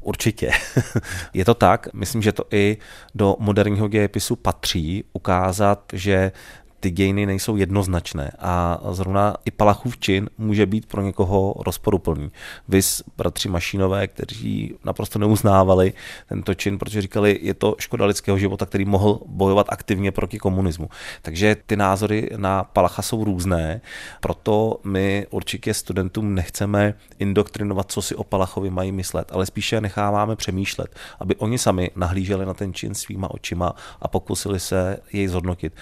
Určitě. 0.00 0.50
Je 1.34 1.44
to 1.44 1.54
tak. 1.54 1.88
Myslím, 1.94 2.22
že 2.22 2.32
to 2.32 2.44
i 2.50 2.76
do 3.14 3.36
moderního 3.38 3.88
dějepisu 3.88 4.36
patří 4.36 5.04
ukázat, 5.12 5.84
že 5.92 6.32
ty 6.80 6.90
dějiny 6.90 7.26
nejsou 7.26 7.56
jednoznačné 7.56 8.30
a 8.38 8.80
zrovna 8.90 9.36
i 9.44 9.50
Palachův 9.50 9.98
čin 9.98 10.30
může 10.38 10.66
být 10.66 10.86
pro 10.86 11.02
někoho 11.02 11.54
rozporuplný. 11.58 12.30
Vys 12.68 13.02
bratři 13.16 13.48
Mašínové, 13.48 14.06
kteří 14.06 14.74
naprosto 14.84 15.18
neuznávali 15.18 15.92
tento 16.28 16.54
čin, 16.54 16.78
protože 16.78 17.02
říkali, 17.02 17.38
je 17.42 17.54
to 17.54 17.76
škoda 17.78 18.06
lidského 18.06 18.38
života, 18.38 18.66
který 18.66 18.84
mohl 18.84 19.20
bojovat 19.26 19.66
aktivně 19.68 20.12
proti 20.12 20.38
komunismu. 20.38 20.88
Takže 21.22 21.56
ty 21.66 21.76
názory 21.76 22.30
na 22.36 22.64
Palacha 22.64 23.02
jsou 23.02 23.24
různé, 23.24 23.80
proto 24.20 24.80
my 24.84 25.26
určitě 25.30 25.74
studentům 25.74 26.34
nechceme 26.34 26.94
indoktrinovat, 27.18 27.92
co 27.92 28.02
si 28.02 28.14
o 28.14 28.24
Palachovi 28.24 28.70
mají 28.70 28.92
myslet, 28.92 29.32
ale 29.32 29.46
spíše 29.46 29.80
necháváme 29.80 30.36
přemýšlet, 30.36 30.96
aby 31.20 31.36
oni 31.36 31.58
sami 31.58 31.90
nahlíželi 31.96 32.46
na 32.46 32.54
ten 32.54 32.74
čin 32.74 32.94
svýma 32.94 33.30
očima 33.30 33.74
a 34.02 34.08
pokusili 34.08 34.60
se 34.60 34.98
jej 35.12 35.28
zhodnotit. 35.28 35.72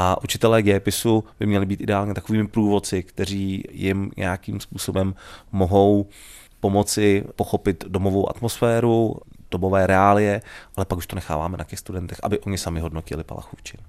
A 0.00 0.22
učitelé 0.24 0.62
dějepisu 0.62 1.24
by 1.40 1.46
měli 1.46 1.66
být 1.66 1.80
ideálně 1.80 2.14
takovými 2.14 2.48
průvodci, 2.48 3.02
kteří 3.02 3.64
jim 3.70 4.10
nějakým 4.16 4.60
způsobem 4.60 5.14
mohou 5.52 6.06
pomoci 6.60 7.24
pochopit 7.36 7.84
domovou 7.88 8.30
atmosféru, 8.30 9.16
dobové 9.50 9.86
reálie, 9.86 10.42
ale 10.76 10.86
pak 10.86 10.98
už 10.98 11.06
to 11.06 11.16
necháváme 11.16 11.56
na 11.56 11.64
těch 11.64 11.78
studentech, 11.78 12.18
aby 12.22 12.38
oni 12.38 12.58
sami 12.58 12.80
hodnotili 12.80 13.24
Palachův 13.24 13.62
čin. 13.62 13.80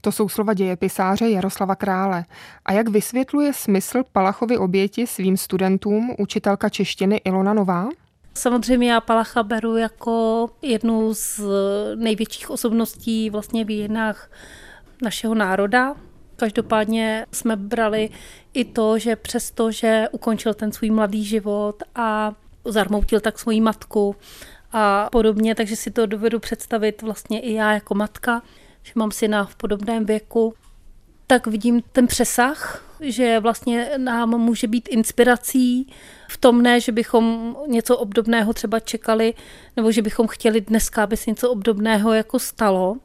To 0.00 0.12
jsou 0.12 0.28
slova 0.28 0.54
dějepisáře 0.54 1.30
Jaroslava 1.30 1.74
Krále. 1.74 2.24
A 2.64 2.72
jak 2.72 2.88
vysvětluje 2.88 3.52
smysl 3.52 4.02
Palachovy 4.12 4.58
oběti 4.58 5.06
svým 5.06 5.36
studentům 5.36 6.14
učitelka 6.18 6.68
češtiny 6.68 7.16
Ilona 7.16 7.54
Nová? 7.54 7.88
Samozřejmě 8.34 8.92
já 8.92 9.00
Palacha 9.00 9.42
beru 9.42 9.76
jako 9.76 10.46
jednu 10.62 11.14
z 11.14 11.40
největších 11.94 12.50
osobností 12.50 13.30
vlastně 13.30 13.64
v 13.64 13.68
dějinách 13.68 14.30
našeho 15.02 15.34
národa. 15.34 15.94
Každopádně 16.36 17.26
jsme 17.32 17.56
brali 17.56 18.10
i 18.54 18.64
to, 18.64 18.98
že 18.98 19.16
přesto, 19.16 19.70
že 19.70 20.06
ukončil 20.12 20.54
ten 20.54 20.72
svůj 20.72 20.90
mladý 20.90 21.24
život 21.24 21.82
a 21.94 22.32
zarmoutil 22.64 23.20
tak 23.20 23.38
svoji 23.38 23.60
matku 23.60 24.16
a 24.72 25.08
podobně, 25.12 25.54
takže 25.54 25.76
si 25.76 25.90
to 25.90 26.06
dovedu 26.06 26.38
představit 26.38 27.02
vlastně 27.02 27.40
i 27.40 27.52
já 27.52 27.72
jako 27.72 27.94
matka, 27.94 28.42
že 28.82 28.92
mám 28.94 29.10
syna 29.10 29.44
v 29.44 29.56
podobném 29.56 30.04
věku, 30.04 30.54
tak 31.26 31.46
vidím 31.46 31.82
ten 31.92 32.06
přesah, 32.06 32.84
že 33.00 33.40
vlastně 33.40 33.90
nám 33.96 34.30
může 34.30 34.66
být 34.66 34.88
inspirací 34.88 35.92
v 36.30 36.36
tom 36.36 36.62
ne, 36.62 36.80
že 36.80 36.92
bychom 36.92 37.56
něco 37.66 37.98
obdobného 37.98 38.52
třeba 38.52 38.80
čekali, 38.80 39.34
nebo 39.76 39.92
že 39.92 40.02
bychom 40.02 40.26
chtěli 40.26 40.60
dneska, 40.60 41.02
aby 41.02 41.16
se 41.16 41.30
něco 41.30 41.50
obdobného 41.50 42.12
jako 42.12 42.38
stalo. 42.38 42.96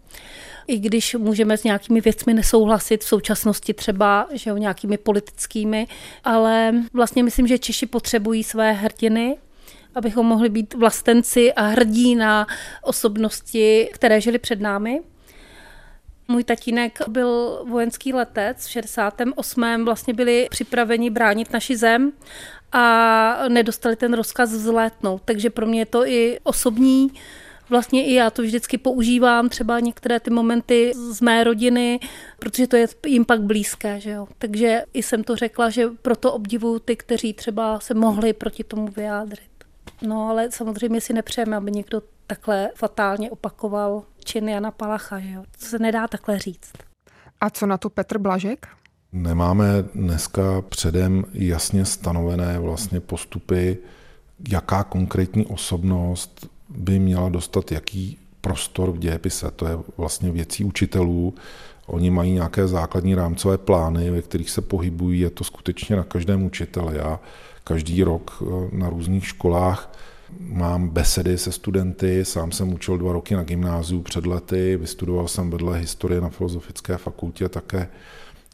I 0.68 0.80
když 0.80 1.16
můžeme 1.16 1.57
s 1.57 1.64
nějakými 1.64 2.01
věcmi 2.01 2.34
nesouhlasit 2.34 3.03
v 3.03 3.07
současnosti 3.07 3.74
třeba, 3.74 4.28
že 4.32 4.49
jo, 4.49 4.57
nějakými 4.57 4.97
politickými, 4.97 5.88
ale 6.24 6.74
vlastně 6.93 7.24
myslím, 7.24 7.47
že 7.47 7.59
Češi 7.59 7.86
potřebují 7.86 8.43
své 8.43 8.72
hrdiny, 8.72 9.38
abychom 9.95 10.26
mohli 10.26 10.49
být 10.49 10.74
vlastenci 10.74 11.53
a 11.53 11.61
hrdí 11.61 12.16
na 12.16 12.47
osobnosti, 12.82 13.89
které 13.93 14.22
žili 14.22 14.39
před 14.39 14.61
námi. 14.61 15.01
Můj 16.28 16.43
tatínek 16.43 16.99
byl 17.07 17.61
vojenský 17.70 18.14
letec, 18.14 18.66
v 18.66 18.70
68. 18.70 19.86
vlastně 19.86 20.14
byli 20.14 20.47
připraveni 20.49 21.09
bránit 21.09 21.53
naši 21.53 21.78
zem 21.78 22.11
a 22.72 23.47
nedostali 23.47 23.95
ten 23.95 24.14
rozkaz 24.14 24.51
vzlétnout. 24.51 25.22
Takže 25.26 25.49
pro 25.49 25.66
mě 25.66 25.82
je 25.82 25.86
to 25.86 26.07
i 26.07 26.39
osobní 26.43 27.11
Vlastně 27.70 28.05
i 28.05 28.14
já 28.14 28.30
to 28.30 28.41
vždycky 28.41 28.78
používám, 28.78 29.49
třeba 29.49 29.80
některé 29.80 30.20
ty 30.20 30.30
momenty 30.30 30.91
z 31.11 31.22
mé 31.22 31.43
rodiny, 31.43 31.99
protože 32.39 32.68
to 32.68 32.76
je 32.76 32.88
jim 33.05 33.26
pak 33.26 33.41
blízké, 33.41 33.99
že 33.99 34.09
jo. 34.09 34.28
Takže 34.38 34.84
i 34.93 35.03
jsem 35.03 35.24
to 35.24 35.36
řekla, 35.36 35.70
že 35.70 35.88
proto 36.01 36.34
obdivuju 36.34 36.80
ty, 36.80 36.95
kteří 36.95 37.34
třeba 37.34 37.80
se 37.80 37.93
mohli 37.93 38.34
proti 38.34 38.64
tomu 38.64 38.88
vyjádřit. 38.88 39.49
No 40.01 40.30
ale 40.30 40.51
samozřejmě 40.51 41.01
si 41.01 41.14
nepřejeme, 41.14 41.57
aby 41.57 41.72
někdo 41.72 42.01
takhle 42.28 42.70
fatálně 42.76 43.32
opakoval 43.32 44.03
čin 44.24 44.49
Jana 44.49 44.72
Palacha, 44.72 45.20
že 45.20 45.30
jo? 45.32 45.43
To 45.59 45.66
se 45.66 45.80
nedá 45.80 46.07
takhle 46.07 46.39
říct. 46.39 46.72
A 47.41 47.49
co 47.49 47.66
na 47.66 47.78
to 47.78 47.89
Petr 47.89 48.18
Blažek? 48.18 48.68
Nemáme 49.11 49.66
dneska 49.95 50.61
předem 50.61 51.26
jasně 51.34 51.86
stanovené 51.86 52.59
vlastně 52.59 52.99
postupy, 52.99 53.78
jaká 54.49 54.84
konkrétní 54.84 55.45
osobnost 55.45 56.47
by 56.78 56.99
měla 56.99 57.30
dostat 57.30 57.71
jaký 57.71 58.17
prostor 58.41 58.91
v 58.91 58.97
dějepise. 58.97 59.51
To 59.51 59.65
je 59.65 59.78
vlastně 59.97 60.32
věcí 60.32 60.63
učitelů. 60.63 61.34
Oni 61.86 62.09
mají 62.09 62.32
nějaké 62.32 62.67
základní 62.67 63.15
rámcové 63.15 63.57
plány, 63.57 64.11
ve 64.11 64.21
kterých 64.21 64.49
se 64.49 64.61
pohybují. 64.61 65.19
Je 65.19 65.30
to 65.30 65.43
skutečně 65.43 65.95
na 65.95 66.03
každém 66.03 66.43
učiteli. 66.43 66.97
Já 66.97 67.19
každý 67.63 68.03
rok 68.03 68.43
eh, 68.43 68.78
na 68.78 68.89
různých 68.89 69.28
školách 69.28 69.91
Mám 70.39 70.89
besedy 70.89 71.38
se 71.38 71.51
studenty, 71.51 72.26
sám 72.26 72.51
jsem 72.51 72.74
učil 72.74 72.97
dva 72.97 73.13
roky 73.13 73.36
na 73.36 73.43
gymnáziu 73.43 74.01
před 74.01 74.26
lety, 74.26 74.78
vystudoval 74.78 75.28
jsem 75.28 75.49
vedle 75.49 75.78
historie 75.78 76.21
na 76.21 76.30
Filozofické 76.30 76.97
fakultě 76.97 77.49
také 77.49 77.89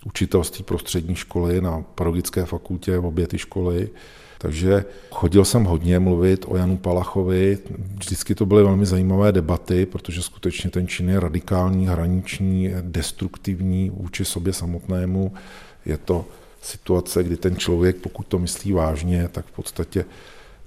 učitelství 0.06 0.64
prostřední 0.64 1.16
školy 1.16 1.62
na 1.62 1.84
pedagogické 1.96 2.46
fakultě 2.46 2.98
v 2.98 3.06
obě 3.06 3.28
ty 3.28 3.38
školy. 3.38 3.90
Takže 4.38 4.86
chodil 5.12 5.46
jsem 5.46 5.64
hodně 5.64 6.00
mluvit 6.00 6.46
o 6.48 6.58
Janu 6.58 6.78
Palachovi. 6.78 7.58
Vždycky 7.98 8.36
to 8.36 8.46
byly 8.46 8.64
velmi 8.64 8.86
zajímavé 8.86 9.32
debaty, 9.32 9.86
protože 9.86 10.22
skutečně 10.22 10.70
ten 10.70 10.88
čin 10.88 11.10
je 11.10 11.20
radikální, 11.20 11.88
hraniční, 11.88 12.72
destruktivní 12.82 13.90
vůči 13.90 14.26
sobě 14.26 14.54
samotnému. 14.54 15.34
Je 15.86 15.98
to 15.98 16.26
situace, 16.62 17.24
kdy 17.24 17.38
ten 17.38 17.58
člověk, 17.58 17.96
pokud 17.96 18.28
to 18.28 18.40
myslí 18.40 18.72
vážně, 18.72 19.28
tak 19.28 19.46
v 19.46 19.52
podstatě 19.52 20.06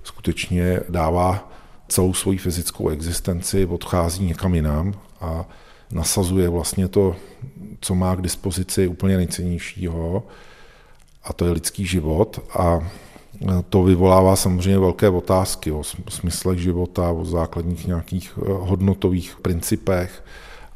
skutečně 0.03 0.81
dává 0.89 1.53
celou 1.89 2.15
svoji 2.15 2.39
fyzickou 2.39 2.89
existenci, 2.89 3.67
odchází 3.67 4.25
někam 4.25 4.55
jinam 4.55 4.95
a 5.21 5.49
nasazuje 5.93 6.49
vlastně 6.49 6.89
to, 6.89 7.17
co 7.81 7.95
má 7.95 8.17
k 8.17 8.23
dispozici 8.23 8.89
úplně 8.89 9.17
nejcennějšího, 9.17 10.23
a 11.25 11.33
to 11.33 11.45
je 11.45 11.51
lidský 11.51 11.87
život. 11.87 12.41
A 12.59 12.91
to 13.69 13.83
vyvolává 13.83 14.37
samozřejmě 14.37 14.79
velké 14.79 15.09
otázky 15.09 15.73
o 15.73 15.83
smyslech 16.09 16.59
života, 16.59 17.11
o 17.11 17.25
základních 17.25 17.87
nějakých 17.87 18.39
eh, 18.39 18.43
hodnotových 18.47 19.37
principech. 19.43 20.25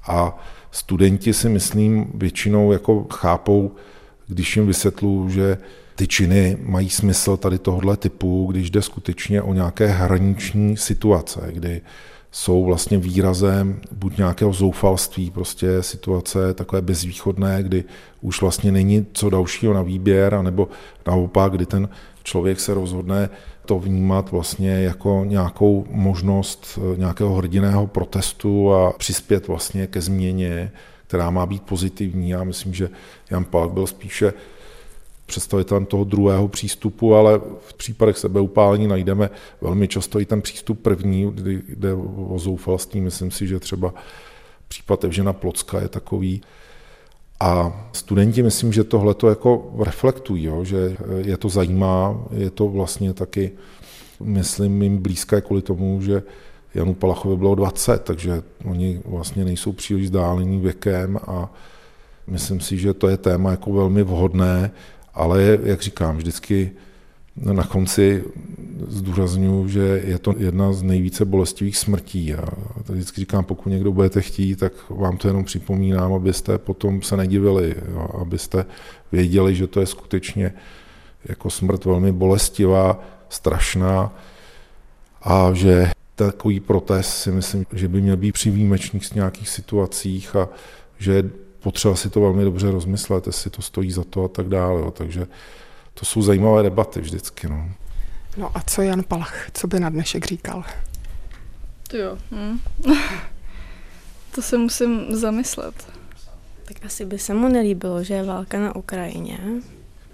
A 0.07 0.39
studenti 0.71 1.35
si 1.35 1.49
myslím 1.49 2.11
většinou 2.15 2.73
jako 2.73 3.07
chápou, 3.13 3.73
když 4.27 4.57
jim 4.57 4.67
vysvětlu, 4.67 5.29
že 5.29 5.59
ty 5.97 6.07
činy 6.07 6.57
mají 6.61 6.91
smysl 6.91 7.37
tady 7.37 7.59
tohohle 7.59 7.97
typu, 7.97 8.47
když 8.51 8.71
jde 8.71 8.83
skutečně 8.83 9.43
o 9.43 9.55
nějaké 9.55 9.87
hraniční 9.87 10.77
situace, 10.77 11.49
kdy 11.53 11.81
jsou 12.37 12.65
vlastně 12.65 12.99
výrazem 12.99 13.81
buď 13.93 14.17
nějakého 14.17 14.53
zoufalství, 14.53 15.31
prostě 15.31 15.83
situace 15.83 16.55
takové 16.55 16.83
bezvýchodné, 16.83 17.63
kdy 17.63 17.85
už 18.21 18.41
vlastně 18.41 18.73
není 18.73 19.07
co 19.13 19.31
dalšího 19.31 19.75
na 19.75 19.83
výběr, 19.83 20.35
anebo 20.35 20.69
naopak, 21.07 21.53
kdy 21.53 21.67
ten 21.67 21.89
člověk 22.23 22.61
se 22.61 22.75
rozhodne 22.75 23.31
to 23.67 23.79
vnímat 23.79 24.31
vlastně 24.31 24.71
jako 24.71 25.23
nějakou 25.25 25.87
možnost 25.91 26.79
eh, 26.79 26.97
nějakého 26.97 27.35
hrdiného 27.35 27.87
protestu 27.87 28.75
a 28.75 28.93
přispět 28.93 29.49
vlastně 29.49 29.87
ke 29.87 30.01
změně, 30.01 30.73
která 31.07 31.31
má 31.31 31.47
být 31.47 31.63
pozitivní. 31.63 32.31
Já 32.31 32.45
myslím, 32.45 32.75
že 32.75 32.89
Jan 33.31 33.45
Palk 33.45 33.73
byl 33.73 33.87
spíše 33.87 34.33
představitelem 35.27 35.87
toho 35.87 36.05
druhého 36.05 36.49
přístupu, 36.49 37.15
ale 37.15 37.41
v 37.61 37.75
případech 37.75 38.19
sebeupálení 38.19 38.87
najdeme 38.87 39.31
velmi 39.61 39.89
často 39.89 40.21
i 40.21 40.25
ten 40.25 40.43
přístup 40.43 40.81
první, 40.81 41.31
kdy 41.35 41.63
jde 41.69 41.95
o 42.29 42.39
zoufalství. 42.39 43.01
Myslím 43.01 43.31
si, 43.31 43.47
že 43.47 43.61
třeba 43.61 43.95
případ 44.69 45.05
Evžena 45.05 45.33
Plocka 45.33 45.81
je 45.81 45.89
takový. 45.89 46.41
A 47.41 47.73
studenti 47.93 48.43
myslím, 48.43 48.73
že 48.73 48.85
tohle 48.85 49.15
to 49.15 49.29
jako 49.29 49.75
reflektují, 49.85 50.45
jo, 50.45 50.65
že 50.65 50.97
je 51.17 51.37
to 51.37 51.49
zajímá, 51.49 52.25
je 52.31 52.51
to 52.51 52.69
vlastně 52.69 53.13
taky, 53.13 53.53
myslím, 54.21 54.83
jim 54.83 54.99
blízké 54.99 55.41
kvůli 55.41 55.63
tomu, 55.63 56.03
že 56.03 56.23
Janu 56.75 56.95
Palachovi 56.95 57.37
bylo 57.37 57.55
20, 57.55 58.03
takže 58.03 58.43
oni 58.65 59.01
vlastně 59.05 59.45
nejsou 59.45 59.73
příliš 59.73 60.05
vzdálení 60.05 60.61
věkem 60.61 61.19
a 61.27 61.53
myslím 62.27 62.61
si, 62.61 62.79
že 62.79 62.95
to 62.95 63.09
je 63.09 63.17
téma 63.17 63.51
jako 63.51 63.73
velmi 63.73 64.03
vhodné 64.03 64.71
ale 65.17 65.59
jak 65.63 65.83
říkám, 65.83 66.17
vždycky 66.17 66.71
na 67.37 67.65
konci 67.65 68.25
zdůraznuju, 68.89 69.69
že 69.69 70.03
je 70.05 70.19
to 70.19 70.35
jedna 70.39 70.73
z 70.73 70.83
nejvíce 70.83 71.25
bolestivých 71.25 71.77
smrtí. 71.77 72.35
A 72.35 72.45
vždycky 72.89 73.21
říkám, 73.21 73.45
pokud 73.45 73.69
někdo 73.71 73.93
budete 73.93 74.23
chtít, 74.23 74.57
tak 74.57 74.73
vám 74.91 75.17
to 75.17 75.29
jenom 75.29 75.45
připomínám, 75.45 76.15
abyste 76.15 76.59
potom 76.59 77.03
se 77.03 77.17
nedivili, 77.17 77.75
jo, 77.93 78.09
abyste 78.21 78.67
věděli, 79.13 79.55
že 79.55 79.67
to 79.67 79.81
je 79.81 79.87
skutečně 79.87 80.53
jako 81.25 81.51
smrt 81.51 81.85
velmi 81.85 82.13
bolestivá, 82.13 83.05
strašná 83.29 84.13
a 85.23 85.53
že 85.53 85.91
takový 86.15 86.61
protest 86.61 87.09
si 87.09 87.33
myslím, 87.33 87.67
že 87.73 87.89
by 87.89 88.01
měl 88.01 88.17
být 88.17 88.33
při 88.33 88.51
výjimečných 88.51 89.15
nějakých 89.15 89.49
situacích 89.49 90.37
a 90.37 90.49
že 90.99 91.31
potřeba 91.67 91.97
si 91.97 92.11
to 92.11 92.21
velmi 92.21 92.45
dobře 92.45 92.71
rozmyslet, 92.71 93.27
jestli 93.27 93.51
to 93.51 93.63
stojí 93.63 93.93
za 93.93 94.05
to 94.05 94.25
a 94.25 94.29
tak 94.29 94.49
dále. 94.49 94.81
Jo. 94.81 94.91
Takže 94.91 95.27
to 95.95 96.05
jsou 96.05 96.23
zajímavé 96.23 96.63
debaty 96.63 97.01
vždycky. 97.01 97.49
No. 97.49 97.69
no 98.37 98.51
a 98.55 98.63
co 98.67 98.83
Jan 98.83 99.03
Palach, 99.03 99.51
co 99.55 99.67
by 99.67 99.81
na 99.81 99.89
dnešek 99.89 100.27
říkal? 100.27 100.65
To 101.89 101.97
jo. 101.97 102.19
Hm. 102.31 102.59
to 104.35 104.43
se 104.43 104.59
musím 104.59 105.17
zamyslet. 105.17 105.75
Tak 106.65 106.77
asi 106.85 107.05
by 107.05 107.19
se 107.19 107.35
mu 107.35 107.49
nelíbilo, 107.49 108.05
že 108.05 108.15
je 108.15 108.23
válka 108.23 108.61
na 108.61 108.77
Ukrajině. 108.77 109.39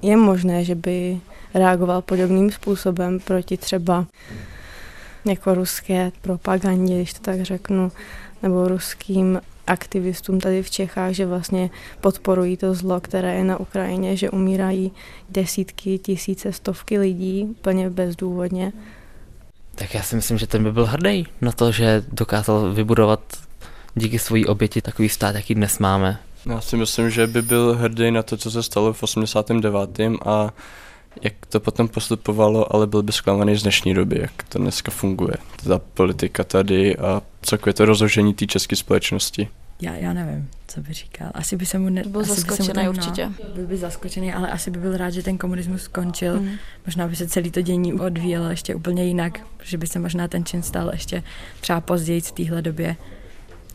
Je 0.02 0.16
možné, 0.16 0.64
že 0.64 0.74
by 0.74 1.20
reagoval 1.54 2.02
podobným 2.02 2.50
způsobem 2.50 3.20
proti 3.20 3.56
třeba 3.56 4.06
jako 5.24 5.54
ruské 5.54 6.12
propagandě, 6.22 6.96
když 6.96 7.12
to 7.12 7.20
tak 7.20 7.42
řeknu, 7.42 7.92
nebo 8.42 8.68
ruským 8.68 9.40
aktivistům 9.66 10.40
tady 10.40 10.62
v 10.62 10.70
Čechách, 10.70 11.12
že 11.12 11.26
vlastně 11.26 11.70
podporují 12.00 12.56
to 12.56 12.74
zlo, 12.74 13.00
které 13.00 13.34
je 13.34 13.44
na 13.44 13.60
Ukrajině, 13.60 14.16
že 14.16 14.30
umírají 14.30 14.92
desítky, 15.30 15.98
tisíce, 15.98 16.52
stovky 16.52 16.98
lidí 16.98 17.44
úplně 17.44 17.90
bezdůvodně. 17.90 18.72
Tak 19.74 19.94
já 19.94 20.02
si 20.02 20.16
myslím, 20.16 20.38
že 20.38 20.46
ten 20.46 20.64
by 20.64 20.72
byl 20.72 20.86
hrdý 20.86 21.26
na 21.40 21.52
to, 21.52 21.72
že 21.72 22.04
dokázal 22.12 22.72
vybudovat 22.72 23.20
díky 23.94 24.18
své 24.18 24.46
oběti 24.46 24.82
takový 24.82 25.08
stát, 25.08 25.34
jaký 25.34 25.54
dnes 25.54 25.78
máme. 25.78 26.18
Já 26.46 26.60
si 26.60 26.76
myslím, 26.76 27.10
že 27.10 27.26
by 27.26 27.42
byl 27.42 27.74
hrdý 27.74 28.10
na 28.10 28.22
to, 28.22 28.36
co 28.36 28.50
se 28.50 28.62
stalo 28.62 28.92
v 28.92 29.02
89. 29.02 30.00
a 30.26 30.50
jak 31.22 31.34
to 31.48 31.60
potom 31.60 31.88
postupovalo, 31.88 32.74
ale 32.74 32.86
byl 32.86 33.02
by 33.02 33.12
zklamaný 33.12 33.56
z 33.56 33.62
dnešní 33.62 33.94
doby, 33.94 34.18
jak 34.20 34.42
to 34.48 34.58
dneska 34.58 34.90
funguje. 34.90 35.34
Ta 35.64 35.78
politika 35.78 36.44
tady 36.44 36.96
a 36.96 37.22
celkově 37.42 37.74
to 37.74 37.84
rozložení 37.84 38.34
té 38.34 38.46
české 38.46 38.76
společnosti. 38.76 39.48
Já, 39.80 39.94
já 39.94 40.12
nevím, 40.12 40.48
co 40.68 40.80
by 40.80 40.92
říkal. 40.92 41.30
Asi 41.34 41.56
by 41.56 41.66
se 41.66 41.78
mu... 41.78 41.88
Ne, 41.88 42.02
byl 42.06 42.24
zaskočený 42.24 42.88
určitě. 42.88 43.26
No, 43.26 43.54
byl 43.54 43.66
by 43.66 43.76
zaskočený, 43.76 44.32
ale 44.32 44.50
asi 44.50 44.70
by 44.70 44.78
byl 44.78 44.96
rád, 44.96 45.10
že 45.10 45.22
ten 45.22 45.38
komunismus 45.38 45.82
skončil. 45.82 46.40
Mm. 46.40 46.50
Možná 46.86 47.08
by 47.08 47.16
se 47.16 47.28
celý 47.28 47.50
to 47.50 47.60
dění 47.60 47.94
odvíjelo 47.94 48.48
ještě 48.48 48.74
úplně 48.74 49.04
jinak, 49.04 49.40
že 49.62 49.78
by 49.78 49.86
se 49.86 49.98
možná 49.98 50.28
ten 50.28 50.44
čin 50.44 50.62
stal 50.62 50.90
ještě 50.92 51.22
třeba 51.60 51.80
později 51.80 52.20
v 52.20 52.32
téhle 52.32 52.62
době 52.62 52.96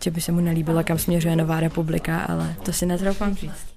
že 0.03 0.11
by 0.11 0.21
se 0.21 0.31
mu 0.31 0.39
nelíbilo, 0.39 0.83
kam 0.83 0.97
směřuje 0.97 1.35
Nová 1.35 1.59
republika, 1.59 2.19
ale 2.19 2.55
to 2.63 2.73
si 2.73 2.85
netroufám 2.85 3.35
říct. 3.35 3.76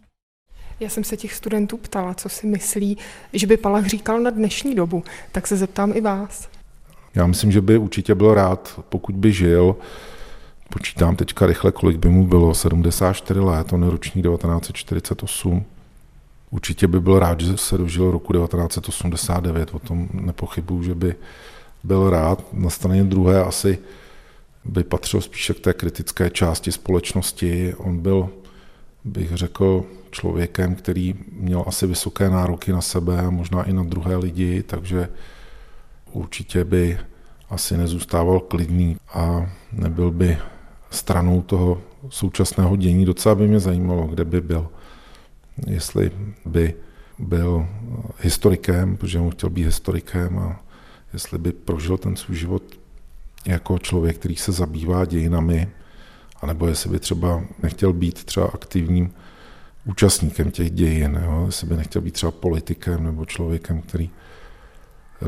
Já 0.81 0.89
jsem 0.89 1.05
se 1.05 1.17
těch 1.17 1.35
studentů 1.35 1.77
ptala, 1.77 2.15
co 2.15 2.29
si 2.29 2.47
myslí, 2.47 2.99
že 3.33 3.47
by 3.47 3.57
Palach 3.57 3.87
říkal 3.87 4.21
na 4.21 4.31
dnešní 4.31 4.75
dobu, 4.75 5.05
tak 5.33 5.47
se 5.47 5.57
zeptám 5.57 5.93
i 5.95 6.01
vás. 6.01 6.49
Já 7.15 7.27
myslím, 7.27 7.53
že 7.53 7.61
by 7.61 7.79
určitě 7.79 8.15
byl 8.15 8.35
rád, 8.35 8.81
pokud 8.89 9.15
by 9.15 9.33
žil. 9.33 9.77
Počítám 10.69 11.17
teďka 11.17 11.47
rychle, 11.47 11.73
kolik 11.73 11.97
by 11.97 12.09
mu 12.09 12.27
bylo, 12.27 12.55
74 12.55 13.41
let, 13.41 13.73
on 13.73 13.85
je 13.85 13.91
ročník 13.91 14.25
1948. 14.25 15.65
Určitě 16.51 16.87
by 16.87 17.01
byl 17.01 17.19
rád, 17.19 17.41
že 17.41 17.57
se 17.57 17.79
dožil 17.79 18.11
roku 18.11 18.33
1989, 18.33 19.75
o 19.75 19.79
tom 19.79 20.09
nepochybuju, 20.13 20.83
že 20.83 20.95
by 20.95 21.15
byl 21.85 22.11
rád. 22.11 22.53
Na 22.53 22.71
straně 22.71 23.05
druhé 23.05 23.45
asi 23.45 23.79
by 24.65 24.85
patřil 24.85 25.21
spíše 25.21 25.55
k 25.55 25.61
té 25.61 25.73
kritické 25.73 26.31
části 26.31 26.73
společnosti. 26.73 27.75
On 27.79 27.99
byl, 27.99 28.29
bych 29.05 29.37
řekl, 29.37 29.85
člověkem, 30.11 30.75
který 30.75 31.15
měl 31.33 31.65
asi 31.67 31.87
vysoké 31.87 32.31
nároky 32.31 32.73
na 32.73 32.81
sebe 32.81 33.21
a 33.21 33.31
možná 33.31 33.63
i 33.63 33.73
na 33.73 33.83
druhé 33.83 34.17
lidi, 34.17 34.63
takže 34.63 35.09
určitě 36.13 36.65
by 36.65 36.99
asi 37.51 37.77
nezůstával 37.77 38.41
klidný 38.41 38.97
a 39.15 39.51
nebyl 39.73 40.11
by 40.11 40.39
stranou 40.91 41.43
toho 41.43 41.83
současného 42.09 42.77
dění. 42.77 43.05
Docela 43.05 43.35
by 43.35 43.49
mě 43.49 43.61
zajímalo, 43.61 44.07
kde 44.07 44.25
by 44.25 44.41
byl. 44.41 44.69
Jestli 45.67 46.11
by 46.45 46.75
byl 47.19 47.67
historikem, 48.21 48.97
protože 48.97 49.19
on 49.19 49.31
chtěl 49.31 49.51
být 49.51 49.65
historikem 49.65 50.39
a 50.39 50.61
jestli 51.13 51.39
by 51.39 51.53
prožil 51.53 51.99
ten 51.99 52.17
svůj 52.17 52.37
život 52.37 52.63
jako 53.47 53.79
člověk, 53.79 54.19
který 54.19 54.37
se 54.37 54.53
zabývá 54.53 55.05
dějinami, 55.05 55.69
anebo 56.43 56.67
jestli 56.67 56.91
by 56.91 56.99
třeba 56.99 57.43
nechtěl 57.63 57.93
být 57.93 58.25
třeba 58.25 58.47
aktivním 58.47 59.13
účastníkem 59.85 60.51
těch 60.51 60.71
dějin, 60.71 61.21
jo? 61.25 61.43
jestli 61.47 61.67
by 61.67 61.77
nechtěl 61.77 62.03
být 62.03 62.15
třeba 62.15 62.33
politikem 62.33 63.05
nebo 63.05 63.25
člověkem, 63.25 63.83
který 63.83 64.11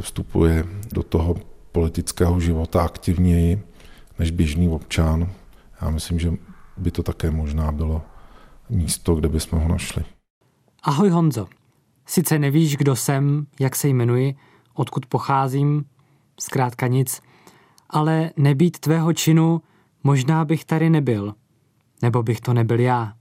vstupuje 0.00 0.64
do 0.92 1.02
toho 1.02 1.34
politického 1.72 2.40
života 2.40 2.82
aktivněji 2.82 3.62
než 4.18 4.30
běžný 4.30 4.68
občan. 4.68 5.32
Já 5.82 5.90
myslím, 5.90 6.18
že 6.18 6.32
by 6.76 6.90
to 6.90 7.02
také 7.02 7.30
možná 7.30 7.72
bylo 7.72 8.02
místo, 8.70 9.14
kde 9.14 9.28
bychom 9.28 9.58
ho 9.58 9.68
našli. 9.68 10.04
Ahoj 10.82 11.10
Honzo. 11.10 11.46
Sice 12.06 12.38
nevíš, 12.38 12.76
kdo 12.76 12.96
jsem, 12.96 13.46
jak 13.60 13.76
se 13.76 13.88
jmenuji, 13.88 14.34
odkud 14.74 15.06
pocházím, 15.06 15.84
zkrátka 16.40 16.86
nic– 16.86 17.20
ale 17.92 18.30
nebýt 18.36 18.78
tvého 18.78 19.12
činu, 19.12 19.62
možná 20.04 20.44
bych 20.44 20.64
tady 20.64 20.90
nebyl. 20.90 21.34
Nebo 22.02 22.22
bych 22.22 22.40
to 22.40 22.54
nebyl 22.54 22.80
já. 22.80 23.12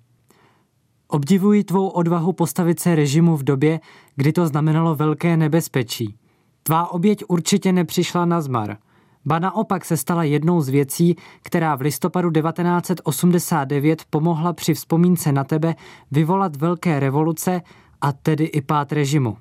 Obdivuji 1.12 1.64
tvou 1.64 1.88
odvahu 1.88 2.34
postavit 2.34 2.80
se 2.80 2.95
režimu 2.95 3.38
v 3.38 3.43
době, 3.43 3.80
kdy 4.16 4.34
to 4.34 4.47
znamenalo 4.47 4.95
velké 4.95 5.38
nebezpečí. 5.38 6.16
Tvá 6.64 6.91
oběť 6.91 7.24
určitě 7.28 7.72
nepřišla 7.72 8.26
na 8.26 8.41
zmar. 8.41 8.78
Ba 9.26 9.39
naopak 9.39 9.86
se 9.86 9.97
stala 9.97 10.24
jednou 10.24 10.62
z 10.62 10.70
věcí, 10.70 11.16
která 11.43 11.76
v 11.76 11.82
listopadu 11.82 12.32
1989 12.32 14.03
pomohla 14.09 14.53
při 14.53 14.74
vzpomínce 14.74 15.32
na 15.32 15.43
tebe 15.43 15.76
vyvolat 16.12 16.55
velké 16.55 16.99
revoluce 16.99 17.62
a 18.01 18.12
tedy 18.12 18.43
i 18.43 18.62
pád 18.62 18.91
režimu. 18.91 19.38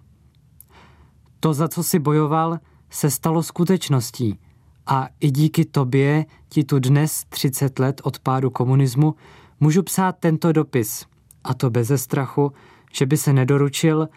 To, 1.40 1.54
za 1.54 1.68
co 1.68 1.82
si 1.82 1.98
bojoval, 1.98 2.58
se 2.90 3.10
stalo 3.10 3.42
skutečností– 3.42 4.38
a 4.86 5.08
i 5.20 5.30
díky 5.30 5.64
tobě 5.64 6.26
ti 6.48 6.64
tu 6.64 6.78
dnes 6.78 7.24
30 7.28 7.78
let 7.78 8.00
od 8.04 8.18
pádu 8.18 8.50
komunismu 8.50 9.14
můžu 9.60 9.82
psát 9.82 10.16
tento 10.20 10.52
dopis. 10.52 11.06
A 11.44 11.54
to 11.54 11.70
beze 11.70 11.98
strachu, 11.98 12.52
že 12.92 13.06
by 13.06 13.16
se 13.16 13.32
nedoručil 13.32 14.08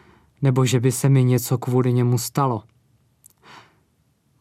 nebo 0.42 0.66
že 0.66 0.80
by 0.80 0.92
se 0.92 1.10
mi 1.10 1.24
něco 1.24 1.58
kvůli 1.58 1.94
němu 1.94 2.18
stalo. 2.18 2.64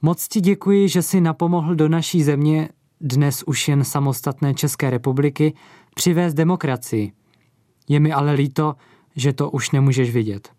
Moc 0.03 0.28
ti 0.28 0.41
děkuji, 0.41 0.89
že 0.89 1.03
si 1.03 1.20
napomohl 1.20 1.74
do 1.74 1.89
naší 1.89 2.22
země, 2.22 2.68
dnes 3.01 3.43
už 3.47 3.68
jen 3.68 3.85
samostatné 3.85 4.55
České 4.55 4.91
republiky, 4.91 5.55
přivést 5.95 6.35
demokracii. 6.35 7.12
Je 7.89 8.01
mi 8.01 8.12
ale 8.12 8.33
líto, 8.33 8.74
že 9.16 9.33
to 9.33 9.51
už 9.51 9.70
nemůžeš 9.70 10.11
vidět. 10.11 10.53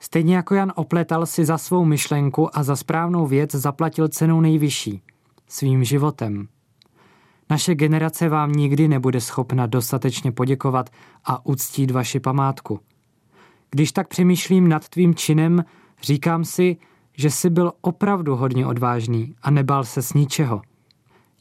Stejně 0.00 0.36
jako 0.36 0.54
Jan 0.54 0.72
Opletal 0.76 1.26
si 1.26 1.44
za 1.44 1.58
svou 1.58 1.84
myšlenku 1.84 2.58
a 2.58 2.62
za 2.62 2.76
správnou 2.76 3.26
věc 3.26 3.54
zaplatil 3.54 4.08
cenu 4.08 4.40
nejvyšší, 4.40 5.02
svým 5.48 5.84
životem. 5.84 6.48
Naše 7.50 7.74
generace 7.74 8.28
vám 8.28 8.52
nikdy 8.52 8.88
nebude 8.88 9.20
schopna 9.20 9.66
dostatečně 9.66 10.32
poděkovat 10.32 10.90
a 11.24 11.46
uctít 11.46 11.90
vaši 11.90 12.20
památku. 12.20 12.80
Když 13.70 13.92
tak 13.92 14.08
přemýšlím 14.08 14.68
nad 14.68 14.88
tvým 14.88 15.14
činem, 15.14 15.64
říkám 16.02 16.44
si, 16.44 16.76
že 17.16 17.30
jsi 17.30 17.50
byl 17.50 17.72
opravdu 17.80 18.36
hodně 18.36 18.66
odvážný 18.66 19.34
a 19.42 19.50
nebál 19.50 19.84
se 19.84 20.02
s 20.02 20.12
ničeho. 20.12 20.62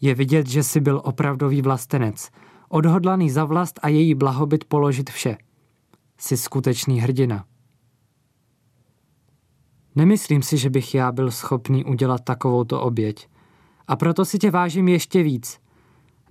Je 0.02 0.16
vidět, 0.16 0.48
že 0.48 0.64
jsi 0.64 0.80
byl 0.80 1.02
opravdový 1.04 1.62
vlastenec, 1.62 2.30
odhodlaný 2.70 3.30
za 3.30 3.46
vlast 3.46 3.80
a 3.82 3.88
její 3.88 4.16
blahobyt 4.16 4.66
položit 4.66 5.10
vše. 5.10 5.38
Jsi 6.18 6.38
skutečný 6.38 7.00
hrdina. 7.00 7.46
Nemyslím 9.96 10.42
si, 10.42 10.58
že 10.58 10.70
bych 10.70 10.96
já 10.96 11.12
byl 11.12 11.32
schopný 11.32 11.86
udělat 11.86 12.24
takovouto 12.24 12.82
oběť. 12.82 13.28
A 13.88 13.96
proto 13.96 14.26
si 14.26 14.38
tě 14.38 14.52
vážím 14.52 14.88
ještě 14.88 15.24
víc. 15.24 15.60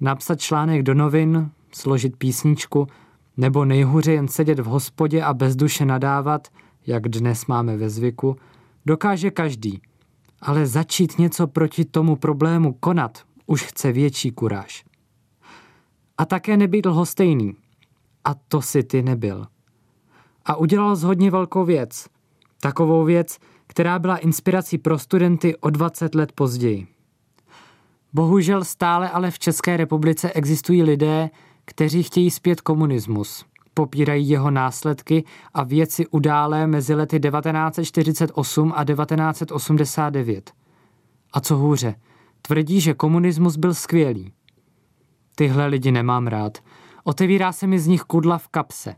Napsat 0.00 0.40
článek 0.40 0.82
do 0.82 0.94
novin, 0.94 1.50
složit 1.72 2.16
písničku, 2.16 2.86
nebo 3.36 3.64
nejhůře 3.64 4.12
jen 4.12 4.28
sedět 4.28 4.58
v 4.58 4.64
hospodě 4.64 5.22
a 5.22 5.34
bez 5.34 5.56
duše 5.56 5.84
nadávat, 5.84 6.48
jak 6.86 7.08
dnes 7.08 7.46
máme 7.46 7.76
ve 7.76 7.90
zvyku, 7.90 8.36
dokáže 8.86 9.30
každý. 9.30 9.80
Ale 10.40 10.66
začít 10.66 11.18
něco 11.18 11.46
proti 11.46 11.84
tomu 11.84 12.16
problému 12.16 12.72
konat 12.72 13.22
už 13.46 13.62
chce 13.62 13.92
větší 13.92 14.30
kuráž. 14.30 14.84
A 16.18 16.24
také 16.24 16.56
nebýt 16.56 16.86
lhostejný. 16.86 17.56
A 18.24 18.34
to 18.34 18.62
si 18.62 18.82
ty 18.82 19.02
nebyl. 19.02 19.46
A 20.44 20.56
udělal 20.56 20.96
z 20.96 21.02
hodně 21.02 21.30
velkou 21.30 21.64
věc. 21.64 22.08
Takovou 22.60 23.04
věc, 23.04 23.38
která 23.66 23.98
byla 23.98 24.16
inspirací 24.16 24.78
pro 24.78 24.98
studenty 24.98 25.56
o 25.56 25.70
20 25.70 26.14
let 26.14 26.32
později. 26.32 26.97
Bohužel 28.12 28.64
stále 28.64 29.10
ale 29.10 29.30
v 29.30 29.38
České 29.38 29.76
republice 29.76 30.32
existují 30.32 30.82
lidé, 30.82 31.30
kteří 31.64 32.02
chtějí 32.02 32.30
zpět 32.30 32.60
komunismus, 32.60 33.44
popírají 33.74 34.28
jeho 34.28 34.50
následky 34.50 35.24
a 35.54 35.64
věci 35.64 36.06
událé 36.06 36.66
mezi 36.66 36.94
lety 36.94 37.20
1948 37.20 38.72
a 38.76 38.84
1989. 38.84 40.52
A 41.32 41.40
co 41.40 41.56
hůře, 41.56 41.94
tvrdí, 42.42 42.80
že 42.80 42.94
komunismus 42.94 43.56
byl 43.56 43.74
skvělý. 43.74 44.32
Tyhle 45.34 45.66
lidi 45.66 45.92
nemám 45.92 46.26
rád. 46.26 46.58
Otevírá 47.04 47.52
se 47.52 47.66
mi 47.66 47.78
z 47.78 47.86
nich 47.86 48.02
kudla 48.02 48.38
v 48.38 48.48
kapse. 48.48 48.94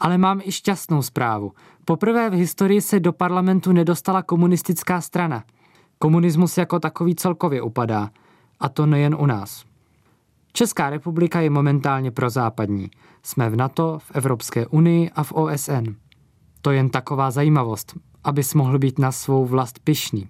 Ale 0.00 0.18
mám 0.18 0.40
i 0.44 0.52
šťastnou 0.52 1.02
zprávu. 1.02 1.52
Poprvé 1.84 2.30
v 2.30 2.32
historii 2.32 2.80
se 2.80 3.00
do 3.00 3.12
parlamentu 3.12 3.72
nedostala 3.72 4.22
komunistická 4.22 5.00
strana. 5.00 5.44
Komunismus 5.98 6.58
jako 6.58 6.80
takový 6.80 7.14
celkově 7.14 7.62
upadá. 7.62 8.10
A 8.60 8.68
to 8.68 8.86
nejen 8.86 9.16
u 9.18 9.26
nás. 9.26 9.64
Česká 10.52 10.90
republika 10.90 11.40
je 11.40 11.50
momentálně 11.50 12.10
prozápadní. 12.10 12.90
Jsme 13.22 13.50
v 13.50 13.56
NATO, 13.56 13.98
v 13.98 14.10
Evropské 14.14 14.66
unii 14.66 15.10
a 15.10 15.22
v 15.22 15.32
OSN. 15.32 15.94
To 16.62 16.70
jen 16.70 16.90
taková 16.90 17.30
zajímavost, 17.30 17.94
abys 18.24 18.54
mohl 18.54 18.78
být 18.78 18.98
na 18.98 19.12
svou 19.12 19.46
vlast 19.46 19.78
pyšný. 19.78 20.28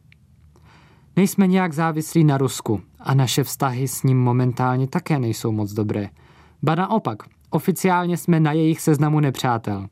Nejsme 1.16 1.46
nějak 1.46 1.72
závislí 1.72 2.24
na 2.24 2.38
Rusku 2.38 2.80
a 3.00 3.14
naše 3.14 3.44
vztahy 3.44 3.88
s 3.88 4.02
ním 4.02 4.18
momentálně 4.18 4.88
také 4.88 5.18
nejsou 5.18 5.52
moc 5.52 5.72
dobré. 5.72 6.08
Ba 6.62 6.74
naopak, 6.74 7.22
oficiálně 7.50 8.16
jsme 8.16 8.40
na 8.40 8.52
jejich 8.52 8.80
seznamu 8.80 9.20
nepřátel. 9.20 9.86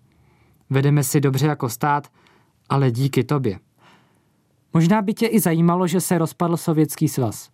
Vedeme 0.71 1.05
si 1.05 1.21
dobře 1.21 1.47
jako 1.47 1.69
stát, 1.69 2.09
ale 2.69 2.91
díky 2.91 3.25
tobě. 3.25 3.59
Možná 4.77 5.03
by 5.03 5.15
tě 5.15 5.27
i 5.27 5.41
zajímalo, 5.41 5.87
že 5.87 6.01
se 6.01 6.19
rozpadl 6.19 6.57
Sovětský 6.57 7.09
svaz. 7.09 7.51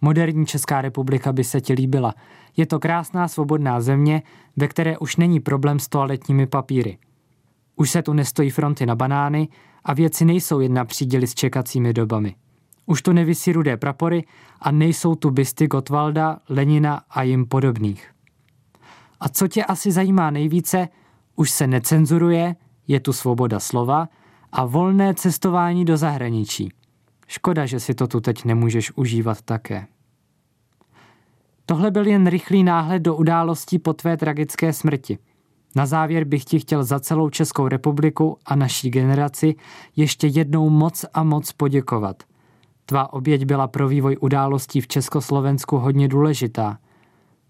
Moderní 0.00 0.46
Česká 0.46 0.82
republika 0.82 1.32
by 1.32 1.44
se 1.44 1.60
ti 1.60 1.72
líbila. 1.72 2.14
Je 2.56 2.66
to 2.66 2.78
krásná 2.78 3.28
svobodná 3.28 3.80
země, 3.80 4.22
ve 4.56 4.68
které 4.68 4.98
už 4.98 5.16
není 5.16 5.40
problém 5.40 5.78
s 5.78 5.88
toaletními 5.88 6.46
papíry. 6.46 6.98
Už 7.76 7.90
se 7.90 8.02
tu 8.02 8.12
nestojí 8.12 8.50
fronty 8.50 8.86
na 8.86 8.94
banány 8.94 9.48
a 9.84 9.94
věci 9.94 10.24
nejsou 10.24 10.60
jen 10.60 10.74
na 10.74 10.84
příděli 10.84 11.26
s 11.26 11.34
čekacími 11.34 11.92
dobami. 11.92 12.34
Už 12.86 13.02
tu 13.02 13.12
nevisí 13.12 13.52
rudé 13.52 13.76
prapory 13.76 14.24
a 14.60 14.70
nejsou 14.70 15.14
tu 15.14 15.30
bysty 15.30 15.66
Gotwalda, 15.66 16.38
Lenina 16.48 17.02
a 17.10 17.22
jim 17.22 17.46
podobných. 17.46 18.10
A 19.20 19.28
co 19.28 19.48
tě 19.48 19.64
asi 19.64 19.92
zajímá 19.92 20.30
nejvíce, 20.30 20.88
už 21.36 21.50
se 21.50 21.66
necenzuruje, 21.66 22.56
je 22.88 23.00
tu 23.00 23.12
svoboda 23.12 23.60
slova 23.60 24.08
a 24.52 24.64
volné 24.64 25.14
cestování 25.14 25.84
do 25.84 25.96
zahraničí. 25.96 26.68
Škoda, 27.26 27.66
že 27.66 27.80
si 27.80 27.94
to 27.94 28.06
tu 28.06 28.20
teď 28.20 28.44
nemůžeš 28.44 28.92
užívat 28.96 29.42
také. 29.42 29.86
Tohle 31.66 31.90
byl 31.90 32.06
jen 32.06 32.26
rychlý 32.26 32.64
náhled 32.64 33.02
do 33.02 33.16
událostí 33.16 33.78
po 33.78 33.92
tvé 33.92 34.16
tragické 34.16 34.72
smrti. 34.72 35.18
Na 35.76 35.86
závěr 35.86 36.24
bych 36.24 36.44
ti 36.44 36.58
chtěl 36.58 36.84
za 36.84 37.00
celou 37.00 37.30
Českou 37.30 37.68
republiku 37.68 38.38
a 38.46 38.56
naší 38.56 38.90
generaci 38.90 39.54
ještě 39.96 40.26
jednou 40.26 40.70
moc 40.70 41.04
a 41.14 41.22
moc 41.22 41.52
poděkovat. 41.52 42.22
Tvá 42.84 43.12
oběť 43.12 43.44
byla 43.44 43.68
pro 43.68 43.88
vývoj 43.88 44.16
událostí 44.20 44.80
v 44.80 44.88
Československu 44.88 45.78
hodně 45.78 46.08
důležitá. 46.08 46.78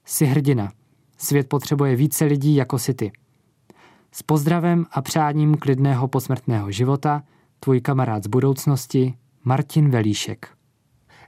Jsi 0.05 0.27
hrdina. 0.27 0.73
Svět 1.19 1.49
potřebuje 1.49 1.97
více 1.97 2.25
lidí 2.25 2.55
jako 2.55 2.79
si 2.79 2.95
ty. 2.95 3.13
S 4.13 4.23
pozdravem 4.23 4.87
a 4.91 5.03
přáním 5.03 5.55
klidného 5.55 6.09
posmrtného 6.09 6.71
života, 6.71 7.23
tvůj 7.61 7.81
kamarád 7.81 8.25
z 8.25 8.27
budoucnosti, 8.27 9.15
Martin 9.45 9.91
Velíšek. 9.91 10.49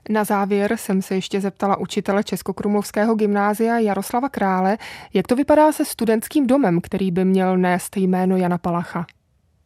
Na 0.09 0.23
závěr 0.23 0.77
jsem 0.77 1.01
se 1.01 1.15
ještě 1.15 1.41
zeptala 1.41 1.77
učitele 1.77 2.23
Českokrumlovského 2.23 3.15
gymnázia 3.15 3.79
Jaroslava 3.79 4.29
Krále, 4.29 4.77
jak 5.13 5.27
to 5.27 5.35
vypadá 5.35 5.71
se 5.71 5.85
studentským 5.85 6.47
domem, 6.47 6.81
který 6.81 7.11
by 7.11 7.25
měl 7.25 7.57
nést 7.57 7.97
jméno 7.97 8.37
Jana 8.37 8.57
Palacha. 8.57 9.05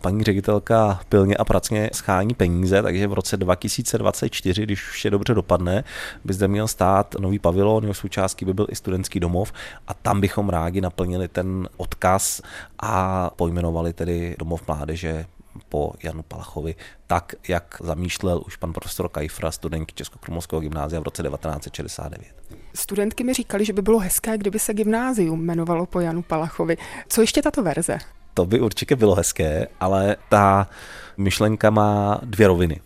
Paní 0.02 0.24
ředitelka 0.24 1.00
pilně 1.10 1.38
a 1.38 1.46
pracně 1.46 1.90
schání 1.94 2.34
peníze, 2.34 2.82
takže 2.82 3.08
v 3.08 3.14
roce 3.14 3.38
2024, 3.38 4.64
když 4.64 4.90
vše 4.90 5.10
dobře 5.10 5.34
dopadne, 5.34 5.84
by 6.26 6.34
zde 6.34 6.48
měl 6.48 6.68
stát 6.68 7.16
nový 7.20 7.40
pavilon, 7.40 7.84
jeho 7.84 7.94
součástí 7.94 8.46
by 8.46 8.54
byl 8.54 8.68
i 8.70 8.76
studentský 8.76 9.20
domov 9.20 9.54
a 9.88 9.94
tam 9.94 10.22
bychom 10.22 10.50
rádi 10.50 10.82
naplnili 10.82 11.28
ten 11.28 11.70
odkaz 11.78 12.42
a 12.80 13.30
pojmenovali 13.30 13.94
tedy 13.94 14.36
domov 14.40 14.68
mládeže 14.68 15.26
po 15.70 15.94
Janu 16.04 16.24
Palachovi, 16.24 16.76
tak, 17.08 17.36
jak 17.48 17.82
zamýšlel 17.84 18.44
už 18.46 18.56
pan 18.56 18.74
profesor 18.74 19.10
Kajfra, 19.10 19.52
studentky 19.52 19.94
Českokrumlovského 19.96 20.60
gymnázia 20.60 21.00
v 21.00 21.04
roce 21.04 21.24
1969. 21.24 22.36
Studentky 22.74 23.24
mi 23.24 23.34
říkali, 23.34 23.66
že 23.66 23.74
by 23.74 23.82
bylo 23.82 24.00
hezké, 24.00 24.38
kdyby 24.38 24.60
se 24.60 24.74
gymnázium 24.74 25.40
jmenovalo 25.40 25.86
po 25.86 26.00
Janu 26.00 26.22
Palachovi. 26.22 26.78
Co 27.08 27.22
ještě 27.22 27.42
tato 27.42 27.64
verze? 27.64 27.98
To 28.36 28.46
by 28.46 28.60
určitě 28.60 28.96
bylo 28.96 29.16
hezké, 29.16 29.68
ale 29.80 30.16
ta 30.30 30.70
myšlenka 31.18 31.70
má 31.70 32.20
dvě 32.24 32.48
roviny. 32.48 32.82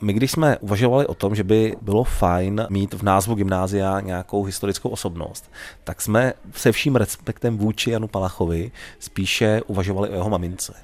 My 0.00 0.12
když 0.12 0.30
jsme 0.30 0.58
uvažovali 0.58 1.06
o 1.06 1.14
tom, 1.14 1.34
že 1.34 1.44
by 1.44 1.76
bylo 1.80 2.04
fajn 2.04 2.66
mít 2.70 2.94
v 2.94 3.02
názvu 3.02 3.34
gymnázia 3.34 4.00
nějakou 4.00 4.44
historickou 4.44 4.88
osobnost, 4.88 5.50
tak 5.84 6.02
jsme 6.02 6.32
se 6.52 6.72
vším 6.72 6.96
respektem 6.96 7.58
vůči 7.58 7.90
Janu 7.90 8.08
Palachovi 8.08 8.70
spíše 8.98 9.60
uvažovali 9.66 10.08
o 10.08 10.14
jeho 10.14 10.30
mamince 10.30 10.74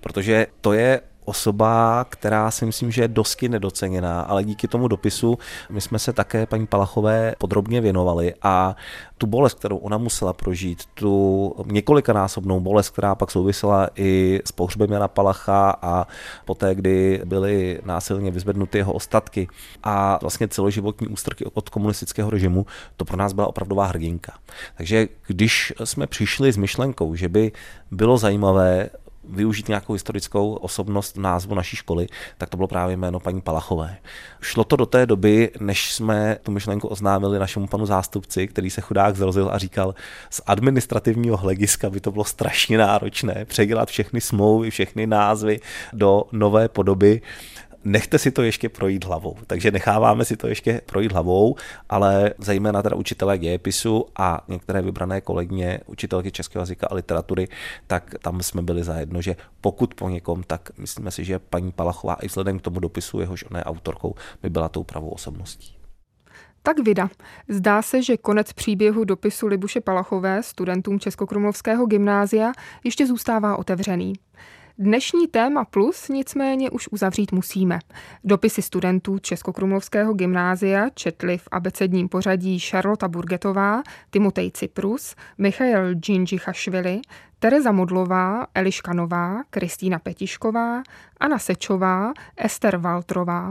protože 0.00 0.46
to 0.60 0.72
je 0.72 1.00
osoba, 1.24 2.04
která 2.08 2.50
si 2.50 2.66
myslím, 2.66 2.90
že 2.90 3.02
je 3.02 3.08
dosky 3.08 3.48
nedoceněná, 3.48 4.20
ale 4.20 4.44
díky 4.44 4.68
tomu 4.68 4.88
dopisu 4.88 5.38
my 5.70 5.80
jsme 5.80 5.98
se 5.98 6.12
také 6.12 6.46
paní 6.46 6.66
Palachové 6.66 7.34
podrobně 7.38 7.80
věnovali 7.80 8.34
a 8.42 8.76
tu 9.18 9.26
bolest, 9.26 9.54
kterou 9.54 9.76
ona 9.76 9.98
musela 9.98 10.32
prožít, 10.32 10.84
tu 10.94 11.54
několikanásobnou 11.66 12.60
bolest, 12.60 12.90
která 12.90 13.14
pak 13.14 13.30
souvisela 13.30 13.88
i 13.94 14.40
s 14.44 14.52
pohřbem 14.52 14.92
Jana 14.92 15.08
Palacha 15.08 15.76
a 15.82 16.06
poté, 16.44 16.74
kdy 16.74 17.22
byly 17.24 17.80
násilně 17.84 18.30
vyzvednuty 18.30 18.78
jeho 18.78 18.92
ostatky 18.92 19.48
a 19.82 20.18
vlastně 20.22 20.48
celoživotní 20.48 21.08
ústrky 21.08 21.44
od 21.44 21.68
komunistického 21.68 22.30
režimu, 22.30 22.66
to 22.96 23.04
pro 23.04 23.16
nás 23.16 23.32
byla 23.32 23.46
opravdová 23.46 23.86
hrdinka. 23.86 24.32
Takže 24.76 25.08
když 25.26 25.72
jsme 25.84 26.06
přišli 26.06 26.52
s 26.52 26.56
myšlenkou, 26.56 27.14
že 27.14 27.28
by 27.28 27.52
bylo 27.90 28.18
zajímavé 28.18 28.90
využít 29.28 29.68
nějakou 29.68 29.92
historickou 29.92 30.54
osobnost 30.54 31.16
názvu 31.16 31.54
naší 31.54 31.76
školy, 31.76 32.06
tak 32.38 32.48
to 32.48 32.56
bylo 32.56 32.68
právě 32.68 32.96
jméno 32.96 33.20
paní 33.20 33.40
Palachové. 33.40 33.96
Šlo 34.40 34.64
to 34.64 34.76
do 34.76 34.86
té 34.86 35.06
doby, 35.06 35.50
než 35.60 35.92
jsme 35.92 36.38
tu 36.42 36.52
myšlenku 36.52 36.88
oznámili 36.88 37.38
našemu 37.38 37.66
panu 37.66 37.86
zástupci, 37.86 38.48
který 38.48 38.70
se 38.70 38.80
chudák 38.80 39.16
zrozil 39.16 39.50
a 39.52 39.58
říkal, 39.58 39.94
z 40.30 40.40
administrativního 40.46 41.36
hlediska 41.36 41.90
by 41.90 42.00
to 42.00 42.10
bylo 42.10 42.24
strašně 42.24 42.78
náročné 42.78 43.44
předělat 43.44 43.88
všechny 43.88 44.20
smlouvy, 44.20 44.70
všechny 44.70 45.06
názvy 45.06 45.60
do 45.92 46.24
nové 46.32 46.68
podoby 46.68 47.20
nechte 47.84 48.18
si 48.18 48.30
to 48.30 48.42
ještě 48.42 48.68
projít 48.68 49.04
hlavou. 49.04 49.36
Takže 49.46 49.70
necháváme 49.70 50.24
si 50.24 50.36
to 50.36 50.46
ještě 50.46 50.80
projít 50.86 51.12
hlavou, 51.12 51.56
ale 51.88 52.34
zejména 52.38 52.82
teda 52.82 52.96
učitelé 52.96 53.38
dějepisu 53.38 54.06
a 54.16 54.44
některé 54.48 54.82
vybrané 54.82 55.20
kolegyně, 55.20 55.80
učitelky 55.86 56.32
českého 56.32 56.60
jazyka 56.62 56.86
a 56.90 56.94
literatury, 56.94 57.48
tak 57.86 58.14
tam 58.22 58.42
jsme 58.42 58.62
byli 58.62 58.84
zajedno, 58.84 59.22
že 59.22 59.36
pokud 59.60 59.94
po 59.94 60.08
někom, 60.08 60.42
tak 60.42 60.78
myslíme 60.78 61.10
si, 61.10 61.24
že 61.24 61.38
paní 61.38 61.72
Palachová 61.72 62.14
i 62.14 62.26
vzhledem 62.26 62.58
k 62.58 62.62
tomu 62.62 62.80
dopisu, 62.80 63.20
jehož 63.20 63.44
ona 63.50 63.58
je 63.58 63.64
autorkou, 63.64 64.14
by 64.42 64.50
byla 64.50 64.68
tou 64.68 64.84
pravou 64.84 65.08
osobností. 65.08 65.76
Tak 66.62 66.78
vida. 66.78 67.08
Zdá 67.48 67.82
se, 67.82 68.02
že 68.02 68.16
konec 68.16 68.52
příběhu 68.52 69.04
dopisu 69.04 69.46
Libuše 69.46 69.80
Palachové 69.80 70.42
studentům 70.42 71.00
Českokrumlovského 71.00 71.86
gymnázia 71.86 72.52
ještě 72.84 73.06
zůstává 73.06 73.56
otevřený. 73.56 74.12
Dnešní 74.78 75.26
téma 75.26 75.64
plus 75.64 76.08
nicméně 76.08 76.70
už 76.70 76.88
uzavřít 76.90 77.32
musíme. 77.32 77.78
Dopisy 78.24 78.62
studentů 78.62 79.18
Českokrumlovského 79.18 80.14
gymnázia 80.14 80.88
četli 80.94 81.38
v 81.38 81.48
abecedním 81.50 82.08
pořadí 82.08 82.58
Charlotta 82.58 83.08
Burgetová, 83.08 83.82
Timotej 84.10 84.50
Cyprus, 84.50 85.14
Michael 85.38 85.94
Džinžichašvili, 85.94 87.00
Tereza 87.38 87.72
Modlová, 87.72 88.46
Eliška 88.54 88.92
Nová, 88.92 89.42
Kristýna 89.50 89.98
Petišková, 89.98 90.82
Anna 91.20 91.38
Sečová, 91.38 92.12
Ester 92.36 92.76
Valtrová. 92.76 93.50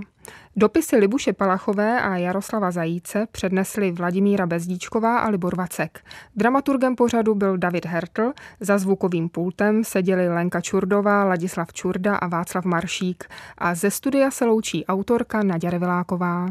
Dopisy 0.56 0.98
Libuše 0.98 1.34
Palachové 1.34 2.02
a 2.02 2.18
Jaroslava 2.18 2.72
Zajíce 2.72 3.28
přednesli 3.32 3.92
Vladimíra 3.92 4.46
Bezdíčková 4.46 5.20
a 5.20 5.30
Libor 5.30 5.56
Vacek. 5.56 6.04
Dramaturgem 6.36 6.96
pořadu 6.96 7.36
byl 7.36 7.58
David 7.58 7.86
Hertl, 7.86 8.32
za 8.60 8.78
zvukovým 8.78 9.30
pultem 9.30 9.84
seděli 9.84 10.30
Lenka 10.30 10.62
Čurdová, 10.62 11.24
Ladislav 11.24 11.74
Čurda 11.74 12.16
a 12.16 12.28
Václav 12.28 12.66
Maršík 12.66 13.24
a 13.58 13.76
ze 13.76 13.92
studia 13.92 14.32
se 14.32 14.46
loučí 14.46 14.86
autorka 14.86 15.44
Naděra 15.44 15.72
Reviláková. 15.72 16.46